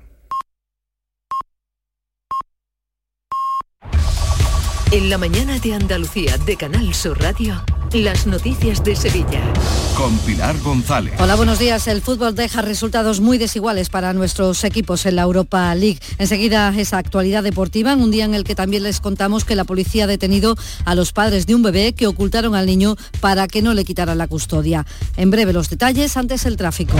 En 4.91 5.09
la 5.09 5.17
mañana 5.17 5.59
de 5.59 5.73
Andalucía 5.73 6.37
de 6.37 6.55
Canal 6.55 6.93
Sur 6.93 7.21
Radio. 7.21 7.61
Las 7.93 8.27
noticias 8.27 8.83
de 8.83 8.97
Sevilla. 8.97 9.41
Con 9.95 10.15
Pilar 10.19 10.59
González. 10.59 11.13
Hola, 11.19 11.35
buenos 11.35 11.57
días. 11.57 11.87
El 11.87 12.01
fútbol 12.01 12.35
deja 12.35 12.61
resultados 12.61 13.21
muy 13.21 13.37
desiguales 13.37 13.89
para 13.89 14.13
nuestros 14.13 14.63
equipos 14.65 15.05
en 15.05 15.15
la 15.15 15.21
Europa 15.21 15.73
League. 15.73 15.99
Enseguida 16.17 16.73
esa 16.77 16.97
actualidad 16.97 17.43
deportiva, 17.43 17.93
en 17.93 18.01
un 18.01 18.11
día 18.11 18.25
en 18.25 18.35
el 18.35 18.43
que 18.43 18.55
también 18.55 18.83
les 18.83 18.99
contamos 18.99 19.45
que 19.45 19.55
la 19.55 19.63
policía 19.63 20.03
ha 20.03 20.07
detenido 20.07 20.55
a 20.83 20.95
los 20.95 21.13
padres 21.13 21.47
de 21.47 21.55
un 21.55 21.63
bebé 21.63 21.93
que 21.93 22.07
ocultaron 22.07 22.55
al 22.55 22.65
niño 22.65 22.97
para 23.21 23.47
que 23.47 23.61
no 23.61 23.73
le 23.73 23.85
quitaran 23.85 24.17
la 24.17 24.27
custodia. 24.27 24.85
En 25.15 25.31
breve 25.31 25.53
los 25.53 25.69
detalles, 25.69 26.17
antes 26.17 26.45
el 26.45 26.57
tráfico. 26.57 26.97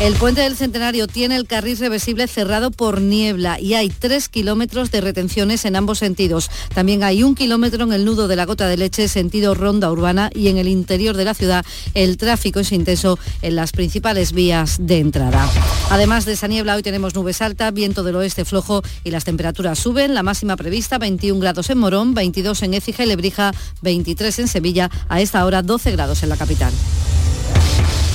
El 0.00 0.14
puente 0.14 0.40
del 0.40 0.56
Centenario 0.56 1.06
tiene 1.06 1.36
el 1.36 1.46
carril 1.46 1.78
reversible 1.78 2.26
cerrado 2.26 2.72
por 2.72 3.00
niebla 3.00 3.60
y 3.60 3.74
hay 3.74 3.88
tres 3.88 4.28
kilómetros 4.28 4.90
de 4.90 5.00
retenciones 5.00 5.64
en 5.64 5.76
ambos 5.76 5.98
sentidos. 5.98 6.50
También 6.74 7.04
hay 7.04 7.22
un 7.22 7.36
kilómetro 7.36 7.84
en 7.84 7.92
el 7.92 8.04
nudo 8.04 8.26
de 8.26 8.36
la 8.36 8.46
gota 8.46 8.66
de 8.66 8.76
leche 8.76 9.06
sentido 9.06 9.54
ronda 9.54 9.90
urbana 9.92 10.23
y 10.32 10.48
en 10.48 10.58
el 10.58 10.68
interior 10.68 11.16
de 11.16 11.24
la 11.24 11.34
ciudad 11.34 11.64
el 11.94 12.16
tráfico 12.16 12.60
es 12.60 12.72
intenso 12.72 13.18
en 13.42 13.56
las 13.56 13.72
principales 13.72 14.32
vías 14.32 14.78
de 14.80 14.98
entrada. 14.98 15.48
Además 15.90 16.24
de 16.24 16.32
esa 16.32 16.48
niebla, 16.48 16.74
hoy 16.74 16.82
tenemos 16.82 17.14
nubes 17.14 17.42
altas, 17.42 17.72
viento 17.72 18.02
del 18.02 18.16
oeste 18.16 18.44
flojo 18.44 18.82
y 19.04 19.10
las 19.10 19.24
temperaturas 19.24 19.78
suben. 19.78 20.14
La 20.14 20.22
máxima 20.22 20.56
prevista 20.56 20.98
21 20.98 21.40
grados 21.40 21.70
en 21.70 21.78
Morón, 21.78 22.14
22 22.14 22.62
en 22.62 22.74
Écija 22.74 23.04
y 23.04 23.06
Lebrija, 23.06 23.52
23 23.82 24.38
en 24.40 24.48
Sevilla, 24.48 24.90
a 25.08 25.20
esta 25.20 25.44
hora 25.44 25.62
12 25.62 25.92
grados 25.92 26.22
en 26.22 26.28
la 26.28 26.36
capital. 26.36 26.72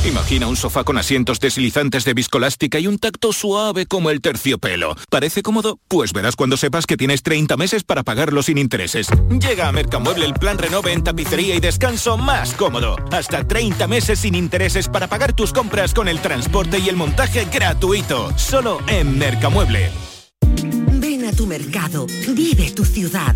Imagina 0.06 0.48
un 0.48 0.56
sofá 0.56 0.86
con 0.86 0.98
asientos 0.98 1.42
deslizantes 1.42 2.06
de 2.06 2.14
viscolástica 2.14 2.80
y 2.80 2.88
un 2.88 3.00
tacto 3.00 3.34
suave 3.34 3.86
como 3.86 4.10
el 4.10 4.22
terciopelo. 4.22 4.96
¿Parece 5.10 5.44
cómodo? 5.44 5.78
Pues 5.90 6.14
verás 6.14 6.38
cuando 6.38 6.56
sepas 6.56 6.86
que 6.86 6.96
tienes 6.96 7.22
30 7.22 7.58
meses 7.58 7.84
para 7.84 8.04
pagarlo 8.04 8.42
sin 8.42 8.58
intereses. 8.58 9.08
Llega 9.30 9.68
a 9.68 9.72
Mercamueble 9.74 10.26
el 10.26 10.34
plan 10.34 10.58
Renove 10.58 10.94
en 10.94 11.04
tapicería 11.04 11.54
y 11.56 11.60
descanso 11.60 12.18
más 12.18 12.54
cómodo. 12.54 12.96
Hasta 13.12 13.46
30 13.46 13.88
meses 13.88 14.20
sin 14.20 14.36
intereses 14.36 14.88
para 14.88 15.08
pagar 15.08 15.34
tus 15.34 15.52
compras 15.52 15.94
con 15.94 16.08
el 16.08 16.22
transporte 16.22 16.80
y 16.80 16.88
el 16.88 16.96
montaje 16.96 17.46
gratuito. 17.52 18.32
Solo 18.38 18.80
en 18.88 19.18
Mercamueble. 19.18 19.92
Ven 20.94 21.26
a 21.26 21.34
tu 21.34 21.46
mercado, 21.46 22.08
vive 22.30 22.72
tu 22.72 22.86
ciudad. 22.86 23.36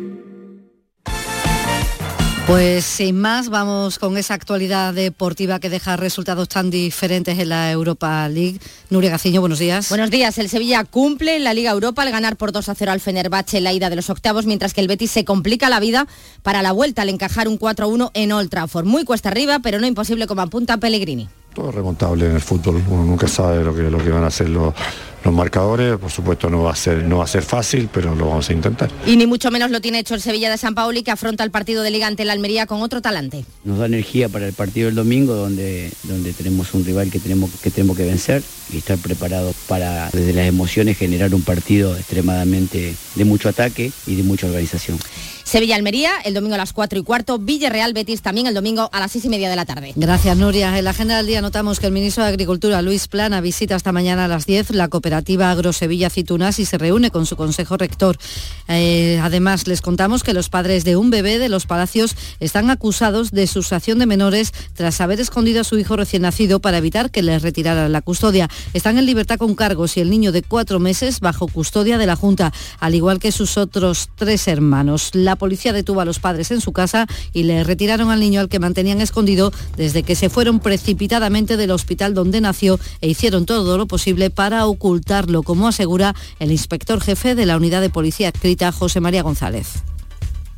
Pues 2.51 2.83
sin 2.83 3.17
más, 3.17 3.47
vamos 3.47 3.97
con 3.97 4.17
esa 4.17 4.33
actualidad 4.33 4.93
deportiva 4.93 5.61
que 5.61 5.69
deja 5.69 5.95
resultados 5.95 6.49
tan 6.49 6.69
diferentes 6.69 7.39
en 7.39 7.47
la 7.47 7.71
Europa 7.71 8.27
League. 8.27 8.59
Nuria 8.89 9.09
Gaciño, 9.09 9.39
buenos 9.39 9.57
días. 9.57 9.87
Buenos 9.87 10.11
días. 10.11 10.37
El 10.37 10.49
Sevilla 10.49 10.83
cumple 10.83 11.37
en 11.37 11.45
la 11.45 11.53
Liga 11.53 11.71
Europa 11.71 12.01
al 12.01 12.11
ganar 12.11 12.35
por 12.35 12.51
2 12.51 12.67
a 12.67 12.75
0 12.75 12.91
al 12.91 12.99
Fenerbahce 12.99 13.59
en 13.59 13.63
la 13.63 13.71
ida 13.71 13.89
de 13.89 13.95
los 13.95 14.09
octavos, 14.09 14.45
mientras 14.45 14.73
que 14.73 14.81
el 14.81 14.89
Betis 14.89 15.11
se 15.11 15.23
complica 15.23 15.69
la 15.69 15.79
vida 15.79 16.07
para 16.43 16.61
la 16.61 16.73
vuelta 16.73 17.03
al 17.03 17.09
encajar 17.09 17.47
un 17.47 17.55
4 17.55 17.85
a 17.85 17.87
1 17.87 18.11
en 18.15 18.33
Old 18.33 18.49
Trafford. 18.49 18.83
Muy 18.83 19.05
cuesta 19.05 19.29
arriba, 19.29 19.59
pero 19.59 19.79
no 19.79 19.87
imposible 19.87 20.27
como 20.27 20.41
apunta 20.41 20.75
Pellegrini. 20.75 21.29
Todo 21.53 21.69
es 21.69 21.75
remontable 21.75 22.27
en 22.27 22.33
el 22.33 22.41
fútbol, 22.41 22.81
uno 22.87 23.03
nunca 23.03 23.27
sabe 23.27 23.63
lo 23.63 23.75
que, 23.75 23.83
lo 23.83 23.97
que 23.97 24.09
van 24.09 24.23
a 24.23 24.27
hacer 24.27 24.47
los, 24.47 24.73
los 25.23 25.33
marcadores, 25.33 25.97
por 25.97 26.09
supuesto 26.09 26.49
no 26.49 26.63
va, 26.63 26.71
a 26.71 26.75
ser, 26.75 27.03
no 27.03 27.17
va 27.17 27.25
a 27.25 27.27
ser 27.27 27.43
fácil, 27.43 27.89
pero 27.91 28.15
lo 28.15 28.27
vamos 28.27 28.49
a 28.49 28.53
intentar. 28.53 28.89
Y 29.05 29.17
ni 29.17 29.27
mucho 29.27 29.51
menos 29.51 29.69
lo 29.69 29.81
tiene 29.81 29.99
hecho 29.99 30.15
el 30.15 30.21
Sevilla 30.21 30.49
de 30.49 30.57
San 30.57 30.75
Paoli, 30.75 31.03
que 31.03 31.11
afronta 31.11 31.43
el 31.43 31.51
partido 31.51 31.83
de 31.83 31.91
Liga 31.91 32.07
ante 32.07 32.23
la 32.23 32.33
Almería 32.33 32.65
con 32.65 32.81
otro 32.81 33.01
talante. 33.01 33.45
Nos 33.63 33.79
da 33.79 33.85
energía 33.85 34.29
para 34.29 34.47
el 34.47 34.53
partido 34.53 34.87
del 34.87 34.95
domingo, 34.95 35.35
donde, 35.35 35.91
donde 36.03 36.33
tenemos 36.33 36.73
un 36.73 36.85
rival 36.85 37.11
que 37.11 37.19
tenemos, 37.19 37.51
que 37.61 37.69
tenemos 37.69 37.97
que 37.97 38.05
vencer 38.05 38.41
y 38.73 38.77
estar 38.77 38.97
preparados 38.97 39.55
para, 39.67 40.09
desde 40.11 40.33
las 40.33 40.47
emociones, 40.47 40.97
generar 40.97 41.35
un 41.35 41.41
partido 41.41 41.95
extremadamente 41.97 42.95
de 43.15 43.25
mucho 43.25 43.49
ataque 43.49 43.91
y 44.07 44.15
de 44.15 44.23
mucha 44.23 44.47
organización. 44.47 44.97
Sevilla-Almería, 45.51 46.13
el 46.23 46.33
domingo 46.33 46.55
a 46.55 46.57
las 46.57 46.71
4 46.71 46.97
y 46.97 47.03
cuarto, 47.03 47.37
Villarreal-Betis 47.37 48.21
también 48.21 48.47
el 48.47 48.53
domingo 48.53 48.89
a 48.93 49.01
las 49.01 49.11
6 49.11 49.25
y 49.25 49.27
media 49.29 49.49
de 49.49 49.57
la 49.57 49.65
tarde. 49.65 49.91
Gracias, 49.97 50.37
Nuria. 50.37 50.77
En 50.77 50.85
la 50.85 50.91
agenda 50.91 51.17
del 51.17 51.27
día 51.27 51.41
notamos 51.41 51.81
que 51.81 51.87
el 51.87 51.91
ministro 51.91 52.23
de 52.23 52.29
Agricultura, 52.29 52.81
Luis 52.81 53.09
Plana, 53.09 53.41
visita 53.41 53.75
esta 53.75 53.91
mañana 53.91 54.23
a 54.23 54.27
las 54.29 54.45
10 54.45 54.69
la 54.69 54.87
cooperativa 54.87 55.51
Agrosevilla 55.51 56.09
Citunas 56.09 56.57
y 56.59 56.63
se 56.63 56.77
reúne 56.77 57.11
con 57.11 57.25
su 57.25 57.35
consejo 57.35 57.75
rector. 57.75 58.17
Eh, 58.69 59.19
además, 59.21 59.67
les 59.67 59.81
contamos 59.81 60.23
que 60.23 60.33
los 60.33 60.47
padres 60.47 60.85
de 60.85 60.95
un 60.95 61.09
bebé 61.09 61.37
de 61.37 61.49
los 61.49 61.65
Palacios 61.65 62.15
están 62.39 62.69
acusados 62.69 63.31
de 63.31 63.45
sustracción 63.45 63.99
de 63.99 64.05
menores 64.05 64.53
tras 64.73 65.01
haber 65.01 65.19
escondido 65.19 65.59
a 65.59 65.65
su 65.65 65.77
hijo 65.77 65.97
recién 65.97 66.21
nacido 66.21 66.61
para 66.61 66.77
evitar 66.77 67.11
que 67.11 67.23
les 67.23 67.41
retiraran 67.41 67.91
la 67.91 68.01
custodia. 68.01 68.49
Están 68.73 68.97
en 68.97 69.05
libertad 69.05 69.37
con 69.37 69.55
cargos 69.55 69.97
y 69.97 69.99
el 69.99 70.11
niño 70.11 70.31
de 70.31 70.43
cuatro 70.43 70.79
meses 70.79 71.19
bajo 71.19 71.49
custodia 71.49 71.97
de 71.97 72.05
la 72.05 72.15
Junta, 72.15 72.53
al 72.79 72.95
igual 72.95 73.19
que 73.19 73.33
sus 73.33 73.57
otros 73.57 74.11
tres 74.15 74.47
hermanos. 74.47 75.09
La 75.11 75.40
policía 75.41 75.73
detuvo 75.73 76.01
a 76.01 76.05
los 76.05 76.19
padres 76.19 76.51
en 76.51 76.61
su 76.61 76.71
casa 76.71 77.07
y 77.33 77.45
le 77.45 77.63
retiraron 77.63 78.11
al 78.11 78.19
niño 78.19 78.41
al 78.41 78.47
que 78.47 78.59
mantenían 78.59 79.01
escondido 79.01 79.51
desde 79.75 80.03
que 80.03 80.13
se 80.13 80.29
fueron 80.29 80.59
precipitadamente 80.59 81.57
del 81.57 81.71
hospital 81.71 82.13
donde 82.13 82.41
nació 82.41 82.79
e 83.01 83.07
hicieron 83.09 83.47
todo 83.47 83.75
lo 83.79 83.87
posible 83.87 84.29
para 84.29 84.67
ocultarlo, 84.67 85.41
como 85.41 85.67
asegura 85.67 86.13
el 86.37 86.51
inspector 86.51 87.01
jefe 87.01 87.33
de 87.33 87.47
la 87.47 87.57
unidad 87.57 87.81
de 87.81 87.89
policía 87.89 88.27
adscrita, 88.27 88.71
José 88.71 88.99
María 88.99 89.23
González. 89.23 89.81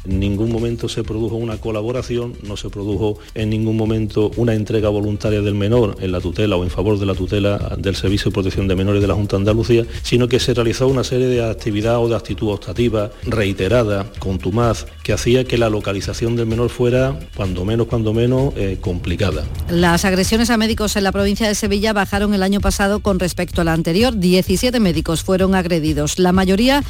En 0.06 0.20
ningún 0.20 0.52
momento 0.52 0.89
se 0.89 1.04
produjo 1.04 1.36
una 1.36 1.58
colaboración, 1.58 2.34
no 2.44 2.58
se 2.58 2.70
produjo 2.70 3.20
en 3.36 3.50
ningún 3.50 3.78
momento 3.78 4.32
una 4.36 4.54
entrega 4.54 4.89
voluntaria 4.89 5.42
del 5.42 5.56
menor 5.56 5.96
en 6.02 6.12
la 6.12 6.20
tutela 6.20 6.56
o 6.56 6.63
en 6.63 6.70
favor 6.70 7.00
de 7.00 7.06
la 7.06 7.16
tutela 7.16 7.76
del 7.78 7.96
Servicio 7.96 8.30
de 8.30 8.34
Protección 8.34 8.68
de 8.68 8.76
Menores 8.76 9.02
de 9.02 9.08
la 9.08 9.13
Junta 9.13 9.38
de 9.38 9.42
Andalucía, 9.42 9.86
sino 10.02 10.28
que 10.28 10.39
se 10.39 10.54
realizó 10.54 10.88
una 10.88 11.04
serie 11.04 11.28
de 11.28 11.44
actividades 11.44 12.00
o 12.00 12.10
de 12.10 12.16
actitud 12.16 12.50
optativa 12.50 13.12
reiterada, 13.24 14.12
contumaz, 14.20 14.86
que 15.04 15.13
hacía 15.13 15.46
que 15.46 15.58
la 15.58 15.70
localización 15.70 16.36
del 16.36 16.48
menor 16.48 16.70
fuera, 16.70 17.18
cuando 17.36 17.66
menos, 17.66 17.88
cuando 17.88 18.13
menos, 18.13 18.54
eh, 18.58 18.78
complicada. 18.82 19.46
Las 19.70 20.06
agresiones 20.06 20.50
a 20.50 20.58
médicos 20.58 20.96
en 20.96 21.04
la 21.04 21.12
provincia 21.12 21.48
de 21.48 21.56
Sevilla 21.56 21.94
bajaron 21.94 22.34
el 22.34 22.44
año 22.44 22.60
pasado 22.60 23.00
con 23.00 23.20
respecto 23.20 23.62
al 23.62 23.70
anterior. 23.70 24.18
17 24.18 24.80
médicos 24.80 25.24
fueron 25.24 25.56
agredidos, 25.56 26.20
la 26.20 26.32
mayoría 26.32 26.84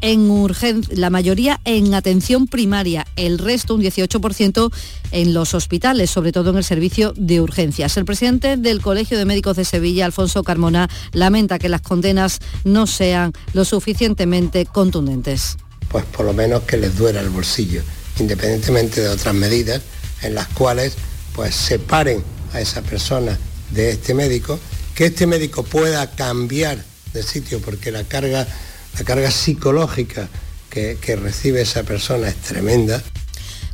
en 0.00 0.30
urgencia, 0.30 0.94
la 0.96 1.10
mayoría 1.10 1.60
en 1.64 1.94
atención 1.94 2.46
primaria, 2.46 3.06
el 3.16 3.38
resto, 3.38 3.74
un 3.74 3.82
18%, 3.82 4.72
en 5.10 5.34
los 5.34 5.54
hospitales, 5.54 6.10
sobre 6.10 6.32
todo 6.32 6.50
en 6.50 6.56
el 6.56 6.64
servicio 6.64 7.12
de 7.16 7.40
urgencias. 7.40 7.96
El 7.96 8.04
presidente 8.04 8.56
del 8.56 8.80
Colegio 8.80 9.18
de 9.18 9.24
Médicos 9.24 9.56
de 9.56 9.64
Sevilla, 9.64 10.04
Alfonso 10.04 10.42
Carmona, 10.42 10.88
lamenta 11.12 11.58
que 11.58 11.68
las 11.68 11.82
condenas 11.82 12.40
no 12.64 12.86
sean 12.86 13.32
lo 13.52 13.64
suficientemente 13.64 14.66
contundentes. 14.66 15.56
Pues 15.88 16.04
por 16.04 16.26
lo 16.26 16.32
menos 16.32 16.62
que 16.62 16.76
les 16.76 16.96
duela 16.96 17.20
el 17.20 17.30
bolsillo, 17.30 17.82
independientemente 18.18 19.00
de 19.00 19.08
otras 19.08 19.34
medidas 19.34 19.80
en 20.22 20.34
las 20.34 20.48
cuales 20.48 20.94
pues 21.34 21.54
separen 21.54 22.22
a 22.52 22.60
esa 22.60 22.82
persona 22.82 23.38
de 23.70 23.90
este 23.90 24.14
médico, 24.14 24.58
que 24.94 25.06
este 25.06 25.26
médico 25.26 25.64
pueda 25.64 26.10
cambiar 26.10 26.78
de 27.12 27.22
sitio 27.22 27.60
porque 27.60 27.90
la 27.90 28.04
carga, 28.04 28.46
la 28.98 29.04
carga 29.04 29.30
psicológica 29.30 30.28
que, 30.70 31.16
recibe 31.16 31.60
esa 31.60 31.84
persona 31.84 32.28
es 32.28 32.36
tremenda. 32.36 33.02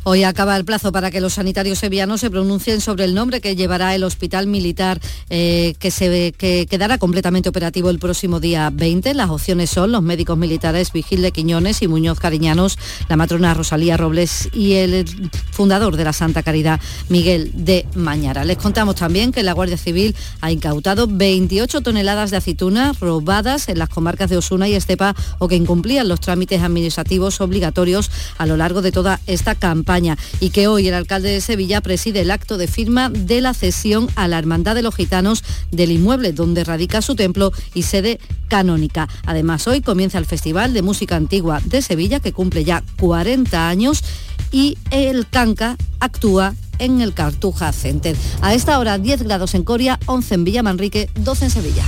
Hoy 0.02 0.24
acaba 0.24 0.56
el 0.56 0.64
plazo 0.64 0.92
para 0.92 1.10
que 1.10 1.20
los 1.20 1.34
sanitarios 1.34 1.78
sevillanos 1.78 2.22
se 2.22 2.30
pronuncien 2.30 2.80
sobre 2.80 3.04
el 3.04 3.14
nombre 3.14 3.42
que 3.42 3.54
llevará 3.54 3.94
el 3.94 4.02
hospital 4.02 4.46
militar 4.46 4.98
eh, 5.28 5.74
que, 5.78 5.90
se, 5.90 6.32
que 6.32 6.66
quedará 6.66 6.96
completamente 6.96 7.50
operativo 7.50 7.90
el 7.90 7.98
próximo 7.98 8.40
día 8.40 8.70
20. 8.72 9.12
Las 9.12 9.28
opciones 9.28 9.68
son 9.68 9.92
los 9.92 10.02
médicos 10.02 10.38
militares 10.38 10.90
Vigil 10.92 11.20
de 11.20 11.32
Quiñones 11.32 11.82
y 11.82 11.88
Muñoz 11.88 12.18
Cariñanos, 12.18 12.78
la 13.10 13.18
matrona 13.18 13.52
Rosalía 13.52 13.98
Robles 13.98 14.48
y 14.54 14.72
el 14.72 15.04
fundador 15.50 15.98
de 15.98 16.04
la 16.04 16.14
Santa 16.14 16.42
Caridad, 16.42 16.80
Miguel 17.10 17.50
de 17.52 17.86
Mañara. 17.94 18.46
Les 18.46 18.56
contamos 18.56 18.94
también 18.94 19.32
que 19.32 19.42
la 19.42 19.52
Guardia 19.52 19.76
Civil 19.76 20.16
ha 20.40 20.50
incautado 20.50 21.08
28 21.10 21.82
toneladas 21.82 22.30
de 22.30 22.38
aceitunas 22.38 23.00
robadas 23.00 23.68
en 23.68 23.78
las 23.78 23.90
comarcas 23.90 24.30
de 24.30 24.38
Osuna 24.38 24.66
y 24.66 24.74
Estepa 24.74 25.14
o 25.38 25.46
que 25.46 25.56
incumplían 25.56 26.08
los 26.08 26.20
trámites 26.20 26.62
administrativos 26.62 27.42
obligatorios 27.42 28.10
a 28.38 28.46
lo 28.46 28.56
largo 28.56 28.80
de 28.80 28.92
toda 28.92 29.20
esta 29.26 29.54
campaña 29.54 29.89
y 30.38 30.50
que 30.50 30.68
hoy 30.68 30.86
el 30.86 30.94
alcalde 30.94 31.30
de 31.30 31.40
Sevilla 31.40 31.80
preside 31.80 32.20
el 32.20 32.30
acto 32.30 32.58
de 32.58 32.68
firma 32.68 33.10
de 33.10 33.40
la 33.40 33.54
cesión 33.54 34.08
a 34.14 34.28
la 34.28 34.38
Hermandad 34.38 34.76
de 34.76 34.82
los 34.82 34.94
Gitanos 34.94 35.42
del 35.72 35.90
inmueble 35.90 36.32
donde 36.32 36.62
radica 36.62 37.02
su 37.02 37.16
templo 37.16 37.52
y 37.74 37.82
sede 37.82 38.20
canónica. 38.46 39.08
Además, 39.26 39.66
hoy 39.66 39.80
comienza 39.80 40.18
el 40.18 40.26
Festival 40.26 40.74
de 40.74 40.82
Música 40.82 41.16
Antigua 41.16 41.60
de 41.64 41.82
Sevilla 41.82 42.20
que 42.20 42.32
cumple 42.32 42.62
ya 42.62 42.84
40 43.00 43.68
años 43.68 44.04
y 44.52 44.78
el 44.92 45.26
Canca 45.28 45.76
actúa 45.98 46.54
en 46.78 47.00
el 47.00 47.12
Cartuja 47.12 47.72
Center. 47.72 48.16
A 48.42 48.54
esta 48.54 48.78
hora 48.78 48.96
10 48.96 49.24
grados 49.24 49.54
en 49.54 49.64
Coria, 49.64 49.98
11 50.06 50.34
en 50.34 50.44
Villamanrique, 50.44 51.10
12 51.16 51.46
en 51.46 51.50
Sevilla. 51.50 51.84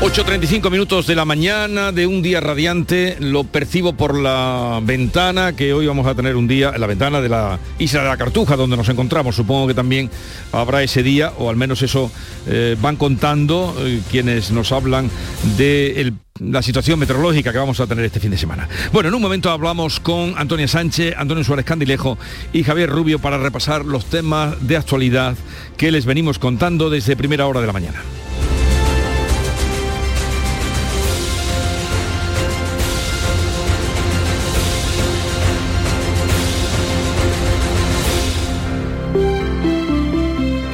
8.35 0.00 0.70
minutos 0.70 1.06
de 1.06 1.14
la 1.14 1.26
mañana 1.26 1.92
de 1.92 2.06
un 2.06 2.22
día 2.22 2.40
radiante, 2.40 3.18
lo 3.20 3.44
percibo 3.44 3.92
por 3.92 4.18
la 4.18 4.80
ventana, 4.82 5.54
que 5.54 5.74
hoy 5.74 5.86
vamos 5.86 6.06
a 6.06 6.14
tener 6.14 6.36
un 6.36 6.48
día, 6.48 6.72
la 6.78 6.86
ventana 6.86 7.20
de 7.20 7.28
la 7.28 7.58
isla 7.78 8.02
de 8.02 8.08
la 8.08 8.16
Cartuja, 8.16 8.56
donde 8.56 8.78
nos 8.78 8.88
encontramos. 8.88 9.36
Supongo 9.36 9.66
que 9.66 9.74
también 9.74 10.08
habrá 10.52 10.82
ese 10.82 11.02
día, 11.02 11.34
o 11.36 11.50
al 11.50 11.56
menos 11.56 11.82
eso 11.82 12.10
eh, 12.46 12.78
van 12.80 12.96
contando 12.96 13.76
eh, 13.80 14.00
quienes 14.10 14.50
nos 14.52 14.72
hablan 14.72 15.10
de 15.58 16.14
la 16.40 16.62
situación 16.62 16.98
meteorológica 16.98 17.52
que 17.52 17.58
vamos 17.58 17.78
a 17.80 17.86
tener 17.86 18.06
este 18.06 18.20
fin 18.20 18.30
de 18.30 18.38
semana. 18.38 18.70
Bueno, 18.94 19.10
en 19.10 19.14
un 19.14 19.20
momento 19.20 19.50
hablamos 19.50 20.00
con 20.00 20.32
Antonia 20.38 20.66
Sánchez, 20.66 21.14
Antonio 21.18 21.44
Suárez 21.44 21.66
Candilejo 21.66 22.16
y 22.54 22.62
Javier 22.62 22.88
Rubio 22.88 23.18
para 23.18 23.36
repasar 23.36 23.84
los 23.84 24.06
temas 24.06 24.66
de 24.66 24.78
actualidad 24.78 25.36
que 25.76 25.92
les 25.92 26.06
venimos 26.06 26.38
contando 26.38 26.88
desde 26.88 27.16
primera 27.16 27.46
hora 27.46 27.60
de 27.60 27.66
la 27.66 27.74
mañana. 27.74 28.02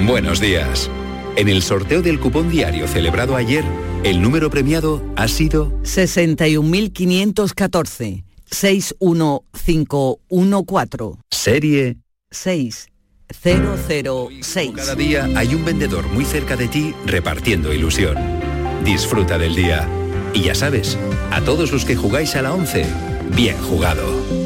Buenos 0.07 0.41
días. 0.41 0.91
En 1.35 1.49
el 1.49 1.63
sorteo 1.63 2.01
del 2.01 2.21
cupón 2.21 2.49
diario 2.49 2.87
celebrado 2.87 3.35
ayer, 3.35 3.65
el 4.05 4.23
número 4.23 4.51
premiado 4.51 5.03
ha 5.17 5.27
sido 5.27 5.73
61.514 5.83 8.23
61514. 8.49 11.19
Serie 11.29 11.97
6006. 12.31 14.73
Cada 14.77 14.95
día 14.95 15.29
hay 15.35 15.57
un 15.57 15.65
vendedor 15.65 16.07
muy 16.07 16.25
cerca 16.25 16.55
de 16.55 16.69
ti 16.69 16.95
repartiendo 17.05 17.73
ilusión. 17.73 18.17
Disfruta 18.85 19.39
del 19.39 19.57
día. 19.57 19.89
Y 20.33 20.43
ya 20.43 20.55
sabes, 20.55 20.97
a 21.33 21.41
todos 21.41 21.73
los 21.73 21.85
que 21.85 21.97
jugáis 21.97 22.37
a 22.37 22.43
la 22.43 22.55
11, 22.55 22.87
bien 23.35 23.59
jugado. 23.59 24.46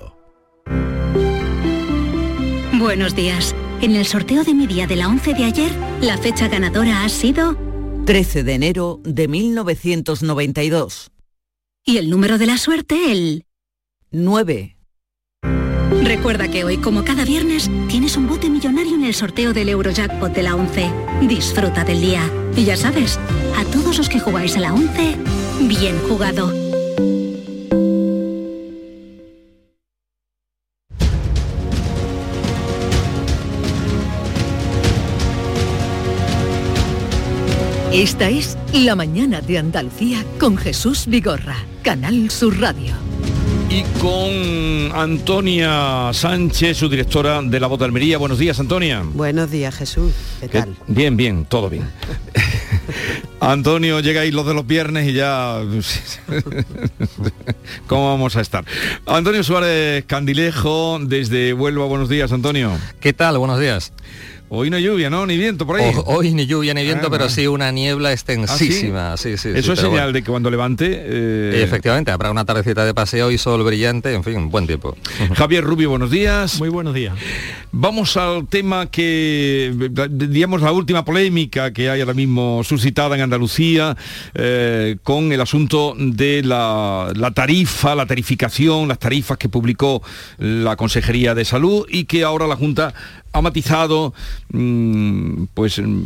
Buenos 2.79 3.15
días. 3.15 3.55
En 3.81 3.95
el 3.95 4.05
sorteo 4.05 4.43
de 4.43 4.53
mi 4.53 4.67
día 4.67 4.87
de 4.87 4.95
la 4.95 5.07
11 5.07 5.33
de 5.33 5.43
ayer, 5.43 5.71
la 6.01 6.17
fecha 6.17 6.47
ganadora 6.47 7.03
ha 7.03 7.09
sido 7.09 7.57
13 8.05 8.43
de 8.43 8.53
enero 8.53 8.99
de 9.03 9.27
1992. 9.27 11.11
Y 11.85 11.97
el 11.97 12.09
número 12.09 12.37
de 12.37 12.45
la 12.47 12.57
suerte, 12.57 13.11
el 13.11 13.45
9. 14.11 14.77
Recuerda 16.03 16.49
que 16.49 16.63
hoy, 16.63 16.77
como 16.77 17.03
cada 17.05 17.25
viernes, 17.25 17.69
tienes 17.87 18.17
un 18.17 18.27
bote 18.27 18.49
millonario 18.49 18.95
en 18.95 19.05
el 19.05 19.13
sorteo 19.13 19.53
del 19.53 19.69
Eurojackpot 19.69 20.33
de 20.33 20.43
la 20.43 20.55
11. 20.55 20.91
Disfruta 21.27 21.83
del 21.83 22.01
día. 22.01 22.29
Y 22.55 22.65
ya 22.65 22.75
sabes, 22.75 23.19
a 23.57 23.63
todos 23.71 23.97
los 23.97 24.09
que 24.09 24.19
jugáis 24.19 24.57
a 24.57 24.61
la 24.61 24.73
11, 24.73 25.15
bien 25.67 25.97
jugado. 26.07 26.60
Esta 37.93 38.29
es 38.29 38.57
La 38.73 38.95
Mañana 38.95 39.41
de 39.41 39.57
Andalucía 39.57 40.23
con 40.39 40.55
Jesús 40.55 41.07
Vigorra, 41.07 41.57
Canal 41.83 42.29
Sur 42.29 42.57
Radio. 42.57 42.93
Y 43.69 43.83
con 43.99 44.97
Antonia 44.97 46.09
Sánchez, 46.13 46.77
su 46.77 46.87
directora 46.87 47.41
de 47.41 47.59
la 47.59 47.67
Voz 47.67 47.79
de 47.79 47.85
Almería. 47.85 48.17
Buenos 48.17 48.39
días, 48.39 48.61
Antonia. 48.61 49.03
Buenos 49.03 49.51
días, 49.51 49.75
Jesús. 49.75 50.13
¿Qué 50.39 50.47
tal? 50.47 50.73
Bien, 50.87 51.17
bien, 51.17 51.43
todo 51.43 51.69
bien. 51.69 51.83
Antonio, 53.41 53.99
llegáis 53.99 54.33
los 54.33 54.47
de 54.47 54.53
los 54.53 54.65
viernes 54.65 55.09
y 55.09 55.13
ya... 55.13 55.59
¿Cómo 57.87 58.07
vamos 58.07 58.37
a 58.37 58.41
estar? 58.41 58.63
Antonio 59.05 59.43
Suárez 59.43 60.05
Candilejo, 60.05 60.97
desde 61.01 61.53
Huelva. 61.53 61.87
Buenos 61.87 62.07
días, 62.07 62.31
Antonio. 62.31 62.71
¿Qué 63.01 63.11
tal? 63.11 63.37
Buenos 63.37 63.59
días. 63.59 63.91
Hoy 64.53 64.69
no 64.69 64.75
hay 64.75 64.83
lluvia, 64.83 65.09
¿no? 65.09 65.25
Ni 65.25 65.37
viento 65.37 65.65
por 65.65 65.77
ahí. 65.77 65.93
hoy 66.07 66.33
ni 66.33 66.45
lluvia 66.45 66.73
ni 66.73 66.83
viento, 66.83 67.09
pero 67.09 67.29
sí 67.29 67.47
una 67.47 67.71
niebla 67.71 68.11
extensísima. 68.11 69.15
sí? 69.15 69.37
sí, 69.37 69.47
Eso 69.55 69.71
es 69.71 69.79
señal 69.79 70.11
de 70.11 70.23
que 70.23 70.29
cuando 70.29 70.51
levante... 70.51 70.87
Eh, 70.91 71.63
efectivamente, 71.63 72.11
habrá 72.11 72.31
una 72.31 72.43
tardecita 72.43 72.83
de 72.83 72.93
paseo 72.93 73.31
y 73.31 73.37
sol 73.37 73.63
brillante, 73.63 74.13
en 74.13 74.25
fin, 74.25 74.49
buen 74.49 74.67
tiempo. 74.67 74.97
Javier 75.35 75.63
Rubio, 75.63 75.89
buenos 75.89 76.11
días. 76.11 76.59
Muy 76.59 76.67
buenos 76.67 76.93
días. 76.93 77.15
Vamos 77.71 78.17
al 78.17 78.45
tema 78.49 78.87
que, 78.87 79.73
digamos, 80.09 80.61
la 80.61 80.73
última 80.73 81.05
polémica 81.05 81.71
que 81.71 81.89
hay 81.89 82.01
ahora 82.01 82.13
mismo 82.13 82.61
suscitada 82.65 83.15
en 83.15 83.21
Andalucía 83.21 83.95
eh, 84.33 84.97
con 85.01 85.31
el 85.31 85.39
asunto 85.39 85.95
de 85.97 86.43
la, 86.43 87.13
la 87.15 87.31
tarifa, 87.31 87.95
la 87.95 88.05
tarificación, 88.05 88.89
las 88.89 88.99
tarifas 88.99 89.37
que 89.37 89.47
publicó 89.47 90.03
la 90.39 90.75
Consejería 90.75 91.33
de 91.35 91.45
Salud 91.45 91.85
y 91.89 92.03
que 92.03 92.25
ahora 92.25 92.47
la 92.47 92.57
Junta 92.57 92.93
ha 93.33 93.41
matizado, 93.41 94.13
mm, 94.51 95.45
pues 95.53 95.79
mm, 95.79 96.03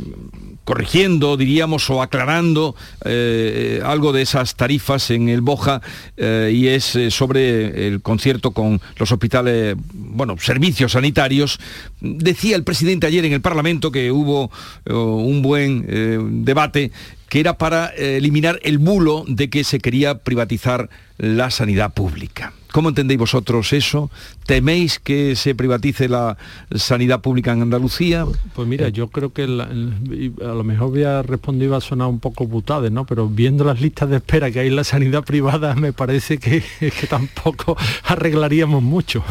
corrigiendo, 0.63 1.37
diríamos, 1.37 1.89
o 1.89 2.01
aclarando 2.01 2.75
eh, 3.05 3.81
algo 3.85 4.11
de 4.11 4.23
esas 4.23 4.55
tarifas 4.55 5.11
en 5.11 5.29
el 5.29 5.41
Boja 5.41 5.81
eh, 6.17 6.51
y 6.53 6.67
es 6.67 6.95
eh, 6.95 7.11
sobre 7.11 7.87
el 7.87 8.01
concierto 8.01 8.51
con 8.51 8.81
los 8.97 9.11
hospitales, 9.11 9.75
bueno, 9.93 10.35
servicios 10.39 10.93
sanitarios. 10.93 11.59
Decía 12.01 12.55
el 12.55 12.63
presidente 12.63 13.07
ayer 13.07 13.25
en 13.25 13.33
el 13.33 13.41
Parlamento 13.41 13.91
que 13.91 14.11
hubo 14.11 14.51
un 14.85 15.41
buen 15.41 16.43
debate 16.43 16.91
que 17.29 17.39
era 17.39 17.57
para 17.57 17.87
eliminar 17.87 18.59
el 18.63 18.77
bulo 18.77 19.23
de 19.27 19.49
que 19.49 19.63
se 19.63 19.79
quería 19.79 20.19
privatizar 20.19 20.89
la 21.17 21.49
sanidad 21.49 21.93
pública. 21.93 22.53
¿Cómo 22.75 22.89
entendéis 22.89 23.17
vosotros 23.21 23.71
eso? 23.71 24.11
¿Teméis 24.45 24.99
que 24.99 25.37
se 25.37 25.55
privatice 25.55 26.09
la 26.09 26.37
sanidad 26.75 27.21
pública 27.21 27.53
en 27.53 27.61
Andalucía? 27.61 28.25
Pues 28.53 28.67
mira, 28.67 28.89
yo 28.89 29.07
creo 29.07 29.31
que 29.31 29.43
a 29.43 29.47
lo 29.47 30.63
mejor 30.65 30.89
voy 30.89 31.03
a 31.03 31.21
responder 31.21 31.71
va 31.71 31.77
a 31.77 31.79
sonar 31.79 32.09
un 32.09 32.19
poco 32.19 32.47
butade, 32.47 32.89
¿no? 32.89 33.05
Pero 33.05 33.29
viendo 33.29 33.63
las 33.63 33.79
listas 33.79 34.09
de 34.09 34.17
espera 34.17 34.51
que 34.51 34.59
hay 34.59 34.67
en 34.67 34.75
la 34.75 34.83
sanidad 34.83 35.23
privada, 35.23 35.73
me 35.73 35.93
parece 35.93 36.37
que, 36.37 36.65
que 36.79 37.07
tampoco 37.07 37.77
arreglaríamos 38.03 38.83
mucho. 38.83 39.23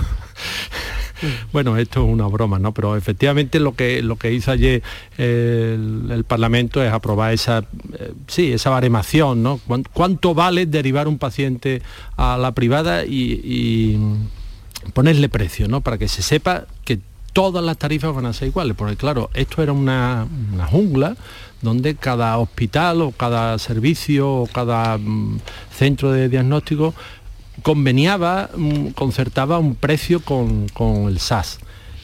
Bueno, 1.53 1.77
esto 1.77 2.05
es 2.05 2.11
una 2.11 2.27
broma, 2.27 2.59
¿no? 2.59 2.72
Pero 2.72 2.97
efectivamente 2.97 3.61
lo 3.61 3.75
que, 3.75 4.03
lo 4.03 4.16
que 4.16 4.33
hizo 4.33 4.51
ayer 4.51 4.83
el, 5.18 6.25
Parlamento 6.27 6.83
es 6.83 6.93
aprobar 6.93 7.33
esa, 7.33 7.64
eh, 7.99 8.12
sí, 8.27 8.53
esa 8.53 8.70
baremación, 8.70 9.43
¿no? 9.43 9.61
¿Cuánto 9.93 10.35
vale 10.35 10.66
derivar 10.66 11.09
un 11.09 11.18
paciente 11.18 11.83
a 12.16 12.37
la 12.37 12.53
privada 12.53 13.05
y, 13.05 13.99
ponerle 14.93 15.29
precio, 15.29 15.66
¿no? 15.68 15.81
Para 15.81 15.97
que 15.97 16.09
se 16.09 16.22
sepa 16.22 16.66
que 16.85 17.01
todas 17.33 17.64
las 17.64 17.79
tarifas 17.79 18.14
van 18.14 18.27
a 18.27 18.33
ser 18.33 18.49
iguales, 18.49 18.77
porque 18.77 18.97
claro, 18.97 19.31
esto 19.35 19.62
era 19.62 19.72
una, 19.72 20.27
jungla 20.70 21.16
donde 21.62 21.95
cada 21.97 22.37
hospital 22.39 23.01
o 23.01 23.11
cada 23.12 23.59
servicio 23.59 24.31
o 24.31 24.47
cada 24.47 24.99
mm, 24.99 25.41
centro 25.72 26.12
de 26.12 26.29
diagnóstico 26.29 26.95
conveniaba, 27.63 28.51
mm, 28.57 28.89
concertaba 28.89 29.59
un 29.59 29.75
precio 29.75 30.21
con, 30.21 30.67
el 31.09 31.19
SAS 31.19 31.59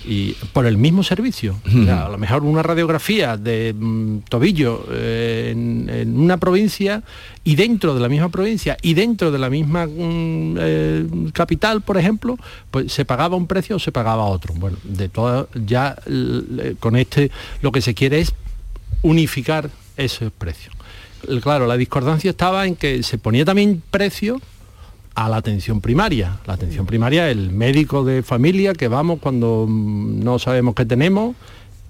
y 0.06 0.32
por 0.54 0.64
el 0.64 0.78
mismo 0.78 1.02
servicio. 1.02 1.56
a 1.66 2.08
lo 2.08 2.16
mejor 2.16 2.44
una 2.44 2.62
radiografía 2.62 3.36
de 3.36 3.74
mm, 3.76 4.18
tobillo 4.28 4.86
eh, 4.90 5.50
en, 5.52 6.18
una 6.18 6.38
provincia 6.38 7.02
y 7.44 7.56
dentro 7.56 7.94
de 7.94 8.00
la 8.00 8.08
misma 8.08 8.30
provincia 8.30 8.76
y 8.80 8.94
dentro 8.94 9.30
de 9.30 9.38
la 9.38 9.50
misma 9.50 9.86
mm, 9.86 10.56
eh, 10.58 11.06
capital, 11.32 11.82
por 11.82 11.98
ejemplo, 11.98 12.38
pues 12.70 12.92
se 12.92 13.04
pagaba 13.04 13.36
un 13.36 13.46
precio 13.46 13.76
o 13.76 13.78
se 13.78 13.92
pagaba 13.92 14.24
otro. 14.24 14.54
Bueno, 14.54 14.78
de 14.84 15.08
todo 15.08 15.48
ya 15.66 15.96
con 16.78 16.96
este 16.96 17.30
lo 17.60 17.72
que 17.72 17.82
se 17.82 17.94
quiere 17.94 18.20
es 18.20 18.32
unificar 19.02 19.70
esos 19.96 20.32
precios. 20.32 20.74
Claro, 21.42 21.66
la 21.66 21.76
discordancia 21.76 22.30
estaba 22.30 22.66
en 22.66 22.76
que 22.76 23.02
se 23.02 23.18
ponía 23.18 23.44
también 23.44 23.82
precio 23.90 24.40
a 25.20 25.28
la 25.28 25.36
atención 25.36 25.82
primaria. 25.82 26.38
La 26.46 26.54
atención 26.54 26.86
primaria, 26.86 27.30
el 27.30 27.50
médico 27.50 28.04
de 28.04 28.22
familia 28.22 28.72
que 28.72 28.88
vamos 28.88 29.18
cuando 29.20 29.66
mm, 29.68 30.24
no 30.24 30.38
sabemos 30.38 30.74
qué 30.74 30.86
tenemos 30.86 31.36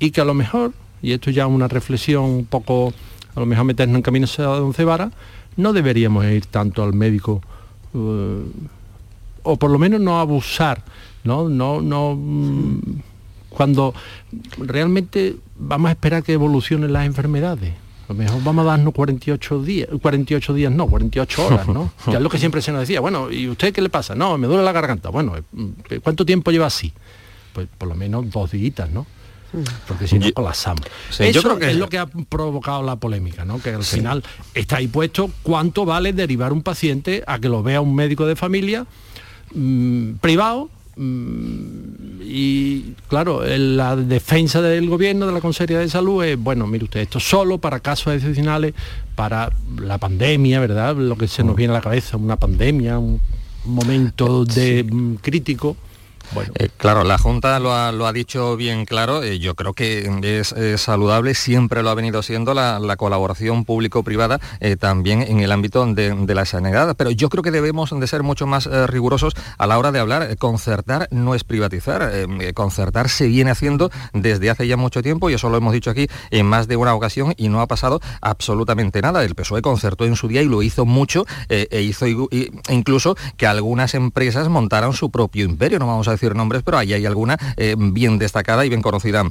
y 0.01 0.11
que 0.11 0.21
a 0.21 0.25
lo 0.25 0.35
mejor, 0.35 0.73
y 1.01 1.13
esto 1.13 1.31
ya 1.31 1.45
es 1.45 1.49
una 1.49 1.69
reflexión 1.69 2.25
un 2.25 2.45
poco, 2.45 2.93
a 3.37 3.39
lo 3.39 3.47
mejor 3.47 3.67
meternos 3.67 3.95
en 3.95 4.03
caminos 4.03 4.37
a 4.41 4.51
once 4.51 4.85
varas, 4.85 5.13
no 5.57 5.73
deberíamos 5.73 6.25
ir 6.25 6.47
tanto 6.47 6.83
al 6.83 6.93
médico, 6.93 7.41
eh, 7.95 8.43
o 9.45 9.57
por 9.57 9.71
lo 9.71 9.79
menos 9.79 10.01
no 10.01 10.19
abusar, 10.19 10.83
¿no? 11.23 11.49
No, 11.49 11.81
no, 11.81 12.17
mm, 12.17 12.81
cuando 13.49 13.95
realmente 14.59 15.37
vamos 15.57 15.91
a 15.91 15.93
esperar 15.93 16.25
que 16.25 16.33
evolucionen 16.33 16.93
las 16.93 17.07
enfermedades 17.07 17.75
lo 18.11 18.17
mejor 18.17 18.43
vamos 18.43 18.67
a 18.67 18.71
darnos 18.71 18.93
48 18.93 19.63
días, 19.63 19.89
48 20.03 20.55
días 20.55 20.73
no, 20.73 20.89
48 20.89 21.47
horas, 21.47 21.69
¿no? 21.69 21.93
ya 22.09 22.15
es 22.15 22.21
lo 22.21 22.29
que 22.29 22.39
siempre 22.39 22.61
se 22.61 22.73
nos 22.73 22.81
decía, 22.81 22.99
bueno, 22.99 23.31
¿y 23.31 23.49
usted 23.49 23.73
qué 23.73 23.81
le 23.81 23.89
pasa? 23.89 24.17
No, 24.17 24.37
me 24.37 24.49
duele 24.49 24.65
la 24.65 24.73
garganta. 24.73 25.11
Bueno, 25.11 25.37
eh, 25.37 26.01
¿cuánto 26.03 26.27
tiempo 26.27 26.51
lleva 26.51 26.67
así? 26.67 26.93
Pues 27.53 27.69
por 27.79 27.89
lo 27.89 27.95
menos 27.95 28.29
dos 28.29 28.51
días, 28.51 28.91
¿no? 28.91 29.07
porque 29.89 30.07
si 30.07 30.19
no 30.19 30.33
colapsamos. 30.33 30.83
Eso 31.11 31.25
yo 31.31 31.43
creo 31.43 31.59
que 31.59 31.71
es 31.71 31.77
lo 31.77 31.89
que 31.89 31.99
ha 31.99 32.07
provocado 32.07 32.83
la 32.85 32.97
polémica, 32.97 33.45
¿no? 33.45 33.61
Que 33.61 33.71
al 33.71 33.83
final 33.83 34.23
está 34.55 34.77
ahí 34.77 34.87
puesto 34.87 35.31
cuánto 35.43 35.85
vale 35.85 36.13
derivar 36.13 36.53
un 36.53 36.63
paciente 36.63 37.25
a 37.27 37.41
que 37.41 37.49
lo 37.49 37.63
vea 37.63 37.81
un 37.81 37.95
médico 37.95 38.27
de 38.27 38.37
familia 38.37 38.87
mm, 39.53 40.15
privado 40.21 40.71
y 40.97 42.95
claro, 43.09 43.43
la 43.47 43.97
defensa 43.97 44.61
del 44.61 44.89
gobierno, 44.89 45.27
de 45.27 45.33
la 45.33 45.41
Consejería 45.41 45.79
de 45.79 45.89
Salud 45.89 46.25
es, 46.25 46.39
bueno, 46.39 46.67
mire 46.67 46.85
usted, 46.85 47.01
esto 47.01 47.21
solo 47.21 47.59
para 47.59 47.81
casos 47.81 48.15
excepcionales, 48.15 48.75
para 49.15 49.51
la 49.81 49.99
pandemia, 49.99 50.61
¿verdad? 50.61 50.97
Lo 50.97 51.17
que 51.17 51.29
se 51.29 51.43
nos 51.43 51.55
mm. 51.55 51.57
viene 51.57 51.73
a 51.73 51.77
la 51.77 51.83
cabeza, 51.83 52.17
una 52.17 52.37
pandemia, 52.37 52.99
un 52.99 53.21
momento 53.65 54.45
de 54.45 54.85
mm, 54.85 55.15
crítico 55.17 55.77
eh, 56.59 56.69
claro, 56.77 57.05
la 57.05 57.19
Junta 57.19 57.59
lo 57.59 57.73
ha, 57.73 58.13
dicho 58.13 58.57
bien 58.57 58.85
claro, 58.85 59.23
eh, 59.23 59.39
yo 59.39 59.55
creo 59.55 59.75
que 59.75 60.09
es, 60.23 60.55
saludable, 60.81 61.35
siempre 61.35 61.83
lo 61.83 61.91
ha 61.91 61.95
venido 61.95 62.23
siendo 62.23 62.55
la, 62.55 62.79
colaboración 62.97 63.65
público-privada 63.65 64.41
eh, 64.61 64.77
también 64.77 65.23
en 65.23 65.41
el 65.41 65.53
ámbito 65.53 65.87
de, 65.87 66.35
la 66.35 66.45
sanidad, 66.45 66.95
pero 66.97 67.11
yo 67.11 67.29
creo 67.29 67.43
que 67.43 67.51
debemos 67.51 67.91
de 67.99 68.07
ser 68.07 68.23
mucho 68.23 68.47
más 68.47 68.67
rigurosos 68.89 69.35
a 69.59 69.67
la 69.67 69.79
hora 69.79 69.91
de 69.91 69.99
hablar. 69.99 70.37
Concertar 70.37 71.09
no 71.11 71.35
es 71.35 71.45
privatizar, 71.45 72.13
concertar 72.55 73.09
se 73.09 73.27
viene 73.27 73.51
haciendo 73.51 73.91
desde 74.13 74.51
hace 74.51 74.67
ya 74.69 74.77
mucho 74.77 75.03
tiempo 75.03 75.31
y 75.31 75.35
eso 75.35 75.49
lo 75.51 75.57
hemos 75.57 75.73
dicho 75.73 75.91
aquí 75.91 76.09
en 76.31 76.47
más 76.47 76.69
de 76.69 76.77
una 76.77 76.95
ocasión 76.95 77.35
y 77.37 77.49
no 77.49 77.61
ha 77.61 77.67
pasado 77.67 78.01
absolutamente 78.21 79.03
nada. 79.03 79.25
El 79.25 79.35
PSOE 79.35 79.63
concertó 79.63 80.05
en 80.05 80.15
su 80.15 80.29
día 80.29 80.43
y 80.43 80.47
lo 80.47 80.63
hizo 80.63 80.85
mucho 80.85 81.27
e 81.49 81.81
hizo 81.83 82.07
incluso 82.69 83.17
que 83.37 83.47
algunas 83.47 83.95
empresas 83.95 84.49
montaran 84.49 84.93
su 84.93 85.11
propio 85.11 85.45
imperio, 85.45 85.79
no 85.79 85.87
vamos 85.87 86.09
a 86.09 86.13
decir 86.13 86.20
nombres, 86.29 86.63
pero 86.63 86.79
ahí 86.79 86.93
hay 86.93 87.07
alguna 87.07 87.37
eh, 87.57 87.75
bien 87.79 88.19
destacada 88.19 88.65
y 88.65 88.69
bien 88.69 88.83
conocida 88.83 89.25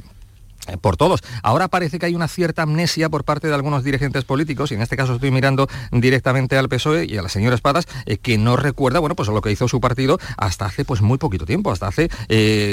por 0.78 0.96
todos. 0.96 1.20
Ahora 1.42 1.68
parece 1.68 1.98
que 1.98 2.06
hay 2.06 2.14
una 2.14 2.28
cierta 2.28 2.62
amnesia 2.62 3.08
por 3.08 3.24
parte 3.24 3.48
de 3.48 3.54
algunos 3.54 3.84
dirigentes 3.84 4.24
políticos, 4.24 4.70
y 4.70 4.74
en 4.74 4.82
este 4.82 4.96
caso 4.96 5.14
estoy 5.14 5.30
mirando 5.30 5.68
directamente 5.92 6.56
al 6.56 6.68
PSOE 6.68 7.06
y 7.06 7.16
a 7.16 7.22
la 7.22 7.28
señora 7.28 7.54
Espadas, 7.54 7.86
eh, 8.06 8.18
que 8.18 8.38
no 8.38 8.56
recuerda, 8.56 8.98
bueno, 8.98 9.14
pues 9.14 9.28
lo 9.28 9.40
que 9.40 9.50
hizo 9.50 9.68
su 9.68 9.80
partido 9.80 10.18
hasta 10.36 10.66
hace 10.66 10.84
pues 10.84 11.00
muy 11.00 11.18
poquito 11.18 11.46
tiempo, 11.46 11.72
hasta 11.72 11.88
hace 11.88 12.08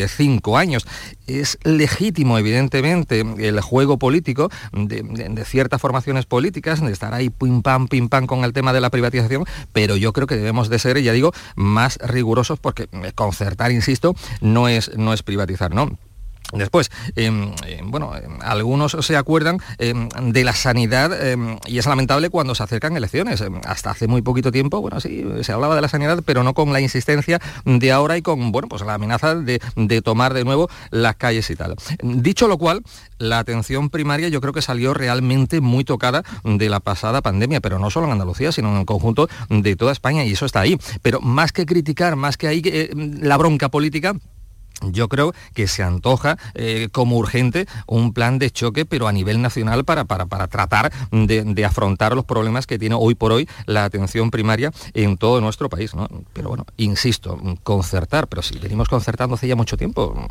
cinco 0.07 0.57
años. 0.57 0.85
Es 1.27 1.57
legítimo, 1.63 2.37
evidentemente, 2.37 3.21
el 3.21 3.61
juego 3.61 3.97
político 3.97 4.49
de, 4.71 5.43
ciertas 5.45 5.81
formaciones 5.81 6.25
políticas, 6.25 6.81
de 6.81 6.91
estar 6.91 7.13
ahí 7.13 7.29
pim 7.29 7.61
pam, 7.61 7.87
pim 7.87 8.09
pam 8.09 8.27
con 8.27 8.43
el 8.43 8.53
tema 8.53 8.73
de 8.73 8.81
la 8.81 8.89
privatización, 8.89 9.45
pero 9.73 9.95
yo 9.95 10.13
creo 10.13 10.27
que 10.27 10.35
debemos 10.35 10.69
de 10.69 10.79
ser, 10.79 11.01
ya 11.01 11.13
digo, 11.13 11.33
más 11.55 11.97
rigurosos 11.97 12.59
porque 12.59 12.87
concertar, 13.15 13.71
insisto, 13.71 14.15
no 14.41 14.67
es, 14.67 14.95
no 14.97 15.13
es 15.13 15.23
privatizar, 15.23 15.73
¿no? 15.73 15.97
Después, 16.53 16.89
em, 17.15 17.51
em, 17.65 17.91
bueno, 17.91 18.15
em, 18.15 18.39
algunos 18.41 18.95
se 18.99 19.17
acuerdan 19.17 19.59
de 19.77 20.43
la 20.43 20.53
sanidad 20.53 21.11
y 21.65 21.77
es 21.77 21.85
lamentable 21.85 22.29
cuando 22.29 22.55
se 22.55 22.63
acercan 22.63 22.95
elecciones. 22.95 23.43
hasta 23.65 23.91
hace 23.91 24.07
muy 24.07 24.21
poquito 24.21 24.51
tiempo, 24.51 24.81
bueno, 24.81 24.99
sí, 24.99 25.25
se 25.41 25.51
hablaba 25.51 25.75
de 25.75 25.81
la 25.81 25.87
sanidad, 25.87 26.21
pero 26.25 26.43
no 26.43 26.53
con 26.53 26.73
la 26.73 26.81
insistencia 26.81 27.39
de 27.65 27.91
ahora 27.91 28.17
y 28.17 28.21
con, 28.21 28.51
bueno, 28.51 28.67
pues 28.67 28.81
la 28.83 28.95
amenaza 28.95 29.35
de, 29.35 29.61
de 29.75 30.01
tomar 30.01 30.33
de 30.33 30.43
nuevo 30.43 30.69
las 30.91 31.15
calles 31.15 31.49
y 31.49 31.55
tal. 31.55 31.75
Dicho 32.01 32.47
lo 32.47 32.57
cual, 32.57 32.83
la 33.17 33.39
atención 33.39 33.89
primaria 33.89 34.29
yo 34.29 34.41
creo 34.41 34.53
que 34.53 34.61
salió 34.61 34.93
realmente 34.93 35.61
muy 35.61 35.83
tocada 35.83 36.23
de 36.43 36.69
la 36.69 36.79
pasada 36.79 37.21
pandemia, 37.21 37.61
pero 37.61 37.79
no 37.79 37.89
solo 37.89 38.07
en 38.07 38.13
Andalucía, 38.13 38.51
sino 38.51 38.69
en 38.69 38.79
el 38.79 38.85
conjunto 38.85 39.27
de 39.49 39.75
toda 39.75 39.91
España 39.91 40.23
y 40.25 40.33
eso 40.33 40.45
está 40.45 40.61
ahí. 40.61 40.77
Pero 41.01 41.21
más 41.21 41.51
que 41.51 41.65
criticar, 41.65 42.15
más 42.15 42.37
que 42.37 42.47
ahí 42.47 42.61
eh, 42.65 42.89
la 42.95 43.37
bronca 43.37 43.69
política, 43.69 44.15
yo 44.82 45.07
creo 45.09 45.34
que 45.53 45.67
se 45.67 45.84
antoja 45.84 46.38
eh, 46.53 46.89
como 46.91 47.17
urgente 47.17 47.67
un 47.88 48.13
plan 48.13 48.39
de 48.39 48.51
choque, 48.51 48.86
pero 48.86 49.07
a 49.07 49.11
nivel 49.11 49.41
nacional 49.41 49.86
para, 49.86 50.05
para, 50.05 50.47
tratar 50.47 50.91
de, 51.11 51.65
afrontar 51.65 52.15
los 52.15 52.25
problemas 52.25 52.67
que 52.67 52.80
tiene 52.80 52.95
hoy 52.97 53.15
por 53.15 53.32
hoy 53.32 53.47
la 53.65 53.84
atención 53.84 54.32
primaria 54.32 54.71
en 54.93 55.17
todo 55.17 55.41
nuestro 55.41 55.69
país. 55.69 55.91
Pero 56.34 56.49
bueno, 56.49 56.65
insisto, 56.78 57.39
concertar, 57.63 58.28
pero 58.28 58.41
si 58.41 58.57
venimos 58.59 58.88
concertando 58.88 59.36
hace 59.36 59.47
ya 59.47 59.55
mucho 59.55 59.78
tiempo, 59.78 60.28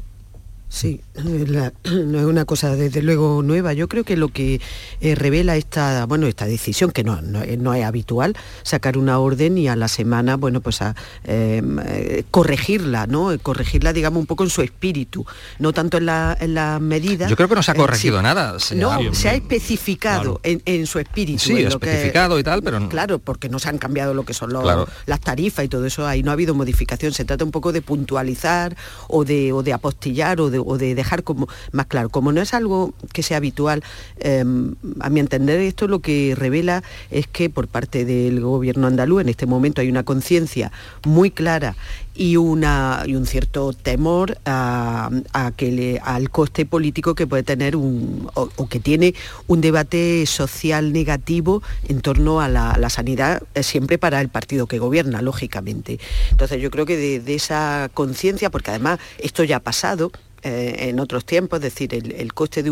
Sí, 0.69 1.01
no 1.25 2.19
es 2.19 2.25
una 2.25 2.45
cosa 2.45 2.75
desde 2.75 3.01
luego 3.01 3.43
nueva. 3.43 3.73
Yo 3.73 3.89
creo 3.89 4.05
que 4.05 4.17
lo 4.17 4.29
que 4.29 4.61
eh, 5.01 5.15
revela 5.15 5.57
esta, 5.57 6.07
bueno, 6.07 6.27
esta 6.27 6.47
decisión, 6.47 6.91
que 6.91 7.05
no, 7.05 7.21
no, 7.23 7.75
es 7.75 7.85
habitual, 7.85 8.37
sacar 8.63 8.99
una 8.99 9.19
orden 9.19 9.59
y 9.59 9.69
a 9.69 9.77
la 9.77 9.89
semana, 9.89 10.37
bueno, 10.37 10.61
pues 10.61 10.83
a 10.83 10.97
em, 11.25 11.79
eh, 11.79 12.25
corregirla, 12.31 13.07
¿no? 13.07 13.37
Corregirla, 13.41 13.93
digamos, 13.93 14.21
un 14.21 14.27
poco 14.27 14.45
en 14.45 14.51
su 14.51 14.63
espíritu, 14.63 15.25
no 15.59 15.73
tanto 15.73 15.99
en 15.99 16.07
la, 16.07 16.37
en 16.41 16.55
la 16.55 16.79
medida. 16.81 17.29
Yo 17.29 17.37
creo 17.37 17.49
que 17.49 17.55
no 17.55 17.63
se 17.63 17.71
ha 17.71 17.75
eh, 17.75 17.79
corregido 17.79 18.21
nada. 18.21 18.57
no, 18.75 19.15
se 19.15 19.29
ha 19.29 19.35
especificado 19.35 20.41
en, 20.43 20.87
su 20.87 20.99
espíritu. 20.99 21.45
Sí, 21.45 21.63
especificado 21.63 22.39
y 22.39 22.43
tal, 22.43 22.63
pero... 22.63 22.89
Claro, 22.89 23.19
porque 23.19 23.49
no 23.49 23.59
se 23.59 23.69
han 23.69 23.79
cambiado 23.79 24.15
lo 24.15 24.25
que 24.25 24.35
son 24.35 24.53
las 24.53 25.21
tarifas 25.21 25.65
y 25.65 25.69
todo 25.69 25.87
eso, 25.87 26.07
ahí 26.07 26.23
no 26.23 26.31
ha 26.31 26.35
habido 26.35 26.55
modificación. 26.55 27.13
Se 27.13 27.25
trata 27.25 27.45
un 27.45 27.51
poco 27.51 27.73
de 27.73 27.83
puntualizar 27.83 28.77
o 29.09 29.25
de, 29.25 29.53
o 29.53 29.63
de 29.63 29.73
apostillar 29.73 30.41
o 30.41 30.51
de 30.51 30.56
o 30.59 30.79
de 30.79 30.95
dejar 30.95 31.23
como 31.23 31.49
más 31.73 31.87
claro. 31.87 32.09
Como 32.09 32.33
no 32.33 32.41
es 32.41 32.55
algo 32.55 32.95
que 33.13 33.23
sea 33.23 33.39
habitual, 33.39 33.83
em, 34.19 34.75
a 35.01 35.11
mi 35.11 35.21
entender 35.21 35.61
esto 35.61 35.89
lo 35.89 36.01
que 36.01 36.35
revela 36.37 36.83
es 37.11 37.27
que 37.27 37.51
por 37.51 37.69
parte 37.69 38.05
del 38.05 38.41
gobierno 38.41 38.87
andaluz 38.87 39.23
en 39.23 39.29
este 39.29 39.47
momento 39.47 39.81
hay 39.81 39.89
una 39.89 40.05
conciencia 40.05 40.73
muy 41.05 41.31
clara 41.31 41.77
y, 42.17 42.37
una, 42.37 43.03
y 43.07 43.15
un 43.15 43.27
cierto 43.27 43.73
temor 43.73 44.39
a, 44.45 45.11
que 45.57 46.01
al 46.03 46.31
coste 46.31 46.67
político 46.67 47.15
que 47.15 47.27
puede 47.27 47.43
tener 47.43 47.77
un, 47.77 48.29
o, 48.35 48.69
que 48.69 48.81
tiene 48.81 49.15
un 49.47 49.61
debate 49.61 50.25
social 50.27 50.93
negativo 50.93 51.63
en 51.89 52.01
torno 52.01 52.41
a 52.41 52.49
la, 52.49 52.91
sanidad, 52.91 53.43
eh, 53.55 53.63
siempre 53.63 53.99
para 53.99 54.21
el 54.21 54.29
partido 54.29 54.67
que 54.67 54.79
gobierna, 54.79 55.21
lógicamente. 55.21 55.99
Entonces 56.31 56.61
yo 56.61 56.71
creo 56.71 56.87
que 56.87 57.21
de 57.21 57.35
esa 57.35 57.91
conciencia, 57.93 58.51
porque 58.51 58.71
además 58.71 58.99
esto 59.19 59.45
ya 59.45 59.57
ha 59.57 59.61
pasado, 59.61 60.13
eh, 60.47 60.91
en 60.91 61.01
otros 61.01 61.25
tiempos, 61.25 61.59
es 61.59 61.75
decir, 61.75 61.93
el, 61.93 62.33
coste, 62.33 62.63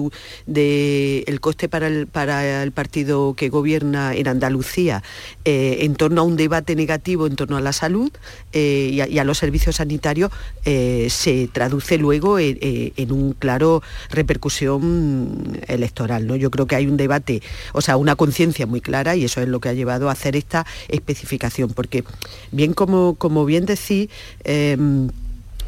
de, 0.47 1.25
el 1.27 1.41
coste 1.41 1.69
para, 1.69 1.89
el, 1.89 2.07
para 2.07 2.63
el 2.63 2.71
partido 2.71 3.35
que 3.35 3.49
gobierna 3.49 4.15
en 4.15 4.29
Andalucía 4.29 5.03
eh, 5.45 5.79
en 5.81 5.97
torno 5.97 6.21
a 6.21 6.25
un 6.25 6.37
debate 6.37 6.77
negativo 6.77 7.27
en 7.27 7.35
torno 7.35 7.57
a 7.57 7.61
la 7.61 7.73
salud 7.73 8.13
eh, 8.53 8.91
y, 9.11 9.19
a, 9.19 9.25
los 9.25 9.39
servicios 9.39 9.77
sanitarios 9.77 10.31
se 10.65 11.49
traduce 11.53 11.99
luego 11.99 12.39
en, 12.39 12.59
en, 12.61 13.11
un 13.11 13.33
claro 13.33 13.83
repercusión 14.09 15.61
electoral. 15.67 16.29
¿no? 16.29 16.37
Yo 16.37 16.53
creo 16.53 16.67
que 16.67 16.77
hay 16.77 16.87
un 16.87 16.97
debate, 16.97 17.43
o 17.73 17.81
sea, 17.81 17.97
una 17.97 18.15
conciencia 18.15 18.67
muy 18.67 18.83
clara 18.83 19.17
y 19.17 19.25
eso 19.25 19.41
es 19.41 19.49
lo 19.49 19.59
que 19.59 19.71
ha 19.71 19.73
llevado 19.73 20.09
a 20.09 20.13
hacer 20.13 20.37
esta 20.37 20.65
especificación, 20.87 21.71
porque 21.71 22.05
bien 22.53 22.73
como, 22.73 23.17
como 23.17 23.45
bien 23.45 23.67
decís, 23.67 24.11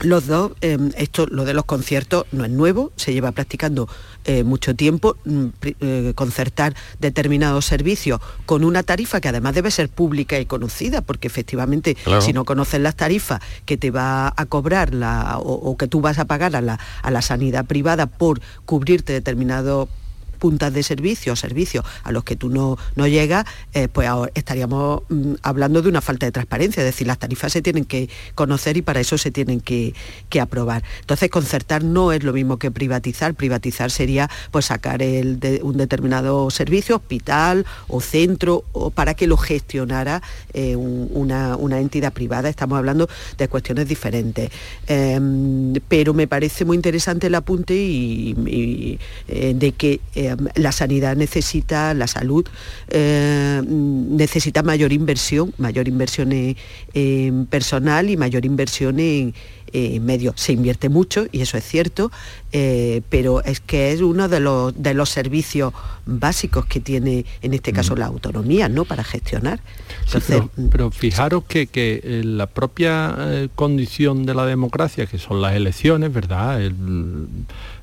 los 0.01 0.26
dos, 0.26 0.53
em, 0.61 0.92
esto, 0.97 1.26
lo 1.26 1.44
de 1.44 1.55
los 1.55 1.64
conciertos 1.64 2.26
no 2.32 2.44
es 2.44 2.51
nuevo, 2.51 2.92
se 2.97 3.12
lleva 3.12 3.32
practicando 3.32 3.88
eh, 4.24 4.42
mucho 4.42 4.74
tiempo, 4.74 5.16
mm, 5.24 5.47
eh, 5.62 6.12
concertar 6.14 6.74
determinados 6.99 7.64
servicios 7.64 8.20
con 8.44 8.64
una 8.64 8.82
tarifa 8.82 9.20
que 9.20 9.28
además 9.28 9.55
debe 9.55 9.70
ser 9.70 9.88
pública 9.88 10.38
y 10.38 10.47
conocida, 10.47 11.01
porque 11.01 11.28
efectivamente 11.28 11.97
si 12.20 12.32
no 12.32 12.44
conoces 12.44 12.80
las 12.80 12.97
tarifas 12.97 13.40
que 13.64 13.76
te 13.76 13.90
va 13.90 14.32
a 14.36 14.47
cobrar 14.47 14.92
la, 14.92 15.38
o, 15.38 15.76
que 15.76 15.86
tú 15.86 16.01
vas 16.01 16.18
a 16.18 16.24
pagar 16.24 16.57
a 16.57 16.61
la, 16.61 16.80
a 17.03 17.11
la 17.11 17.22
sanidad 17.22 17.66
privada 17.66 18.07
por 18.07 18.40
cubrirte 18.64 19.12
determinados 19.12 19.88
puntas 20.37 20.72
de 20.72 20.82
servicio, 20.82 21.37
servicios 21.37 21.84
a 22.05 22.12
los 22.12 22.24
que 22.24 22.37
tú 22.37 22.49
no, 22.49 22.78
no 22.95 23.07
llegas, 23.07 23.47
eh, 23.72 23.89
pues 23.89 24.09
estaríamos 24.34 25.03
mm, 25.09 25.34
hablando 25.43 25.82
de 25.82 25.89
una 25.89 26.01
falta 26.01 26.26
de 26.26 26.32
transparencia, 26.32 26.82
es 26.82 26.87
decir, 26.87 27.07
las 27.07 27.18
tarifas 27.18 27.53
se 27.53 27.62
tienen 27.62 27.84
que 27.84 28.09
conocer 28.34 28.76
y 28.76 28.82
para 28.82 29.01
eso 29.01 29.18
se 29.18 29.30
tienen 29.30 29.61
que, 29.61 29.95
aprobar. 30.41 30.82
Entonces, 31.01 31.30
concertar 31.30 31.82
no 31.82 32.12
es 32.12 32.22
lo 32.22 32.34
mismo 32.34 32.59
que 32.59 32.70
privatizar, 32.70 33.34
privatizar 33.34 33.91
sería 33.91 34.28
pues 34.51 34.66
sacar 34.66 35.01
el 35.01 35.41
de, 35.41 35.61
un 35.62 35.78
determinado 35.78 36.51
servicio, 36.51 36.97
hospital 36.97 37.64
o 37.89 38.03
centro, 38.03 38.64
o 38.72 38.91
para 38.91 39.14
que 39.14 39.26
lo 39.26 39.39
gestionara 39.39 40.20
eh, 40.53 40.76
una, 40.76 41.57
entidad 41.78 42.12
privada, 42.12 42.51
estamos 42.51 42.76
hablando 42.76 43.09
de 43.39 43.49
cuestiones 43.49 43.89
diferentes. 43.89 44.51
Em, 44.87 45.72
pero 45.89 46.12
me 46.12 46.26
parece 46.26 46.66
muy 46.66 46.76
interesante 46.76 47.28
el 47.28 47.34
apunte 47.34 47.74
y, 47.74 48.99
eh, 49.28 49.55
de 49.57 49.72
que 49.72 50.01
eh, 50.26 50.36
la 50.56 50.72
sanidad 50.72 51.16
necesita, 51.16 51.94
la 51.94 52.06
salud 52.06 52.46
eh, 52.88 53.62
necesita 53.66 54.62
mayor 54.62 54.92
inversión, 54.92 55.52
mayor 55.58 55.88
inversión 55.88 56.32
en, 56.32 57.46
personal 57.46 58.10
y 58.10 58.16
mayor 58.16 58.44
inversión 58.44 59.00
en, 59.00 59.34
medios. 60.00 60.40
Se 60.40 60.54
invierte 60.54 60.88
mucho 60.88 61.26
y 61.32 61.42
eso 61.42 61.58
es 61.58 61.64
cierto, 61.64 62.10
eh, 62.50 63.02
pero 63.10 63.44
es 63.44 63.60
que 63.60 63.92
es 63.92 64.00
uno 64.00 64.26
de 64.26 64.40
los, 64.40 64.72
de 64.80 64.94
los 64.94 65.10
servicios 65.10 65.74
básicos 66.06 66.64
que 66.64 66.80
tiene 66.80 67.26
en 67.42 67.52
este 67.52 67.74
caso 67.74 67.94
la 67.94 68.06
autonomía, 68.06 68.70
¿no? 68.70 68.86
Para 68.86 69.04
gestionar. 69.04 69.60
pero, 70.70 70.90
fijaros 70.90 71.44
que, 71.44 72.22
la 72.24 72.46
propia 72.46 73.48
condición 73.54 74.24
de 74.24 74.34
la 74.34 74.46
democracia, 74.46 75.04
que 75.04 75.18
son 75.18 75.42
las 75.42 75.54
elecciones, 75.54 76.10
¿verdad? 76.10 76.58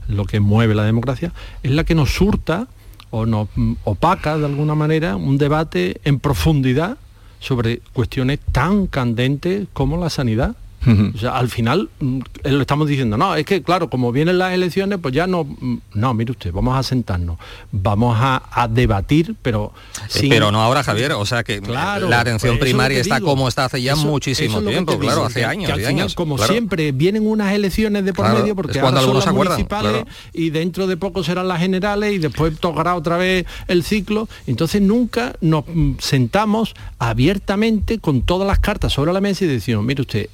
Lo 0.08 0.26
que 0.26 0.39
mueve 0.39 0.76
la 0.76 0.84
democracia, 0.84 1.32
es 1.64 1.72
la 1.72 1.84
que 1.84 1.95
nos 1.95 2.14
surta 2.14 2.68
o 3.10 3.26
nos 3.26 3.47
opaca 3.84 4.38
de 4.38 4.45
alguna 4.45 4.76
manera 4.76 5.16
un 5.16 5.38
debate 5.38 6.01
en 6.04 6.20
profundidad 6.20 6.97
sobre 7.39 7.80
cuestiones 7.93 8.39
tan 8.51 8.88
candentes 8.88 9.68
como 9.74 9.97
la 9.97 10.10
sanidad. 10.10 10.56
O 10.86 11.17
sea, 11.17 11.38
al 11.38 11.49
final 11.49 11.89
mm, 11.99 12.19
lo 12.43 12.61
estamos 12.61 12.88
diciendo, 12.88 13.17
no, 13.17 13.36
es 13.36 13.45
que 13.45 13.63
claro, 13.63 13.89
como 13.89 14.11
vienen 14.11 14.38
las 14.38 14.53
elecciones, 14.53 14.99
pues 15.01 15.13
ya 15.13 15.27
no, 15.27 15.45
mm, 15.45 15.77
no, 15.93 16.13
mire 16.13 16.31
usted, 16.31 16.51
vamos 16.51 16.77
a 16.77 16.84
sentarnos, 16.84 17.38
vamos 17.71 18.17
a, 18.19 18.41
debatir, 18.69 19.36
pero... 19.41 19.73
Eh, 20.15 20.27
pero 20.29 20.51
no 20.51 20.61
ahora, 20.61 20.84
Javier, 20.84 21.13
o 21.13 21.25
sea 21.25 21.43
que 21.43 21.61
la 21.61 22.19
atención 22.19 22.57
pues 22.57 22.69
primaria 22.69 22.99
está 22.99 23.21
como 23.21 23.47
está 23.47 23.65
hace 23.65 23.81
ya 23.81 23.95
muchísimo 23.95 24.61
tiempo, 24.61 24.97
claro, 24.99 25.25
hace 25.25 25.45
años, 25.45 25.71
años. 25.86 26.15
Como 26.15 26.38
siempre, 26.38 26.91
vienen 26.91 27.27
unas 27.27 27.53
elecciones 27.53 28.05
de 28.05 28.13
por 28.13 28.31
medio, 28.34 28.55
porque 28.55 28.79
ahora 28.79 29.01
son 29.01 29.17
las 29.17 29.34
municipales 29.34 30.05
y 30.34 30.49
dentro 30.49 30.88
de 30.88 30.97
poco 30.97 31.23
serán 31.23 31.47
las 31.47 31.59
generales 31.59 32.13
y 32.13 32.17
después 32.17 32.57
tocará 32.59 32.95
otra 32.95 33.17
vez 33.17 33.45
el 33.67 33.84
ciclo. 33.84 34.27
Entonces 34.47 34.81
nunca 34.81 35.34
nos 35.41 35.65
mm, 35.67 35.93
sentamos 35.99 36.73
abiertamente 36.99 37.99
con 37.99 38.21
todas 38.21 38.47
las 38.47 38.59
cartas 38.59 38.93
sobre 38.93 39.13
la 39.13 39.21
mesa 39.21 39.45
y 39.45 39.47
decimos, 39.47 39.84
mire 39.84 40.01
usted, 40.01 40.29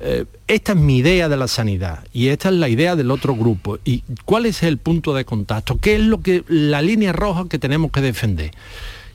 eh, 0.00 0.24
esta 0.46 0.72
es 0.72 0.78
mi 0.78 0.98
idea 0.98 1.28
de 1.28 1.36
la 1.36 1.46
sanidad 1.46 2.04
y 2.12 2.28
esta 2.28 2.48
es 2.48 2.54
la 2.54 2.68
idea 2.68 2.96
del 2.96 3.10
otro 3.10 3.34
grupo. 3.34 3.78
¿Y 3.84 4.02
cuál 4.24 4.46
es 4.46 4.62
el 4.62 4.78
punto 4.78 5.14
de 5.14 5.24
contacto? 5.24 5.78
¿Qué 5.78 5.96
es 5.96 6.00
lo 6.00 6.22
que 6.22 6.44
la 6.48 6.80
línea 6.80 7.12
roja 7.12 7.46
que 7.48 7.58
tenemos 7.58 7.90
que 7.92 8.00
defender? 8.00 8.50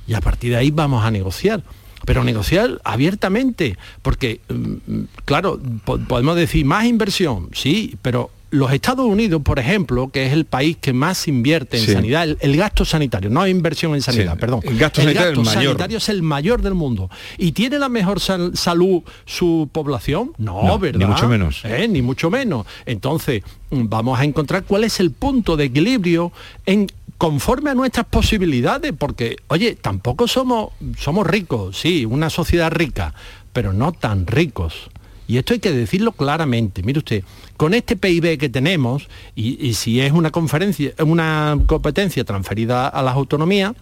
Y 0.08 0.14
a 0.14 0.22
partir 0.22 0.52
de 0.52 0.58
ahí 0.58 0.72
vamos 0.72 1.04
a 1.04 1.12
negociar 1.12 1.64
pero 2.06 2.24
negociar 2.24 2.80
abiertamente, 2.84 3.78
porque, 4.02 4.39
mm, 4.48 5.06
claro, 5.26 5.60
podemos 6.08 6.36
decir 6.36 6.64
más 6.64 6.86
inversión, 6.86 7.50
sí, 7.54 7.96
pero 8.02 8.30
los 8.56 8.72
Estados 8.72 9.06
Unidos, 9.06 9.41
por 9.43 9.60
ejemplo, 9.60 10.10
que 10.10 10.26
es 10.26 10.34
el 10.34 10.45
país 10.45 10.78
que 10.80 10.93
más 10.93 11.28
invierte 11.28 11.78
en 11.78 11.86
sanidad, 11.86 12.28
el, 12.39 12.58
gasto 12.58 12.86
sanitario, 12.86 13.30
no 13.30 13.41
hay 13.41 13.51
inversión 13.51 13.95
en 13.95 14.01
sanidad, 14.01 14.38
perdón. 14.38 14.62
El 14.64 14.78
gasto, 14.78 15.01
sanitario, 15.01 15.97
es 15.97 16.10
el 16.10 16.22
mayor 16.24 16.62
del 16.62 16.74
mundo. 16.74 17.10
¿Y 17.38 17.51
tiene 17.51 17.80
la 17.80 17.89
mejor 17.89 18.20
salud 18.20 19.03
su 19.26 19.70
población? 19.72 20.32
No, 20.38 20.78
¿verdad? 20.80 20.99
Ni 20.99 21.06
mucho 21.06 21.28
menos. 21.28 21.62
¿Eh? 21.64 21.88
Ni 21.88 22.01
mucho 22.01 22.30
menos. 22.30 22.66
Entonces, 22.86 23.43
vamos 23.70 24.20
a 24.20 24.24
encontrar 24.24 24.64
cuál 24.64 24.84
es 24.84 24.99
el 24.99 25.12
punto 25.12 25.58
de 25.58 25.66
equilibrio 25.66 26.32
en 26.66 26.88
conforme 27.18 27.70
a 27.70 27.74
nuestras 27.74 28.06
posibilidades, 28.06 28.93
porque, 28.97 29.38
oye, 29.47 29.76
tampoco 29.76 30.28
somos, 30.28 30.70
somos 30.97 31.26
ricos, 31.26 31.78
sí, 31.78 32.06
una 32.06 32.30
sociedad 32.30 32.72
rica, 32.72 33.14
pero 33.53 33.74
no 33.74 33.91
tan 33.93 34.28
ricos. 34.28 34.89
Y 35.28 35.38
esto 35.38 35.54
hay 35.54 35.60
que 35.60 35.72
decirlo 35.72 36.12
claramente. 36.12 36.84
Mire 36.84 37.00
usted, 37.00 37.24
con 37.58 37.74
este 37.74 37.96
PIB 37.96 38.38
que 38.38 38.50
tenemos, 38.50 39.08
y, 39.36 39.74
si 39.74 40.02
es 40.02 40.12
una 40.12 40.32
conferencia, 40.32 40.94
una 41.00 41.58
competencia 41.66 42.24
transferida 42.24 42.88
a 42.88 43.02
las 43.02 43.16
autonomías, 43.16 43.74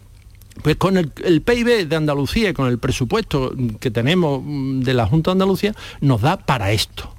pues 0.62 0.76
con 0.76 0.98
el, 0.98 1.42
PIB 1.42 1.88
de 1.88 1.96
Andalucía 1.96 2.50
y 2.50 2.54
con 2.54 2.68
el 2.68 2.78
presupuesto 2.78 3.54
que 3.80 3.92
tenemos 3.92 4.42
mm, 4.44 4.82
de 4.82 4.94
la 4.94 5.08
Junta 5.08 5.32
de 5.32 5.34
Andalucía, 5.34 5.76
nos 6.00 6.22
da 6.22 6.38
para 6.38 6.72
esto. 6.72 7.14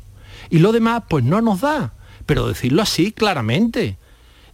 Y 0.50 0.58
lo 0.58 0.72
demás, 0.72 1.02
pues 1.08 1.24
no 1.24 1.40
nos 1.40 1.60
da. 1.60 1.92
Pero 2.26 2.48
decirlo 2.48 2.82
así 2.82 3.12
claramente. 3.12 3.98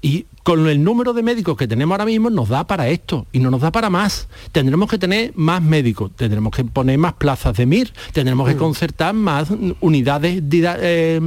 Y 0.02 0.26
con 0.50 0.66
el 0.66 0.82
número 0.82 1.12
de 1.12 1.22
médicos 1.22 1.56
que 1.56 1.68
tenemos 1.68 1.94
ahora 1.94 2.06
mismo 2.06 2.28
nos 2.28 2.48
da 2.48 2.66
para 2.66 2.88
esto 2.88 3.24
y 3.30 3.38
no 3.38 3.52
nos 3.52 3.60
da 3.60 3.70
para 3.70 3.88
más. 3.88 4.26
Tendremos 4.50 4.90
que 4.90 4.98
tener 4.98 5.30
más 5.36 5.62
médicos, 5.62 6.10
tendremos 6.16 6.52
que 6.52 6.64
poner 6.64 6.98
más 6.98 7.12
plazas 7.12 7.56
de 7.56 7.66
MIR, 7.66 7.92
tendremos 8.12 8.48
que 8.48 8.56
mm. 8.56 8.58
concertar 8.58 9.14
más 9.14 9.46
unidades 9.78 10.42
eh, 10.42 11.20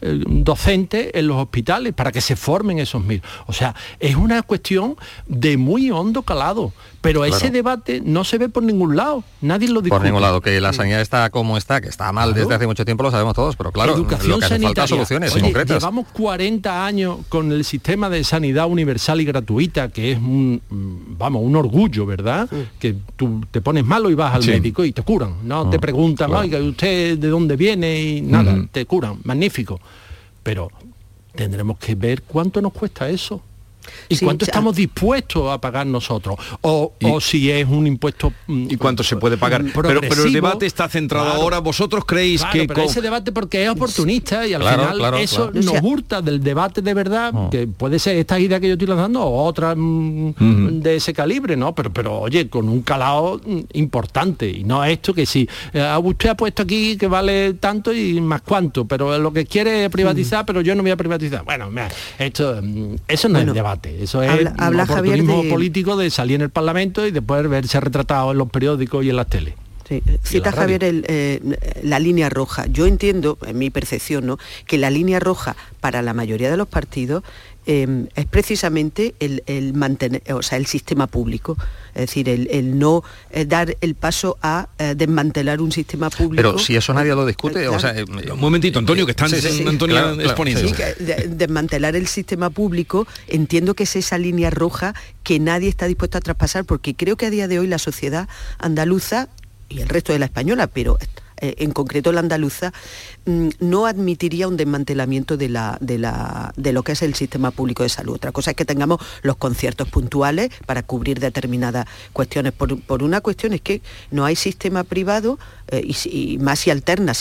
eh, 0.00 0.24
docentes 0.26 1.12
en 1.14 1.28
los 1.28 1.36
hospitales 1.36 1.94
para 1.94 2.10
que 2.10 2.20
se 2.20 2.34
formen 2.34 2.80
esos 2.80 3.04
MIR. 3.04 3.22
O 3.46 3.52
sea, 3.52 3.76
es 4.00 4.16
una 4.16 4.42
cuestión 4.42 4.96
de 5.28 5.56
muy 5.56 5.92
hondo 5.92 6.22
calado. 6.22 6.72
Pero 7.02 7.24
ese 7.24 7.50
debate 7.50 8.00
no 8.00 8.22
se 8.22 8.38
ve 8.38 8.48
por 8.48 8.62
ningún 8.62 8.96
lado, 8.96 9.24
nadie 9.40 9.68
lo 9.68 9.80
discute. 9.80 9.98
Por 9.98 10.04
ningún 10.04 10.22
lado, 10.22 10.40
que 10.40 10.60
la 10.60 10.72
sanidad 10.72 11.00
está 11.00 11.30
como 11.30 11.56
está, 11.58 11.80
que 11.80 11.88
está 11.88 12.12
mal 12.12 12.32
desde 12.32 12.54
hace 12.54 12.64
mucho 12.64 12.84
tiempo, 12.84 13.02
lo 13.02 13.10
sabemos 13.10 13.34
todos, 13.34 13.56
pero 13.56 13.72
claro, 13.72 13.96
Educación 13.96 14.30
lo 14.30 14.38
que 14.38 14.44
hace 14.44 14.60
falta 14.60 14.86
soluciones 14.86 15.32
concretas. 15.32 15.82
Llevamos 15.82 16.06
40 16.12 16.86
años 16.86 17.18
con 17.28 17.50
el 17.50 17.64
sistema 17.64 18.08
de 18.08 18.22
sanidad 18.32 18.66
universal 18.66 19.20
y 19.20 19.26
gratuita, 19.26 19.90
que 19.90 20.12
es 20.12 20.18
un, 20.18 20.62
vamos, 21.18 21.42
un 21.44 21.54
orgullo, 21.54 22.06
¿verdad? 22.06 22.48
Que 22.78 22.96
tú 23.14 23.44
te 23.50 23.60
pones 23.60 23.84
malo 23.84 24.08
y 24.08 24.14
vas 24.14 24.34
al 24.34 24.46
médico 24.46 24.86
y 24.86 24.92
te 24.92 25.02
curan, 25.02 25.34
no 25.44 25.68
te 25.68 25.76
ah, 25.76 25.80
preguntan, 25.80 26.32
oiga, 26.32 26.58
¿usted 26.58 27.18
de 27.18 27.28
dónde 27.28 27.56
viene? 27.56 28.00
Y 28.02 28.22
nada, 28.22 28.56
te 28.72 28.86
curan, 28.86 29.18
magnífico. 29.24 29.78
Pero 30.42 30.70
tendremos 31.34 31.76
que 31.76 31.94
ver 31.94 32.22
cuánto 32.22 32.62
nos 32.62 32.72
cuesta 32.72 33.06
eso 33.10 33.42
¿Y 34.08 34.16
cuánto 34.18 34.44
estamos 34.44 34.76
dispuestos 34.76 35.50
a 35.50 35.60
pagar 35.60 35.86
nosotros? 35.86 36.36
O, 36.60 36.92
o 37.02 37.20
si 37.20 37.50
es 37.50 37.66
un 37.68 37.86
impuesto... 37.86 38.32
mm, 38.46 38.66
¿Y 38.70 38.76
cuánto 38.76 39.02
se 39.02 39.16
puede 39.16 39.36
pagar? 39.36 39.62
Pero, 39.74 40.00
pero 40.00 40.24
el 40.24 40.32
debate 40.32 40.66
está 40.66 40.88
centrado 40.88 41.26
claro. 41.26 41.40
ahora. 41.42 41.58
¿Vosotros 41.58 42.04
creéis 42.04 42.40
Claro, 42.42 42.52
que... 42.52 42.66
pero 42.68 42.80
con- 42.82 42.90
ese 42.90 43.00
debate 43.00 43.32
porque 43.32 43.62
es 43.64 43.70
oportunista 43.70 44.46
y 44.46 44.54
al 44.54 44.60
Claro, 44.62 44.82
final 44.82 44.98
claro, 44.98 45.16
eso 45.18 45.50
claro. 45.50 45.72
nos 45.72 45.82
hurta 45.82 46.22
del 46.22 46.42
debate 46.42 46.82
de 46.82 46.94
verdad, 46.94 47.50
que 47.50 47.66
puede 47.66 47.98
ser 47.98 48.16
esta 48.16 48.38
idea 48.38 48.58
que 48.60 48.66
yo 48.68 48.74
estoy 48.74 48.88
lanzando 48.88 49.22
o 49.22 49.44
otra 49.44 49.74
mm, 49.74 50.80
de 50.80 50.96
ese 50.96 51.12
calibre, 51.12 51.56
¿no? 51.56 51.74
Pero, 51.74 51.92
pero 51.92 52.20
oye, 52.20 52.48
con 52.48 52.68
un 52.68 52.82
calado 52.82 53.40
mm, 53.44 53.60
importante 53.74 54.48
y 54.48 54.64
no 54.64 54.84
esto 54.84 55.12
que 55.14 55.26
si 55.26 55.48
eh, 55.72 55.96
usted 56.02 56.30
ha 56.30 56.36
puesto 56.36 56.62
aquí 56.62 56.96
que 56.96 57.06
vale 57.06 57.54
tanto 57.54 57.92
y 57.92 58.20
más 58.20 58.42
cuánto, 58.42 58.84
pero 58.84 59.18
lo 59.18 59.32
que 59.32 59.46
quiere 59.46 59.84
es 59.84 59.90
privatizar, 59.90 60.44
pero 60.46 60.60
yo 60.60 60.74
no 60.74 60.82
voy 60.82 60.90
a 60.90 60.96
privatizar. 60.96 61.44
Bueno, 61.44 61.70
mira, 61.70 61.88
esto, 62.18 62.60
eso 63.08 63.28
no 63.28 63.34
Bueno, 63.38 63.52
es 63.52 63.54
debate, 63.54 63.71
eso 63.82 64.22
es 64.22 64.30
habla- 64.30 64.86
Javier 64.86 65.14
oportunismo 65.20 65.42
de- 65.44 65.50
político 65.50 65.96
de 65.96 66.10
salir 66.10 66.36
en 66.36 66.42
el 66.42 66.50
Parlamento 66.50 67.06
y 67.06 67.10
después 67.10 67.48
verse 67.48 67.80
retratado 67.80 68.32
en 68.32 68.38
los 68.38 68.50
periódicos 68.50 69.04
y 69.04 69.10
en 69.10 69.16
las 69.16 69.26
teles. 69.28 69.54
Sí, 70.00 70.12
Y 70.24 70.26
Cita. 70.28 70.52
Javier 70.52 70.84
el, 70.84 71.04
eh, 71.08 71.40
la 71.82 71.98
línea 71.98 72.28
roja. 72.30 72.66
Yo 72.66 72.86
entiendo, 72.86 73.38
en 73.46 73.58
mi 73.58 73.70
percepción, 73.70 74.26
¿no? 74.26 74.38
que 74.66 74.78
la 74.78 74.90
línea 74.90 75.20
roja 75.20 75.56
para 75.80 76.00
la 76.02 76.14
mayoría 76.14 76.50
de 76.50 76.56
los 76.56 76.68
partidos 76.68 77.22
eh, 77.64 78.06
es 78.16 78.26
precisamente 78.26 79.14
el, 79.20 79.44
el 79.46 79.74
mantener, 79.74 80.20
o 80.32 80.42
sea, 80.42 80.58
el 80.58 80.66
sistema 80.66 81.06
público. 81.06 81.56
Es 81.94 82.02
decir, 82.02 82.28
el, 82.28 82.48
el 82.50 82.78
no 82.78 83.04
eh, 83.30 83.44
dar 83.44 83.76
el 83.80 83.94
paso 83.94 84.36
a 84.42 84.68
eh, 84.78 84.94
desmantelar 84.96 85.60
un 85.60 85.70
sistema 85.70 86.10
público. 86.10 86.36
Pero 86.36 86.58
si 86.58 86.74
eso 86.74 86.92
nadie 86.92 87.14
lo 87.14 87.24
discute, 87.26 87.68
o 87.68 87.78
sea... 87.78 87.94
eh, 87.96 88.04
Un 88.32 88.40
momentito, 88.40 88.78
Antonio, 88.80 89.04
que 89.06 89.12
están 89.12 89.28
Sí, 89.30 89.40
sí, 89.40 89.48
sí, 89.58 89.64
Antonio 89.68 89.94
claro, 89.94 90.14
claro, 90.14 90.28
exponiendo. 90.28 90.66
sí, 90.68 90.74
que 90.74 91.28
desmantelar 91.28 91.94
el 91.94 92.06
sistema 92.08 92.50
público, 92.50 93.06
entiendo 93.28 93.74
que 93.74 93.84
es 93.84 93.94
esa 93.94 94.18
línea 94.18 94.50
roja 94.50 94.94
que 95.22 95.38
nadie 95.38 95.68
está 95.68 95.86
dispuesto 95.86 96.18
a 96.18 96.20
traspasar, 96.20 96.64
porque 96.64 96.94
creo 96.94 97.16
que 97.16 97.26
a 97.26 97.30
día 97.30 97.46
de 97.46 97.60
hoy 97.60 97.68
la 97.68 97.78
sociedad 97.78 98.28
andaluza 98.58 99.28
y 99.72 99.80
el 99.80 99.88
resto 99.88 100.12
de 100.12 100.18
la 100.18 100.26
española, 100.26 100.66
pero 100.66 100.98
en 101.42 101.72
concreto 101.72 102.12
la 102.12 102.20
andaluza, 102.20 102.72
mm, 103.26 103.48
no 103.60 103.86
admitiría 103.86 104.48
un 104.48 104.56
desmantelamiento 104.56 105.36
de, 105.36 105.48
la, 105.48 105.76
de, 105.80 105.98
la, 105.98 106.52
de 106.56 106.72
lo 106.72 106.82
que 106.82 106.92
es 106.92 107.02
el 107.02 107.14
sistema 107.14 107.50
público 107.50 107.82
de 107.82 107.88
salud. 107.88 108.14
Otra 108.14 108.32
cosa 108.32 108.52
es 108.52 108.56
que 108.56 108.64
tengamos 108.64 109.00
los 109.22 109.36
conciertos 109.36 109.88
puntuales 109.88 110.50
para 110.66 110.82
cubrir 110.82 111.20
determinadas 111.20 111.86
cuestiones. 112.12 112.52
Por, 112.52 112.80
por 112.82 113.02
una 113.02 113.20
cuestión 113.20 113.52
es 113.52 113.60
que 113.60 113.82
no 114.10 114.24
hay 114.24 114.36
sistema 114.36 114.84
privado 114.84 115.38
eh, 115.72 115.90
y, 116.04 116.36
más 116.38 116.58
si 116.60 116.70
alterna 116.70 117.14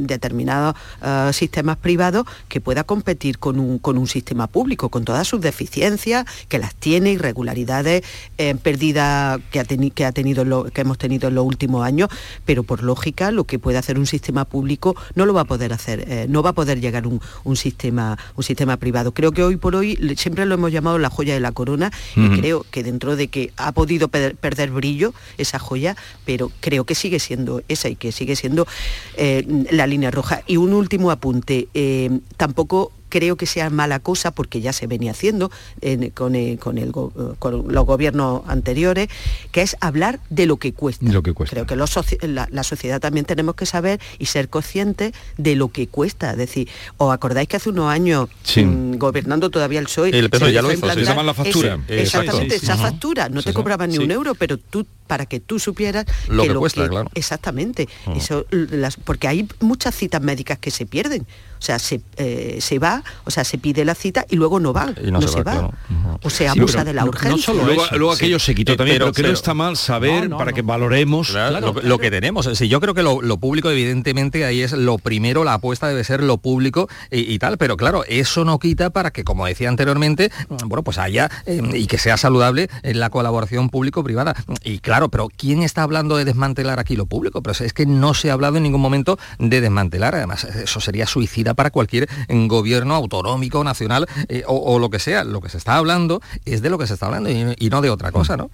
determinados 0.00 0.74
eh, 1.02 1.30
sistemas 1.34 1.76
privados 1.76 2.24
que 2.48 2.60
pueda 2.60 2.84
competir 2.84 3.38
con 3.38 3.58
un, 3.58 3.78
con 3.78 3.98
un 3.98 4.06
sistema 4.06 4.46
público, 4.46 4.88
con 4.88 5.04
todas 5.04 5.28
sus 5.28 5.42
deficiencias, 5.42 6.24
que 6.48 6.58
las 6.58 6.74
tiene, 6.74 7.12
irregularidades, 7.12 8.02
eh, 8.38 8.54
pérdidas 8.54 9.40
que 9.50 9.60
ha, 9.60 9.64
que 9.64 10.04
ha 10.06 10.12
tenido 10.12 10.64
que 10.72 10.80
hemos 10.80 10.96
tenido 10.96 11.28
en 11.28 11.34
los 11.34 11.44
últimos 11.44 11.84
años, 11.84 12.08
pero 12.46 12.62
por 12.62 12.82
lógica 12.82 13.30
lo 13.30 13.44
que 13.44 13.58
puede 13.58 13.67
hacer 13.76 13.98
un 13.98 14.06
sistema 14.06 14.44
público 14.44 14.96
no 15.14 15.26
lo 15.26 15.34
va 15.34 15.42
a 15.42 15.44
poder 15.44 15.72
hacer, 15.72 16.04
eh, 16.08 16.26
no 16.28 16.42
va 16.42 16.50
a 16.50 16.52
poder 16.52 16.80
llegar 16.80 17.06
un, 17.06 17.20
un 17.44 17.56
sistema, 17.56 18.18
un 18.36 18.44
sistema 18.44 18.76
privado. 18.76 19.12
Creo 19.12 19.32
que 19.32 19.42
hoy 19.42 19.56
por 19.56 19.74
hoy 19.76 19.98
siempre 20.16 20.46
lo 20.46 20.54
hemos 20.54 20.72
llamado 20.72 20.98
la 20.98 21.10
joya 21.10 21.34
de 21.34 21.40
la 21.40 21.52
corona 21.52 21.90
y 22.16 22.28
creo 22.40 22.64
que 22.70 22.82
dentro 22.82 23.16
de 23.16 23.28
que 23.28 23.52
ha 23.56 23.72
podido 23.72 24.08
per- 24.08 24.36
perder 24.36 24.70
brillo 24.70 25.12
esa 25.36 25.58
joya, 25.58 25.96
pero 26.24 26.50
creo 26.60 26.84
que 26.84 26.94
sigue 26.94 27.18
siendo 27.18 27.62
esa 27.68 27.88
y 27.88 27.96
que 27.96 28.12
sigue 28.12 28.36
siendo 28.36 28.66
eh, 29.16 29.44
la 29.70 29.86
línea 29.86 30.10
roja. 30.10 30.42
Y 30.46 30.56
un 30.56 30.72
último 30.72 31.10
apunte, 31.10 31.68
eh, 31.74 32.20
tampoco 32.36 32.92
creo 33.08 33.36
que 33.36 33.46
sea 33.46 33.70
mala 33.70 33.98
cosa 34.00 34.30
porque 34.30 34.60
ya 34.60 34.72
se 34.72 34.86
venía 34.86 35.10
haciendo 35.12 35.50
en- 35.80 36.10
con, 36.10 36.34
eh, 36.34 36.58
con 36.60 36.78
el 36.78 36.88
eh, 36.90 36.92
con 37.38 37.72
los 37.72 37.86
gobiernos 37.86 38.42
anteriores, 38.46 39.08
que 39.52 39.62
es 39.62 39.76
hablar 39.80 40.20
de 40.30 40.46
lo 40.46 40.56
que 40.56 40.72
cuesta. 40.72 41.04
Lo 41.10 41.22
que 41.22 41.32
cuesta. 41.32 41.54
Creo 41.54 41.66
que 41.66 41.76
los 41.76 41.94
la, 42.22 42.48
la 42.50 42.62
sociedad 42.62 43.00
también 43.00 43.24
tenemos 43.26 43.54
que 43.54 43.66
saber 43.66 44.00
y 44.18 44.26
ser 44.26 44.48
conscientes 44.48 45.12
de 45.36 45.56
lo 45.56 45.68
que 45.68 45.88
cuesta. 45.88 46.32
Es 46.32 46.36
decir, 46.38 46.68
¿os 46.96 47.12
acordáis 47.12 47.48
que 47.48 47.56
hace 47.56 47.70
unos 47.70 47.90
años, 47.90 48.28
Sí. 48.42 48.64
mm, 48.64 48.98
gobernando 48.98 49.50
todavía 49.50 49.78
el 49.80 49.86
PSOE, 49.86 50.10
El 50.10 50.30
PSOE 50.30 50.48
se 50.48 50.54
ya 50.54 50.62
lo 50.62 50.68
hizo, 50.68 50.74
implantar 50.76 51.04
Llaman 51.04 51.26
la 51.26 51.34
factura. 51.34 51.78
ese- 51.88 52.02
exactamente, 52.02 52.54
Sí, 52.54 52.60
sí. 52.60 52.64
esa 52.66 52.74
Ajá. 52.74 52.82
factura. 52.90 53.28
No 53.28 53.40
Sí, 53.42 53.46
te 53.48 53.52
cobraban 53.54 53.90
ni 53.90 53.96
Sí. 53.96 54.02
un 54.02 54.10
euro, 54.10 54.34
pero 54.34 54.58
tú 54.58 54.86
para 55.06 55.24
que 55.26 55.40
tú 55.40 55.58
supieras 55.58 56.04
Lo 56.28 56.42
que 56.42 56.50
lo 56.50 56.60
cuesta, 56.60 56.86
claro. 56.88 57.10
exactamente 57.14 57.88
Ujú. 58.06 58.18
eso 58.18 58.46
las- 58.50 58.96
porque 58.96 59.26
hay 59.26 59.48
muchas 59.60 59.94
citas 59.94 60.20
médicas 60.20 60.58
que 60.58 60.70
se 60.70 60.84
pierden 60.84 61.26
o 61.58 61.62
sea 61.62 61.78
se, 61.78 62.00
eh, 62.16 62.58
se 62.60 62.78
va 62.78 63.02
o 63.24 63.30
sea 63.30 63.44
se 63.44 63.58
pide 63.58 63.84
la 63.84 63.94
cita 63.94 64.24
y 64.28 64.36
luego 64.36 64.60
no 64.60 64.72
va 64.72 64.92
Y 65.04 65.10
no 65.10 65.20
se 65.22 65.42
va, 65.42 65.52
claro. 65.52 65.72
o 66.22 66.30
sea 66.30 66.52
Sí, 66.52 66.58
abusa 66.60 66.78
pero 66.78 66.84
de 66.86 66.94
la 66.94 67.04
urgencia 67.04 67.30
No 67.30 67.38
solo 67.38 67.64
luego, 67.64 67.84
luego 67.96 68.12
aquello 68.12 68.38
se 68.38 68.54
quitó 68.54 68.72
Eh, 68.72 68.76
también, 68.76 68.96
pero- 68.96 69.06
no 69.06 69.12
pero- 69.12 69.32
está 69.32 69.54
mal 69.54 69.76
saber 69.76 70.28
para 70.30 70.52
que 70.52 70.62
valoremos. 70.62 71.30
Claro, 71.30 71.60
lo, 71.74 71.82
lo 71.82 71.98
que 71.98 72.10
tenemos. 72.10 72.48
Sí, 72.54 72.68
yo 72.68 72.80
creo 72.80 72.94
que 72.94 73.02
lo, 73.02 73.20
lo 73.22 73.36
público, 73.38 73.70
evidentemente, 73.70 74.44
ahí 74.44 74.62
es 74.62 74.72
lo 74.72 74.98
primero, 74.98 75.44
la 75.44 75.54
apuesta 75.54 75.88
debe 75.88 76.04
ser 76.04 76.22
lo 76.22 76.38
público 76.38 76.88
y, 77.10 77.32
y 77.32 77.38
tal, 77.38 77.58
pero 77.58 77.76
claro, 77.76 78.04
eso 78.06 78.44
no 78.44 78.58
quita 78.58 78.90
para 78.90 79.10
que, 79.10 79.24
como 79.24 79.46
decía 79.46 79.68
anteriormente, 79.68 80.30
bueno, 80.48 80.82
pues 80.82 80.98
haya 80.98 81.30
eh, 81.46 81.60
y 81.74 81.86
que 81.86 81.98
sea 81.98 82.16
saludable 82.16 82.68
en 82.82 83.00
la 83.00 83.10
colaboración 83.10 83.68
público-privada. 83.70 84.34
Y 84.64 84.78
claro, 84.78 85.08
pero 85.08 85.28
¿quién 85.36 85.62
está 85.62 85.82
hablando 85.82 86.16
de 86.16 86.24
desmantelar 86.24 86.78
aquí 86.78 86.96
lo 86.96 87.06
público? 87.06 87.42
Pero 87.42 87.64
es 87.64 87.72
que 87.72 87.86
no 87.86 88.14
se 88.14 88.30
ha 88.30 88.34
hablado 88.34 88.56
en 88.56 88.62
ningún 88.62 88.80
momento 88.80 89.18
de 89.38 89.60
desmantelar, 89.60 90.14
además, 90.14 90.44
eso 90.44 90.80
sería 90.80 91.06
suicida 91.06 91.47
para 91.54 91.70
cualquier 91.70 92.08
eh, 92.28 92.46
gobierno 92.48 92.94
autonómico, 92.94 93.62
nacional 93.64 94.06
eh, 94.28 94.42
o, 94.46 94.56
o 94.74 94.78
lo 94.78 94.90
que 94.90 94.98
sea. 94.98 95.24
Lo 95.24 95.40
que 95.40 95.48
se 95.48 95.58
está 95.58 95.76
hablando 95.76 96.20
es 96.44 96.62
de 96.62 96.70
lo 96.70 96.78
que 96.78 96.86
se 96.86 96.94
está 96.94 97.06
hablando 97.06 97.30
y, 97.30 97.54
y 97.58 97.70
no 97.70 97.80
de 97.80 97.90
otra 97.90 98.12
cosa, 98.12 98.36
¿no? 98.36 98.50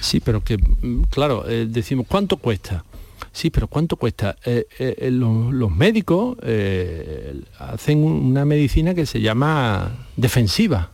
Sí, 0.00 0.20
pero 0.20 0.42
que, 0.42 0.56
mm, 0.58 1.02
claro, 1.10 1.44
eh, 1.48 1.66
decimos, 1.68 2.06
¿cuánto 2.08 2.36
cuesta? 2.38 2.84
Sí, 3.32 3.50
pero 3.50 3.66
¿cuánto 3.68 3.96
cuesta? 3.96 4.36
Eh, 4.46 4.66
los, 5.12 5.52
los 5.52 5.70
médicos 5.70 6.38
eh, 6.42 7.40
hacen 7.58 8.02
un- 8.02 8.12
una 8.30 8.44
medicina 8.44 8.94
que 8.94 9.04
se 9.06 9.20
llama 9.20 10.06
defensiva, 10.16 10.90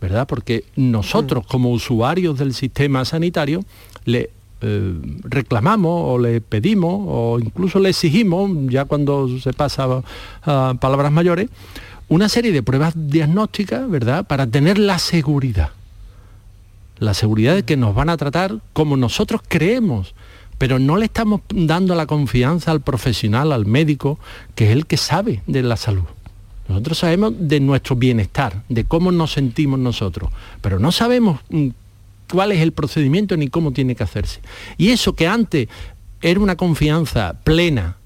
¿verdad? 0.00 0.26
Porque 0.26 0.64
nosotros 0.76 1.44
como 1.46 1.70
usuarios 1.70 2.38
del 2.38 2.52
sistema 2.54 3.04
sanitario 3.04 3.64
le 4.04 4.30
eh, 4.60 4.94
reclamamos 5.22 6.02
o 6.06 6.18
le 6.18 6.40
pedimos 6.40 7.04
o 7.06 7.38
incluso 7.40 7.78
le 7.78 7.90
exigimos, 7.90 8.50
ya 8.68 8.84
cuando 8.84 9.28
se 9.38 9.52
pasa 9.52 10.02
a 10.42 10.74
palabras 10.80 11.12
mayores, 11.12 11.48
una 12.08 12.28
serie 12.28 12.52
de 12.52 12.62
pruebas 12.62 12.94
diagnósticas, 12.96 13.88
¿verdad? 13.88 14.26
Para 14.26 14.46
tener 14.46 14.78
la 14.78 14.98
seguridad 14.98 15.70
la 16.98 17.14
seguridad 17.14 17.54
de 17.54 17.62
que 17.62 17.76
nos 17.76 17.94
van 17.94 18.10
a 18.10 18.16
tratar 18.16 18.58
como 18.72 18.96
nosotros 18.96 19.40
creemos, 19.46 20.14
pero 20.58 20.78
no 20.78 20.96
le 20.96 21.06
estamos 21.06 21.42
dando 21.50 21.94
la 21.94 22.06
confianza 22.06 22.70
al 22.70 22.80
profesional, 22.80 23.52
al 23.52 23.66
médico, 23.66 24.18
que 24.54 24.66
es 24.66 24.70
el 24.72 24.86
que 24.86 24.96
sabe 24.96 25.42
de 25.46 25.62
la 25.62 25.76
salud. 25.76 26.04
Nosotros 26.68 26.98
sabemos 26.98 27.32
de 27.38 27.60
nuestro 27.60 27.96
bienestar, 27.96 28.62
de 28.68 28.84
cómo 28.84 29.10
nos 29.10 29.32
sentimos 29.32 29.78
nosotros, 29.78 30.30
pero 30.60 30.78
no 30.78 30.92
sabemos 30.92 31.40
mm, 31.50 31.68
cuál 32.30 32.52
es 32.52 32.60
el 32.60 32.72
procedimiento 32.72 33.36
ni 33.36 33.48
cómo 33.48 33.72
tiene 33.72 33.94
que 33.94 34.02
hacerse. 34.04 34.40
Y 34.76 34.90
eso 34.90 35.14
que 35.14 35.26
antes 35.26 35.68
era 36.20 36.40
una 36.40 36.56
confianza 36.56 37.38
plena 37.44 37.96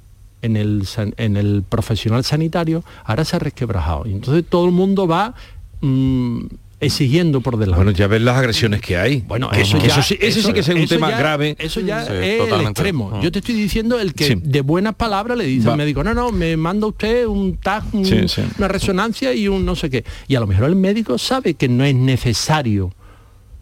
en 0.42 0.56
el, 0.56 0.86
en 1.16 1.36
el 1.36 1.62
profesional 1.68 2.24
sanitario, 2.24 2.82
ahora 3.04 3.24
se 3.24 3.36
ha 3.36 3.38
resquebrajado. 3.38 4.06
Y 4.06 4.12
entonces 4.12 4.44
todo 4.48 4.66
el 4.66 4.72
mundo 4.72 5.06
va 5.06 5.34
mm, 5.80 6.46
exigiendo 6.80 7.40
por 7.40 7.56
delante. 7.58 7.76
Bueno, 7.76 7.90
ya 7.92 8.08
ves 8.08 8.20
las 8.22 8.36
agresiones 8.36 8.80
que 8.80 8.96
hay. 8.96 9.20
Bueno, 9.20 9.48
Que- 9.50 9.60
eso 9.60 9.78
ya, 9.78 9.86
eso 9.86 10.02
sí- 10.02 10.16
que 10.52 10.60
es 10.60 10.68
un 10.68 10.86
tema 10.88 11.10
ya- 11.10 11.18
grave. 11.18 11.54
Eso 11.60 11.80
ya 11.80 12.04
Sí, 12.04 12.12
es 12.12 12.24
el 12.24 12.38
totalmente. 12.38 12.70
extremo. 12.72 13.10
Mm. 13.10 13.20
Yo 13.22 13.30
te 13.30 13.38
estoy 13.38 13.54
diciendo 13.54 14.00
el 14.00 14.14
que 14.14 14.26
Sí. 14.26 14.34
de 14.42 14.60
buenas 14.62 14.96
palabras 14.96 15.38
le 15.38 15.44
dice 15.44 15.66
Va. 15.68 15.74
al 15.74 15.78
médico, 15.78 16.02
no, 16.02 16.12
no, 16.12 16.32
me 16.32 16.56
manda 16.56 16.88
usted 16.88 17.24
un 17.26 17.56
tag, 17.56 17.84
un- 17.92 18.04
Sí, 18.04 18.26
sí. 18.26 18.42
una 18.58 18.66
resonancia 18.66 19.32
y 19.32 19.46
un 19.46 19.64
no 19.64 19.76
sé 19.76 19.90
qué. 19.90 20.04
Y 20.26 20.34
a 20.34 20.40
lo 20.40 20.48
mejor 20.48 20.64
el 20.68 20.74
médico 20.74 21.18
sabe 21.18 21.54
que 21.54 21.68
no 21.68 21.84
es 21.84 21.94
necesario. 21.94 22.92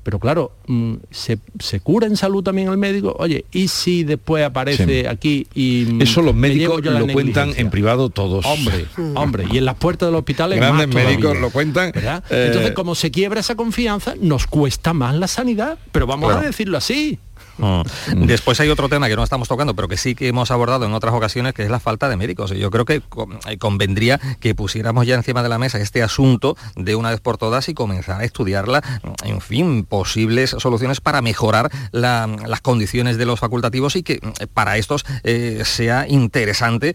Pero 0.02 0.18
claro, 0.18 0.52
mm, 0.66 0.94
se, 1.10 1.38
se 1.58 1.80
cura 1.80 2.06
en 2.06 2.16
salud 2.16 2.42
también 2.42 2.68
el 2.68 2.78
médico. 2.78 3.14
Oye, 3.18 3.44
¿y 3.52 3.68
si 3.68 4.02
después 4.04 4.44
aparece 4.44 5.02
Sí. 5.02 5.06
aquí 5.06 5.46
y... 5.54 5.84
mm, 5.90 6.02
Eso 6.02 6.22
los 6.22 6.34
médicos 6.34 6.82
lo 6.84 7.06
cuentan 7.08 7.52
en 7.56 7.68
privado 7.70 8.08
todos. 8.08 8.46
Hombre, 8.46 8.86
hombre, 9.14 9.44
y 9.52 9.58
en 9.58 9.64
las 9.66 9.74
puertas 9.76 10.08
del 10.08 10.16
hospital 10.16 10.52
es 10.54 10.58
Grandes 10.60 10.86
más 10.88 10.94
médicos 10.94 11.38
lo 11.38 11.50
cuentan. 11.50 11.92
eh, 11.94 12.20
Entonces, 12.46 12.72
como 12.72 12.94
se 12.94 13.10
quiebra 13.10 13.40
esa 13.40 13.54
confianza, 13.56 14.14
nos 14.20 14.46
cuesta 14.46 14.92
más 14.94 15.14
la 15.14 15.28
sanidad, 15.28 15.78
pero 15.92 16.06
vamos 16.06 16.28
Claro. 16.30 16.42
a 16.44 16.46
decirlo 16.46 16.78
así. 16.78 17.18
Mm. 17.60 18.26
Después 18.26 18.58
hay 18.60 18.68
otro 18.68 18.88
tema 18.88 19.08
que 19.08 19.16
no 19.16 19.22
estamos 19.22 19.48
tocando, 19.48 19.74
pero 19.74 19.88
que 19.88 19.96
sí 19.96 20.14
que 20.14 20.28
hemos 20.28 20.50
abordado 20.50 20.86
en 20.86 20.94
otras 20.94 21.14
ocasiones, 21.14 21.54
que 21.54 21.62
es 21.62 21.70
la 21.70 21.80
falta 21.80 22.08
de 22.08 22.16
médicos. 22.16 22.50
Yo 22.50 22.70
creo 22.70 22.84
que 22.84 23.02
eh, 23.46 23.58
convendría 23.58 24.20
que 24.40 24.54
pusiéramos 24.54 25.06
ya 25.06 25.14
encima 25.14 25.42
de 25.42 25.48
la 25.48 25.58
mesa 25.58 25.78
este 25.78 26.02
asunto 26.02 26.56
de 26.76 26.94
una 26.94 27.10
vez 27.10 27.20
por 27.20 27.38
todas 27.38 27.68
y 27.68 27.74
comenzar 27.74 28.20
a 28.20 28.24
estudiarla, 28.24 28.82
en 29.24 29.40
fin, 29.40 29.84
posibles 29.84 30.50
soluciones 30.58 31.00
para 31.00 31.22
mejorar 31.22 31.70
las 31.92 32.60
condiciones 32.62 33.18
de 33.18 33.26
los 33.26 33.40
facultativos 33.40 33.96
y 33.96 34.02
que 34.02 34.14
eh, 34.14 34.46
para 34.52 34.76
estos 34.76 35.04
eh, 35.24 35.62
sea 35.64 36.06
interesante 36.08 36.94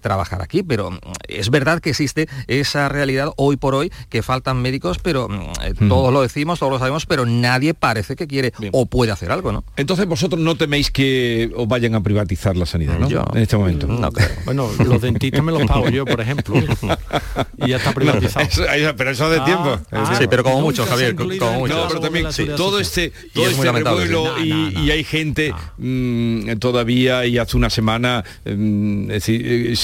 trabajar 0.00 0.42
aquí. 0.42 0.62
Pero 0.62 0.98
es 1.28 1.50
verdad 1.50 1.80
que 1.80 1.90
existe 1.90 2.28
esa 2.46 2.88
realidad 2.88 3.32
hoy 3.36 3.56
por 3.56 3.74
hoy 3.74 3.92
que 4.08 4.22
faltan 4.22 4.62
médicos, 4.62 4.98
pero 4.98 5.28
todos 5.88 6.12
lo 6.12 6.22
decimos, 6.22 6.58
todos 6.58 6.72
lo 6.72 6.78
sabemos, 6.78 7.06
pero 7.06 7.26
nadie 7.26 7.74
parece 7.74 8.16
que 8.16 8.26
quiere 8.26 8.52
o 8.72 8.86
puede 8.86 9.12
hacer 9.12 9.30
algo, 9.32 9.52
¿no? 9.52 9.64
Entonces 9.76 10.05
vosotros 10.06 10.40
no 10.40 10.56
teméis 10.56 10.90
que 10.90 11.50
os 11.54 11.68
vayan 11.68 11.94
a 11.94 12.02
privatizar 12.02 12.56
la 12.56 12.66
sanidad, 12.66 12.98
¿no? 12.98 13.08
en 13.08 13.42
este 13.42 13.56
momento. 13.56 13.86
No 13.86 14.10
creo. 14.12 14.28
Bueno, 14.44 14.70
los 14.84 15.00
dentistas 15.00 15.42
me 15.42 15.52
los 15.52 15.66
pago 15.66 15.88
yo, 15.88 16.04
por 16.04 16.20
ejemplo. 16.20 16.56
y 17.58 17.68
ya 17.68 17.76
está 17.76 17.92
privatizado. 17.92 18.46
pero 18.96 19.10
eso 19.10 19.30
de 19.30 19.40
tiempo. 19.40 19.78
Ah, 19.90 20.14
sí, 20.18 20.26
pero 20.28 20.42
como 20.42 20.60
mucho, 20.60 20.86
Javier, 20.86 21.14
como 21.14 21.58
mucho. 21.58 21.74
No, 21.74 21.88
pero 21.88 22.00
también 22.00 22.26
todo 22.56 22.80
este, 22.80 23.12
todo 23.32 23.46
este 23.46 23.72
revuelo 23.72 24.38
y, 24.38 24.90
hay 24.90 25.04
gente 25.04 25.52
mm, 25.78 26.58
todavía 26.58 27.26
y 27.26 27.38
hace 27.38 27.56
una 27.56 27.70
semana, 27.70 28.24
mm, 28.44 29.10
es 29.10 29.26
decir, 29.26 29.76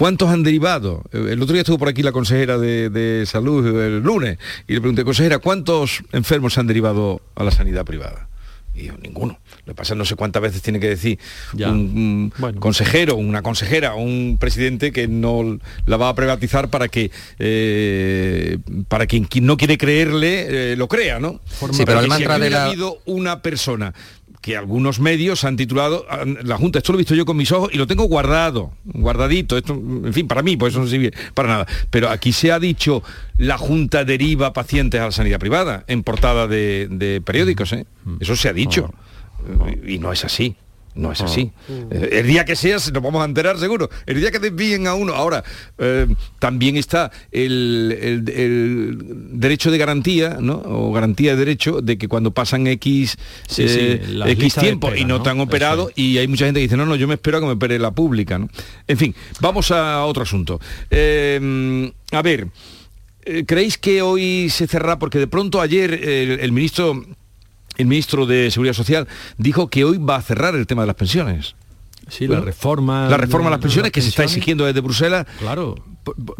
¿Cuántos 0.00 0.30
han 0.30 0.42
derivado? 0.42 1.02
El 1.12 1.42
otro 1.42 1.52
día 1.52 1.60
estuvo 1.60 1.76
por 1.76 1.88
aquí 1.88 2.02
la 2.02 2.10
consejera 2.10 2.56
de, 2.56 3.24
salud 3.26 3.66
el 3.66 4.00
lunes 4.00 4.38
y 4.66 4.72
le 4.72 4.80
pregunté, 4.80 5.04
consejera, 5.04 5.40
¿cuántos 5.40 6.02
enfermos 6.12 6.56
han 6.56 6.66
derivado 6.66 7.20
a 7.34 7.44
la 7.44 7.50
sanidad 7.50 7.84
privada? 7.84 8.29
Y 8.80 8.86
yo, 8.86 8.96
ninguno. 8.96 9.38
Lo 9.66 9.72
que 9.72 9.76
pasa 9.76 9.94
no 9.94 10.04
sé 10.04 10.16
cuántas 10.16 10.40
veces 10.40 10.62
tiene 10.62 10.80
que 10.80 10.88
decir 10.88 11.18
un, 11.54 12.32
consejero, 12.58 13.16
una 13.16 13.42
consejera, 13.42 13.94
un 13.94 14.38
presidente 14.40 14.92
que 14.92 15.06
no 15.06 15.58
la 15.86 15.96
va 15.96 16.08
a 16.08 16.14
privatizar 16.14 16.70
para 16.70 16.88
que 16.88 17.10
eh, 17.38 18.58
para 18.88 19.06
quien, 19.06 19.28
no 19.42 19.56
quiere 19.56 19.76
creerle 19.76 20.72
eh, 20.72 20.76
lo 20.76 20.88
crea, 20.88 21.18
¿no? 21.18 21.40
Sí, 21.72 21.82
pero 21.84 22.00
el 22.00 22.08
mantra 22.08 22.38
de 22.38 22.50
la... 22.50 22.64
ha 22.64 22.66
habido 22.66 22.98
una 23.04 23.42
persona 23.42 23.94
que 24.40 24.56
algunos 24.56 25.00
medios 25.00 25.44
han 25.44 25.56
titulado 25.56 26.06
la 26.42 26.56
Junta, 26.56 26.78
esto 26.78 26.92
lo 26.92 26.98
he 26.98 27.02
visto 27.02 27.14
yo 27.14 27.26
con 27.26 27.36
mis 27.36 27.52
ojos 27.52 27.70
y 27.72 27.76
lo 27.76 27.86
tengo 27.86 28.04
guardado, 28.04 28.72
guardadito, 28.84 29.56
esto, 29.58 29.74
en 29.74 30.12
fin, 30.14 30.26
para 30.26 30.42
mí, 30.42 30.56
pues 30.56 30.72
eso 30.72 30.80
no 30.80 30.86
sirve 30.86 31.12
para 31.34 31.48
nada. 31.48 31.66
Pero 31.90 32.08
aquí 32.08 32.32
se 32.32 32.50
ha 32.50 32.58
dicho 32.58 33.02
la 33.36 33.58
Junta 33.58 34.04
deriva 34.04 34.52
pacientes 34.52 35.00
a 35.00 35.06
la 35.06 35.12
sanidad 35.12 35.38
privada 35.38 35.84
en 35.88 36.02
portada 36.02 36.46
de, 36.46 37.22
periódicos, 37.24 37.72
¿eh? 37.72 37.84
Mm. 38.04 38.16
Eso 38.20 38.36
se 38.36 38.48
ha 38.48 38.52
dicho. 38.52 38.92
Y 39.86 39.98
no 39.98 40.12
es 40.12 40.24
así. 40.24 40.56
No 40.94 41.12
es 41.12 41.20
así. 41.20 41.52
Ah. 41.68 41.72
Eh, 41.92 42.08
el 42.20 42.26
día 42.26 42.44
que 42.44 42.56
sea 42.56 42.76
nos 42.76 43.02
vamos 43.02 43.22
a 43.22 43.24
enterar 43.24 43.58
seguro. 43.58 43.88
El 44.06 44.20
día 44.20 44.30
que 44.30 44.38
desvíen 44.38 44.86
a 44.86 44.94
uno. 44.94 45.14
Ahora, 45.14 45.44
eh, 45.78 46.06
también 46.38 46.76
está 46.76 47.12
el, 47.30 48.22
derecho 49.32 49.70
de 49.70 49.78
garantía, 49.78 50.38
¿no? 50.40 50.62
O 50.64 50.92
garantía 50.92 51.32
de 51.32 51.38
derecho 51.38 51.80
de 51.80 51.96
que 51.96 52.08
cuando 52.08 52.32
pasan 52.32 52.66
X, 52.66 53.16
eh, 53.58 54.02
X 54.26 54.54
tiempo 54.56 54.94
y 54.94 55.04
no, 55.04 55.22
te 55.22 55.30
han 55.30 55.40
operado, 55.40 55.90
y 55.94 56.18
hay 56.18 56.26
mucha 56.26 56.46
gente 56.46 56.58
que 56.58 56.64
dice, 56.64 56.76
no, 56.76 56.86
no, 56.86 56.96
yo 56.96 57.06
me 57.06 57.14
espero 57.14 57.38
a 57.38 57.40
que 57.40 57.46
me 57.46 57.52
opere 57.52 57.78
la 57.78 57.92
pública. 57.92 58.38
¿no? 58.38 58.48
En 58.88 58.98
fin, 58.98 59.14
vamos 59.40 59.70
a 59.70 60.04
otro 60.04 60.24
asunto. 60.24 60.60
a 60.90 62.22
ver, 62.22 62.48
¿creéis 63.46 63.78
que 63.78 64.02
hoy 64.02 64.50
se 64.50 64.66
cerrará? 64.66 64.98
Porque 64.98 65.18
de 65.18 65.28
pronto 65.28 65.60
ayer 65.60 65.92
el 65.94 66.50
ministro 66.50 67.04
el 67.76 67.86
ministro 67.86 68.26
de 68.26 68.50
Seguridad 68.50 68.74
Social 68.74 69.08
dijo 69.38 69.68
que 69.68 69.84
hoy 69.84 69.98
va 69.98 70.16
a 70.16 70.22
cerrar 70.22 70.54
el 70.54 70.66
tema 70.66 70.82
de 70.82 70.86
las 70.86 70.96
pensiones. 70.96 71.54
Sí, 72.08 72.26
la 72.26 72.40
reforma. 72.40 73.08
La 73.08 73.16
reforma 73.16 73.46
de 73.46 73.50
las 73.52 73.60
pensiones 73.60 73.92
que 73.92 74.02
se 74.02 74.08
está 74.08 74.24
exigiendo 74.24 74.64
desde 74.64 74.80
Bruselas. 74.80 75.26
Claro, 75.38 75.76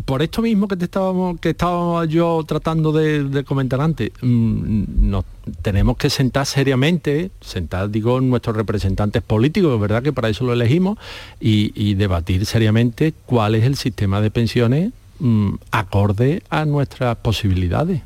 por, 0.05 0.23
esto 0.23 0.43
mismo 0.43 0.69
que 0.69 0.77
te 0.77 0.87
estábamos, 0.87 1.39
que 1.39 1.51
estábamos 1.51 2.09
yo 2.09 2.43
tratando 2.47 2.93
de, 2.93 3.45
comentar 3.45 3.81
antes, 3.81 4.11
mm, 4.21 5.11
nos 5.11 5.25
tenemos 5.63 5.97
que 5.97 6.11
sentar 6.11 6.47
seriamente, 6.47 7.31
sentar, 7.41 7.91
digo, 7.91 8.21
nuestros 8.21 8.57
representantes 8.57 9.23
políticos, 9.23 9.79
¿verdad? 9.81 10.03
Que 10.03 10.13
para 10.13 10.29
eso 10.29 10.45
lo 10.45 10.53
elegimos, 10.53 10.99
y, 11.41 11.95
debatir 11.95 12.47
seriamente 12.47 13.13
cuál 13.27 13.55
es 13.55 13.65
el 13.65 13.77
sistema 13.77 14.21
de 14.21 14.31
pensiones 14.31 14.93
mm, 15.19 15.55
acorde 15.71 16.43
a 16.49 16.65
nuestras 16.65 17.17
posibilidades. 17.17 18.03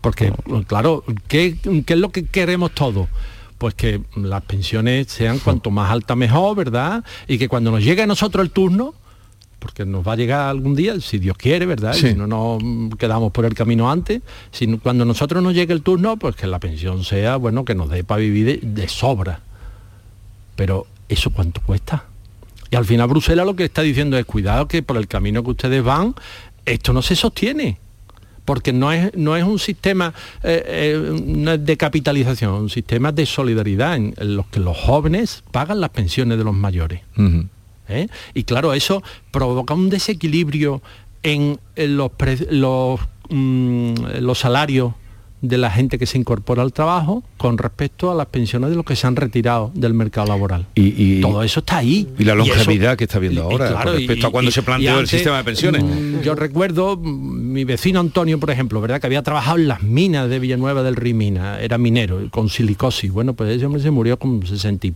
Porque, 0.00 0.32
claro, 0.66 1.04
¿qué, 1.28 1.56
es 1.64 1.98
lo 1.98 2.10
que 2.10 2.26
queremos 2.26 2.72
todos? 2.72 3.08
Pues 3.58 3.74
que 3.74 4.02
las 4.16 4.42
pensiones 4.42 5.08
sean 5.08 5.38
cuanto 5.38 5.70
más 5.70 5.90
alta 5.90 6.16
mejor, 6.16 6.56
¿verdad? 6.56 7.04
Y 7.28 7.38
que 7.38 7.48
cuando 7.48 7.70
nos 7.70 7.82
llegue 7.82 8.02
a 8.02 8.06
nosotros 8.06 8.44
el 8.44 8.50
turno, 8.50 8.94
porque 9.58 9.86
nos 9.86 10.06
va 10.06 10.12
a 10.12 10.16
llegar 10.16 10.48
algún 10.48 10.74
día, 10.74 11.00
si 11.00 11.18
Dios 11.18 11.36
quiere, 11.38 11.64
¿verdad? 11.64 11.94
Si 11.94 12.14
no 12.14 12.26
nos 12.26 12.98
quedamos 12.98 13.32
por 13.32 13.46
el 13.46 13.54
camino 13.54 13.90
antes, 13.90 14.20
si, 14.50 14.66
cuando 14.78 15.04
nosotros 15.04 15.42
nos 15.42 15.54
llegue 15.54 15.72
el 15.72 15.82
turno, 15.82 16.18
pues 16.18 16.36
que 16.36 16.46
la 16.46 16.58
pensión 16.58 17.04
sea, 17.04 17.36
bueno, 17.36 17.64
que 17.64 17.74
nos 17.74 17.88
dé 17.88 18.04
para 18.04 18.20
vivir 18.20 18.60
de, 18.60 18.88
sobra. 18.88 19.40
Pero, 20.56 20.86
¿eso 21.08 21.30
cuánto 21.30 21.62
cuesta? 21.62 22.04
Y 22.70 22.76
al 22.76 22.84
final 22.84 23.08
Bruselas 23.08 23.46
lo 23.46 23.56
que 23.56 23.64
está 23.64 23.82
diciendo 23.82 24.18
es, 24.18 24.26
cuidado 24.26 24.68
que 24.68 24.82
por 24.82 24.96
el 24.96 25.06
camino 25.06 25.42
que 25.42 25.52
ustedes 25.52 25.82
van, 25.82 26.14
esto 26.66 26.92
no 26.92 27.00
se 27.00 27.16
sostiene 27.16 27.78
porque 28.44 28.72
no 28.72 28.92
es, 28.92 29.14
no 29.16 29.36
es 29.36 29.44
un 29.44 29.58
sistema 29.58 30.12
eh, 30.42 30.94
eh, 30.96 31.58
de 31.58 31.76
capitalización, 31.76 32.52
un 32.54 32.70
sistema 32.70 33.12
de 33.12 33.26
solidaridad 33.26 33.96
en, 33.96 34.14
los 34.18 34.46
que 34.46 34.60
los 34.60 34.76
jóvenes 34.76 35.42
pagan 35.50 35.80
las 35.80 35.90
pensiones 35.90 36.38
de 36.38 36.44
los 36.44 36.54
mayores. 36.54 37.02
¿eh? 37.88 38.08
Y 38.34 38.44
claro, 38.44 38.72
eso 38.74 39.02
provoca 39.30 39.74
un 39.74 39.88
desequilibrio 39.88 40.82
en, 41.22 41.58
los, 41.76 42.10
los, 42.50 43.00
mm, 43.30 43.94
los 44.20 44.38
salarios 44.38 44.94
de 45.40 45.58
la 45.58 45.70
gente 45.70 45.98
que 45.98 46.06
se 46.06 46.18
incorpora 46.18 46.62
al 46.62 46.72
trabajo 46.72 47.22
con 47.44 47.58
respecto 47.58 48.10
a 48.10 48.14
las 48.14 48.28
pensiones 48.28 48.70
de 48.70 48.76
los 48.76 48.86
que 48.86 48.96
se 48.96 49.06
han 49.06 49.16
retirado 49.16 49.70
del 49.74 49.92
mercado 49.92 50.28
laboral. 50.28 50.64
Y, 50.74 51.20
todo 51.20 51.42
eso 51.42 51.60
está 51.60 51.76
ahí. 51.76 52.08
Y 52.18 52.24
la 52.24 52.34
longevidad 52.34 52.96
que 52.96 53.04
está 53.04 53.18
viendo 53.18 53.42
ahora 53.42 53.82
con 53.82 53.92
respecto 53.96 54.28
a 54.28 54.30
cuando 54.30 54.50
se 54.50 54.62
planteó 54.62 54.98
el 54.98 55.06
sistema 55.06 55.36
de 55.36 55.44
pensiones. 55.44 55.84
Mm, 55.84 56.22
yo 56.22 56.34
recuerdo 56.34 56.96
mm, 56.96 57.52
mi 57.52 57.64
vecino 57.64 58.00
Antonio, 58.00 58.40
por 58.40 58.50
ejemplo, 58.50 58.80
¿verdad? 58.80 58.98
Que 58.98 59.08
había 59.08 59.22
trabajado 59.22 59.58
en 59.58 59.68
las 59.68 59.82
minas 59.82 60.30
de 60.30 60.38
Villanueva 60.38 60.82
del 60.82 60.96
Rimina, 60.96 61.60
era 61.60 61.76
minero, 61.76 62.18
con 62.30 62.48
silicosis. 62.48 63.12
Bueno, 63.12 63.34
pues 63.34 63.50
ese 63.50 63.66
hombre 63.66 63.82
se 63.82 63.90
murió 63.90 64.18
con 64.18 64.46
60 64.46 64.88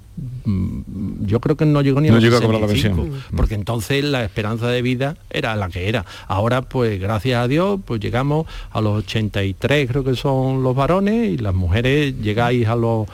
mm, 0.46 1.26
yo 1.26 1.40
creo 1.40 1.54
que 1.54 1.66
no 1.66 1.82
llegó 1.82 2.00
ni 2.00 2.08
a, 2.08 2.12
no 2.12 2.18
llegó 2.18 2.38
a 2.38 2.60
la 2.60 2.66
pensión. 2.66 3.10
porque 3.36 3.56
entonces 3.56 4.02
la 4.02 4.24
esperanza 4.24 4.68
de 4.68 4.80
vida 4.80 5.18
era 5.28 5.54
la 5.54 5.68
que 5.68 5.86
era. 5.86 6.06
Ahora, 6.26 6.62
pues 6.62 6.98
gracias 6.98 7.44
a 7.44 7.46
Dios, 7.46 7.78
pues 7.84 8.00
llegamos 8.00 8.46
a 8.70 8.80
los 8.80 9.04
83, 9.04 9.86
creo 9.86 10.02
que 10.02 10.16
son 10.16 10.62
los 10.62 10.74
varones 10.74 11.34
y 11.34 11.36
las 11.36 11.54
mujeres 11.54 12.14
llegáis 12.38 12.68
a 12.68 12.76
los 12.76 13.08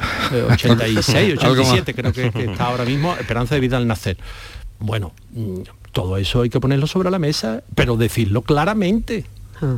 86, 0.53 1.39
87, 1.39 1.95
creo 1.95 2.12
que, 2.12 2.31
que 2.31 2.45
está 2.45 2.66
ahora 2.66 2.85
mismo, 2.85 3.14
esperanza 3.14 3.55
de 3.55 3.61
vida 3.61 3.77
al 3.77 3.87
nacer. 3.87 4.18
Bueno, 4.79 5.12
mm, 5.33 5.61
todo 5.93 6.18
eso 6.18 6.43
hay 6.43 6.51
que 6.51 6.61
ponerlo 6.61 6.87
sobre 6.87 7.11
la 7.11 7.18
mesa, 7.18 7.62
pero 7.75 7.97
decirlo 7.97 8.43
claramente. 8.43 9.25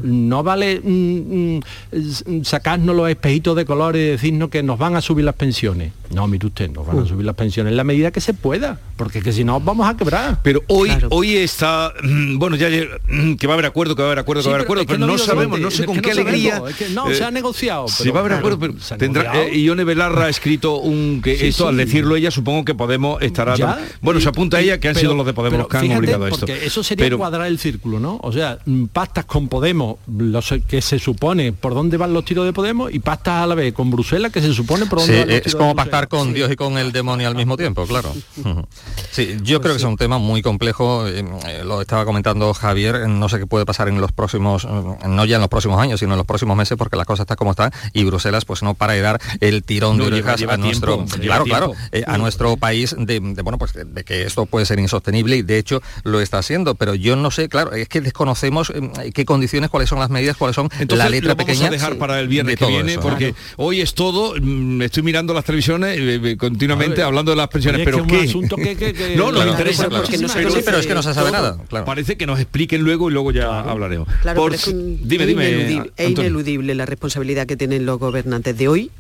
No 0.03 0.43
vale 0.43 0.81
mm, 0.83 1.59
mm, 1.59 2.43
sacarnos 2.45 2.95
los 2.95 3.09
espejitos 3.09 3.57
de 3.57 3.65
colores 3.65 4.01
y 4.01 4.11
decirnos 4.11 4.51
que 4.51 4.63
nos 4.63 4.79
van 4.79 4.97
a 4.97 5.01
subir 5.01 5.25
las 5.25 5.35
pensiones. 5.35 5.93
No, 6.15 6.29
mire 6.29 6.47
usted, 6.47 6.71
nos 6.71 6.87
van 6.87 7.01
a 7.01 7.07
subir 7.07 7.27
las 7.27 7.35
pensiones 7.35 7.73
en 7.73 7.77
la 7.77 7.85
medida 7.85 8.11
que 8.11 8.21
se 8.21 8.33
pueda, 8.33 8.79
porque 8.97 9.21
que 9.21 9.33
si 9.33 9.45
no 9.45 9.61
vamos 9.61 9.89
a 9.89 9.97
quebrar. 9.97 10.39
Pero 10.43 10.63
hoy, 10.69 10.91
hoy 11.11 11.37
está, 11.37 11.93
mm, 12.03 12.39
bueno, 12.39 12.57
ya 12.57 12.69
que 12.71 13.47
va 13.47 13.53
a 13.53 13.55
haber 13.55 13.67
acuerdo, 13.67 13.97
que 13.97 14.03
va 14.03 14.09
a 14.09 14.13
haber 14.13 14.21
acuerdo, 14.21 14.43
que 14.43 14.49
va 14.49 14.53
a 14.53 14.57
haber 14.57 14.67
acuerdo, 14.67 14.85
pero, 14.87 15.07
no, 15.07 15.19
sabemos, 15.19 15.59
no 15.59 15.71
sé 15.71 15.85
con 15.85 16.01
qué 16.01 16.13
alegría. 16.13 16.63
no, 16.95 17.13
se 17.13 17.25
ha 17.25 17.31
negociado. 17.31 17.89
Si 17.89 18.11
va 18.11 18.19
a 18.19 18.21
haber 18.21 18.35
acuerdo, 18.35 18.59
pero 18.59 18.75
tendrá. 18.99 19.43
Eh, 19.43 19.59
Ione 19.59 19.85
Belarra 19.85 20.27
ha 20.27 20.29
escrito 20.29 20.77
un 20.77 21.21
que 21.23 21.49
esto, 21.49 21.69
al 21.69 21.77
decirlo 21.77 22.17
ella, 22.17 22.31
supongo 22.31 22.65
que 22.65 22.75
Podemos 22.75 23.21
estará. 23.23 23.57
Bueno, 24.01 24.21
se 24.21 24.29
apunta 24.29 24.61
ella 24.61 24.79
que 24.79 24.89
han 24.89 24.95
sido 24.95 25.15
los 25.15 25.27
de 25.27 25.33
Podemos 25.33 25.67
que 25.69 25.77
han 25.77 25.93
obligado 25.93 26.25
a 26.25 26.29
esto. 26.29 26.47
Eso 26.47 26.83
sería 26.83 27.11
cuadrar 27.17 27.47
el 27.47 27.59
círculo, 27.59 27.99
¿no? 28.01 28.19
O 28.23 28.33
sea, 28.33 28.59
pastas 28.93 29.25
con 29.25 29.49
Podemos 29.49 29.76
los 30.07 30.55
que 30.67 30.83
se 30.83 30.99
supone 30.99 31.53
por 31.53 31.75
dónde 31.75 31.97
van 31.97 32.13
los 32.13 32.25
tiros 32.25 32.45
de 32.45 32.53
Podemos 32.53 32.93
y 32.93 32.99
pastas 32.99 33.45
a 33.45 33.47
la 33.47 33.55
vez 33.55 33.73
con 33.73 33.91
Bruselas 33.91 34.33
que 34.33 34.41
se 34.41 34.53
supone 34.53 34.87
por 34.87 35.01
dónde 35.01 35.19
van 35.19 35.29
los 35.29 35.47
es 35.47 35.55
como 35.55 35.75
pactar 35.75 36.09
con 36.09 36.33
Dios 36.33 36.51
y 36.51 36.57
con 36.57 36.79
el 36.79 36.93
demonio 36.93 37.29
al 37.29 37.35
mismo 37.35 37.57
tiempo, 37.57 37.87
claro. 37.87 38.13
Sí, 39.11 39.39
yo 39.43 39.63
creo 39.63 39.73
que 39.73 39.79
es 39.79 39.85
un 39.85 39.97
tema 39.97 40.19
muy 40.19 40.43
complejo, 40.43 41.07
eh, 41.07 41.25
eh, 41.47 41.63
lo 41.65 41.81
estaba 41.81 42.05
comentando 42.05 42.53
Javier, 42.53 43.09
no 43.09 43.31
sé 43.31 43.39
qué 43.39 43.47
puede 43.47 43.65
pasar 43.65 43.89
en 43.89 43.99
los 43.99 44.13
próximos, 44.13 44.65
eh, 44.65 45.09
no 45.09 45.25
ya 45.25 45.37
en 45.37 45.41
los 45.41 45.49
próximos 45.49 45.81
años, 45.81 46.01
sino 46.01 46.13
en 46.13 46.19
los 46.19 46.27
próximos 46.27 46.55
meses, 46.55 46.77
porque 46.77 46.97
la 46.97 47.07
cosa 47.07 47.23
está 47.23 47.35
como 47.35 47.53
está 47.53 47.73
y 47.95 48.05
Bruselas 48.05 48.45
pues 48.45 48.63
no 48.63 48.75
para 48.75 48.93
de 48.93 49.01
dar 49.01 49.19
el 49.41 49.63
tirón 49.63 49.97
de 49.97 50.05
orejas 50.05 50.43
a 50.43 50.57
nuestro, 50.59 51.07
claro, 51.07 51.45
claro, 51.45 51.73
a 52.07 52.19
nuestro 52.19 52.59
país 52.59 52.95
de, 52.99 53.21
bueno 53.21 53.57
pues 53.57 53.73
de, 53.73 54.05
que 54.05 54.25
esto 54.25 54.45
puede 54.45 54.67
ser 54.67 54.79
insostenible 54.79 55.37
y 55.37 55.43
de 55.43 55.57
hecho 55.57 55.81
lo 56.05 56.21
está 56.21 56.39
haciendo, 56.39 56.75
pero 56.75 56.95
yo 56.95 57.17
no 57.17 57.31
sé, 57.31 57.49
claro, 57.49 57.73
es 57.73 57.89
que 57.89 58.03
desconocemos 58.03 58.71
qué 59.15 59.25
condiciones 59.25 59.56
cuáles 59.71 59.89
son 59.89 59.99
las 59.99 60.11
medidas, 60.11 60.37
cuáles 60.37 60.55
son 60.55 60.69
Entonces, 60.79 60.99
la 61.05 61.09
letra 61.11 61.29
lo 61.31 61.35
vamos 61.37 61.47
pequeña 61.47 61.69
a 61.69 61.71
dejar 61.71 61.97
para 61.99 62.21
el 62.21 62.29
viernes 62.29 62.53
de 62.53 62.57
que 62.57 62.65
todo 62.65 62.71
viene, 62.71 62.93
eso. 62.93 63.01
porque 63.01 63.35
hoy 63.57 63.81
es 63.81 63.95
todo, 63.95 64.35
mm, 64.41 64.83
estoy 64.83 65.03
mirando 65.03 65.35
las 65.35 65.45
televisiones 65.45 65.99
eh, 65.99 66.21
eh, 66.23 66.37
continuamente 66.37 67.03
hablando 67.03 67.31
de 67.33 67.37
las 67.37 67.49
pensiones, 67.49 67.81
oye, 67.81 67.83
es 67.91 67.95
pero 67.97 68.07
que 68.07 68.15
un 68.15 68.21
¿qué? 68.21 68.29
asunto 68.29 68.57
que- 68.57 68.77
que- 68.77 68.93
que- 68.95 69.17
no, 69.17 69.25
nos 69.27 69.35
Claro, 69.35 69.51
interesa, 69.51 69.87
claro, 69.89 70.03
porque 70.05 70.19
no 70.19 70.29
se 70.29 70.35
pero, 70.63 70.79
es 70.79 70.87
que 70.87 70.95
no 70.95 71.03
se 71.03 71.15
sabe 71.15 71.31
todo. 71.31 71.59
nada. 71.71 71.85
Parece 71.85 72.17
que 72.17 72.27
nos 72.27 72.39
expliquen 72.41 72.83
luego 72.83 73.11
y 73.11 73.13
luego 73.13 73.33
ya 73.33 73.61
hablaremos. 73.61 74.09
Por 74.35 74.55
es 74.55 74.67
un- 74.69 75.01
dime, 75.09 75.27
dime, 75.27 75.49
ineludible, 75.49 75.93
es 75.97 76.11
ineludible 76.11 76.75
la 76.75 76.87
responsabilidad 76.87 77.47
que 77.47 77.57
tienen 77.57 77.87
los 77.87 77.99
gobernantes 77.99 78.57
de 78.59 78.69
hoy 78.69 78.91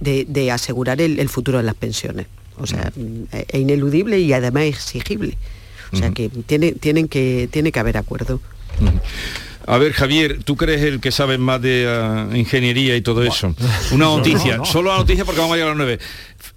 de, 0.00 0.24
de 0.28 0.50
asegurar 0.50 1.00
el, 1.00 1.18
el 1.18 1.28
futuro 1.28 1.58
de 1.58 1.64
las 1.64 1.74
pensiones. 1.74 2.26
O 2.58 2.66
sea, 2.66 2.92
mm, 2.96 3.34
es 3.34 3.44
es 3.48 3.60
ineludible 3.60 4.18
y 4.18 4.32
además 4.32 4.64
exigible. 4.64 5.36
O 5.92 5.96
sea 5.96 6.10
que 6.10 6.28
tiene, 6.28 6.72
tienen 6.72 7.06
que 7.08 7.48
tiene 7.50 7.70
que 7.72 7.78
haber 7.80 7.96
acuerdo. 7.96 8.40
A 9.66 9.78
ver, 9.78 9.92
Javier, 9.92 10.42
tú 10.44 10.56
crees 10.56 10.82
el 10.82 11.00
que 11.00 11.10
sabes 11.10 11.38
más 11.38 11.60
de 11.60 11.86
ah, 11.88 12.28
ingeniería 12.34 12.96
y 12.96 13.00
todo 13.02 13.22
eso. 13.22 13.54
Una 13.92 14.04
No, 14.06 14.16
noticia, 14.18 14.52
no, 14.52 14.58
no. 14.58 14.64
solo 14.64 14.90
la 14.92 14.98
noticia 14.98 15.24
porque 15.24 15.40
vamos 15.40 15.54
a 15.54 15.56
llegar 15.56 15.68
a 15.68 15.72
las 15.72 15.78
nueve. 15.78 15.98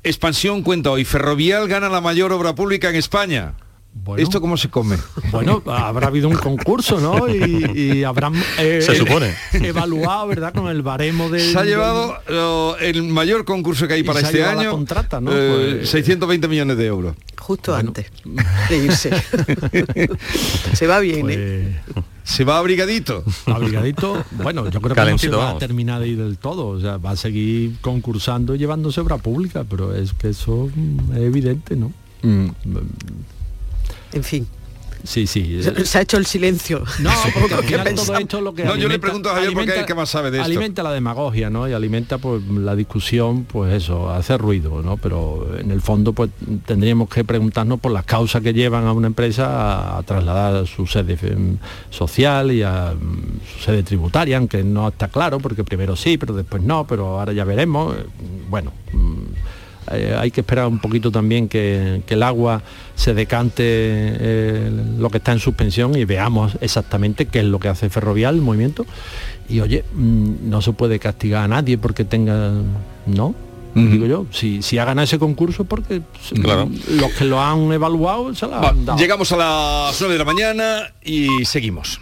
Expansión 0.04 0.62
cuenta 0.62 0.92
hoy, 0.92 1.06
Ferrovial 1.06 1.68
gana 1.68 1.90
la 1.90 2.02
mayor 2.02 2.32
obra 2.32 2.54
pública 2.56 2.90
en 2.90 2.96
España. 2.96 3.54
¿Esto 4.18 4.40
cómo 4.40 4.56
se 4.56 4.70
come? 4.70 4.98
Bueno, 5.32 5.64
habrá 5.66 6.08
habido 6.08 6.30
un 6.30 6.36
concurso, 6.36 7.00
¿no? 7.02 7.28
Y, 7.28 7.72
y 7.98 8.04
habrán 8.04 8.34
eh, 8.60 8.82
Se 8.86 8.96
supone. 8.96 9.34
evaluado, 9.52 10.28
¿verdad? 10.28 10.54
Con 10.54 10.68
el 10.70 10.84
baremo 10.84 11.28
del... 11.30 11.42
Se 11.52 11.58
ha 11.58 11.64
llevado 11.66 12.16
lo- 12.28 12.78
el 12.78 13.02
mayor 13.04 13.46
concurso 13.46 13.88
que 13.88 13.96
hay 13.96 14.02
Y 14.02 14.04
para 14.04 14.20
se 14.20 14.26
ha 14.26 14.30
este 14.30 14.38
llevado 14.38 14.56
la 14.56 14.62
año, 14.62 14.72
contrata, 14.72 15.20
¿no? 15.20 15.32
eh, 15.34 15.78
Pues- 15.80 15.90
620 15.90 16.48
millones 16.48 16.78
de 16.78 16.86
euros. 16.86 17.16
Justo 17.40 17.76
antes 17.76 18.06
de 18.70 18.78
irse. 18.78 19.10
Se 20.74 20.88
va 20.88 21.00
bien, 21.00 21.28
¿eh? 21.30 21.82
Se 22.24 22.44
va 22.44 22.58
abrigadito. 22.58 23.24
Abrigadito, 23.46 24.24
bueno, 24.44 24.70
yo 24.70 24.82
creo 24.82 24.96
que 24.96 25.12
no 25.12 25.18
se 25.18 25.30
va 25.30 25.52
a 25.52 25.58
terminar 25.58 26.02
de 26.02 26.10
ir 26.10 26.18
del 26.18 26.38
todo, 26.38 26.68
o 26.68 26.80
sea, 26.80 26.98
va 26.98 27.12
a 27.12 27.16
seguir 27.16 27.78
concursando 27.82 28.56
y 28.56 28.58
llevándose 28.58 29.00
obra 29.02 29.18
pública, 29.18 29.66
pero 29.70 29.96
es 29.96 30.14
que 30.14 30.30
eso 30.30 30.70
mm, 30.74 31.14
es 31.14 31.22
evidente, 31.22 31.76
¿no? 31.76 31.92
En 32.22 32.54
fin. 34.24 34.48
Sí, 35.04 35.28
sí. 35.28 35.62
Se, 35.64 35.86
se 35.86 35.98
ha 35.98 36.02
hecho 36.02 36.18
el 36.18 36.26
silencio. 36.26 36.84
No, 37.00 37.10
porque 37.40 37.54
al 37.56 37.62
que 37.62 37.68
final 37.68 37.84
todo 37.86 37.96
pensamos. 37.96 38.22
esto 38.22 38.42
lo 38.42 38.54
que 38.54 38.64
No, 38.64 38.76
yo 38.76 38.88
le 38.88 39.00
pregunto 39.00 39.30
a 39.30 39.36
Javier 39.36 39.54
porque 39.54 39.72
es 39.72 39.78
el 39.78 39.86
que 39.86 39.96
más 39.96 40.10
sabe 40.10 40.32
de 40.32 40.38
esto. 40.38 40.46
Alimenta 40.46 40.84
la 40.84 40.92
demagogia, 40.92 41.50
¿no? 41.50 41.68
Y 41.68 41.74
alimenta 41.74 42.18
pues 42.18 42.44
la 42.48 42.76
discusión, 42.76 43.46
pues 43.46 43.74
eso, 43.74 44.10
hace 44.10 44.38
ruido, 44.38 44.82
¿no? 44.82 44.98
Pero 44.98 45.48
en 45.58 45.72
el 45.72 45.82
fondo 45.82 46.14
pues 46.14 46.30
tendríamos 46.66 47.10
que 47.10 47.24
preguntarnos 47.24 47.80
por 47.80 47.92
las 47.92 48.06
causas 48.06 48.42
que 48.42 48.54
llevan 48.54 48.86
a 48.86 48.94
una 48.94 49.08
empresa 49.08 49.46
a, 49.48 49.98
a 49.98 50.04
trasladar 50.04 50.68
su 50.68 50.86
sede 50.86 51.18
em, 51.22 51.58
social 51.90 52.52
y 52.52 52.64
a 52.64 52.94
mm, 53.00 53.40
su 53.56 53.64
sede 53.64 53.84
tributaria, 53.84 54.38
aunque 54.38 54.64
no 54.64 54.88
está 54.90 55.08
claro, 55.08 55.40
porque 55.40 55.64
primero 55.64 55.96
sí, 55.96 56.18
pero 56.18 56.34
después 56.34 56.62
no, 56.64 56.86
pero 56.86 57.20
ahora 57.20 57.34
ya 57.34 57.44
veremos. 57.46 57.96
Bueno, 58.50 58.72
mm, 58.92 59.22
eh, 59.92 60.16
hay 60.18 60.32
que 60.32 60.42
esperar 60.42 60.68
un 60.68 60.80
poquito 60.80 61.12
también 61.12 61.48
que, 61.48 62.02
que 62.06 62.14
el 62.14 62.24
agua 62.24 62.62
se 62.96 63.14
decante 63.14 63.64
eh, 63.64 64.72
lo 64.98 65.10
que 65.10 65.18
está 65.18 65.32
en 65.32 65.40
suspensión 65.40 65.96
y 65.98 66.06
veamos 66.06 66.58
exactamente 66.62 67.26
qué 67.28 67.40
es 67.40 67.46
lo 67.46 67.60
que 67.60 67.70
hace 67.70 67.90
Ferrovial, 67.90 68.36
el 68.36 68.42
movimiento. 68.42 68.86
Y 69.50 69.62
oye, 69.62 69.84
mm, 69.94 70.50
no 70.50 70.62
se 70.62 70.74
puede 70.74 71.00
castigar 71.00 71.44
a 71.44 71.48
nadie 71.48 71.78
porque 71.78 72.06
tenga, 72.06 72.52
¿no? 73.08 73.36
Digo 73.76 74.08
yo, 74.08 74.26
si, 74.32 74.62
si 74.64 74.78
ha 74.80 74.84
ganado 74.84 75.04
ese 75.06 75.20
concurso 75.20 75.64
porque 75.64 76.02
Claro. 76.42 76.68
los 76.90 77.12
que 77.14 77.24
lo 77.24 77.40
han 77.42 77.72
evaluado 77.72 78.34
se 78.36 78.48
la 78.48 78.70
han 78.70 78.84
dado. 78.86 78.98
llegamos 79.00 79.32
a 79.32 79.38
las 79.38 79.96
9 80.02 80.14
de 80.14 80.18
la 80.20 80.26
mañana 80.26 80.94
y 81.04 81.46
seguimos. 81.46 82.02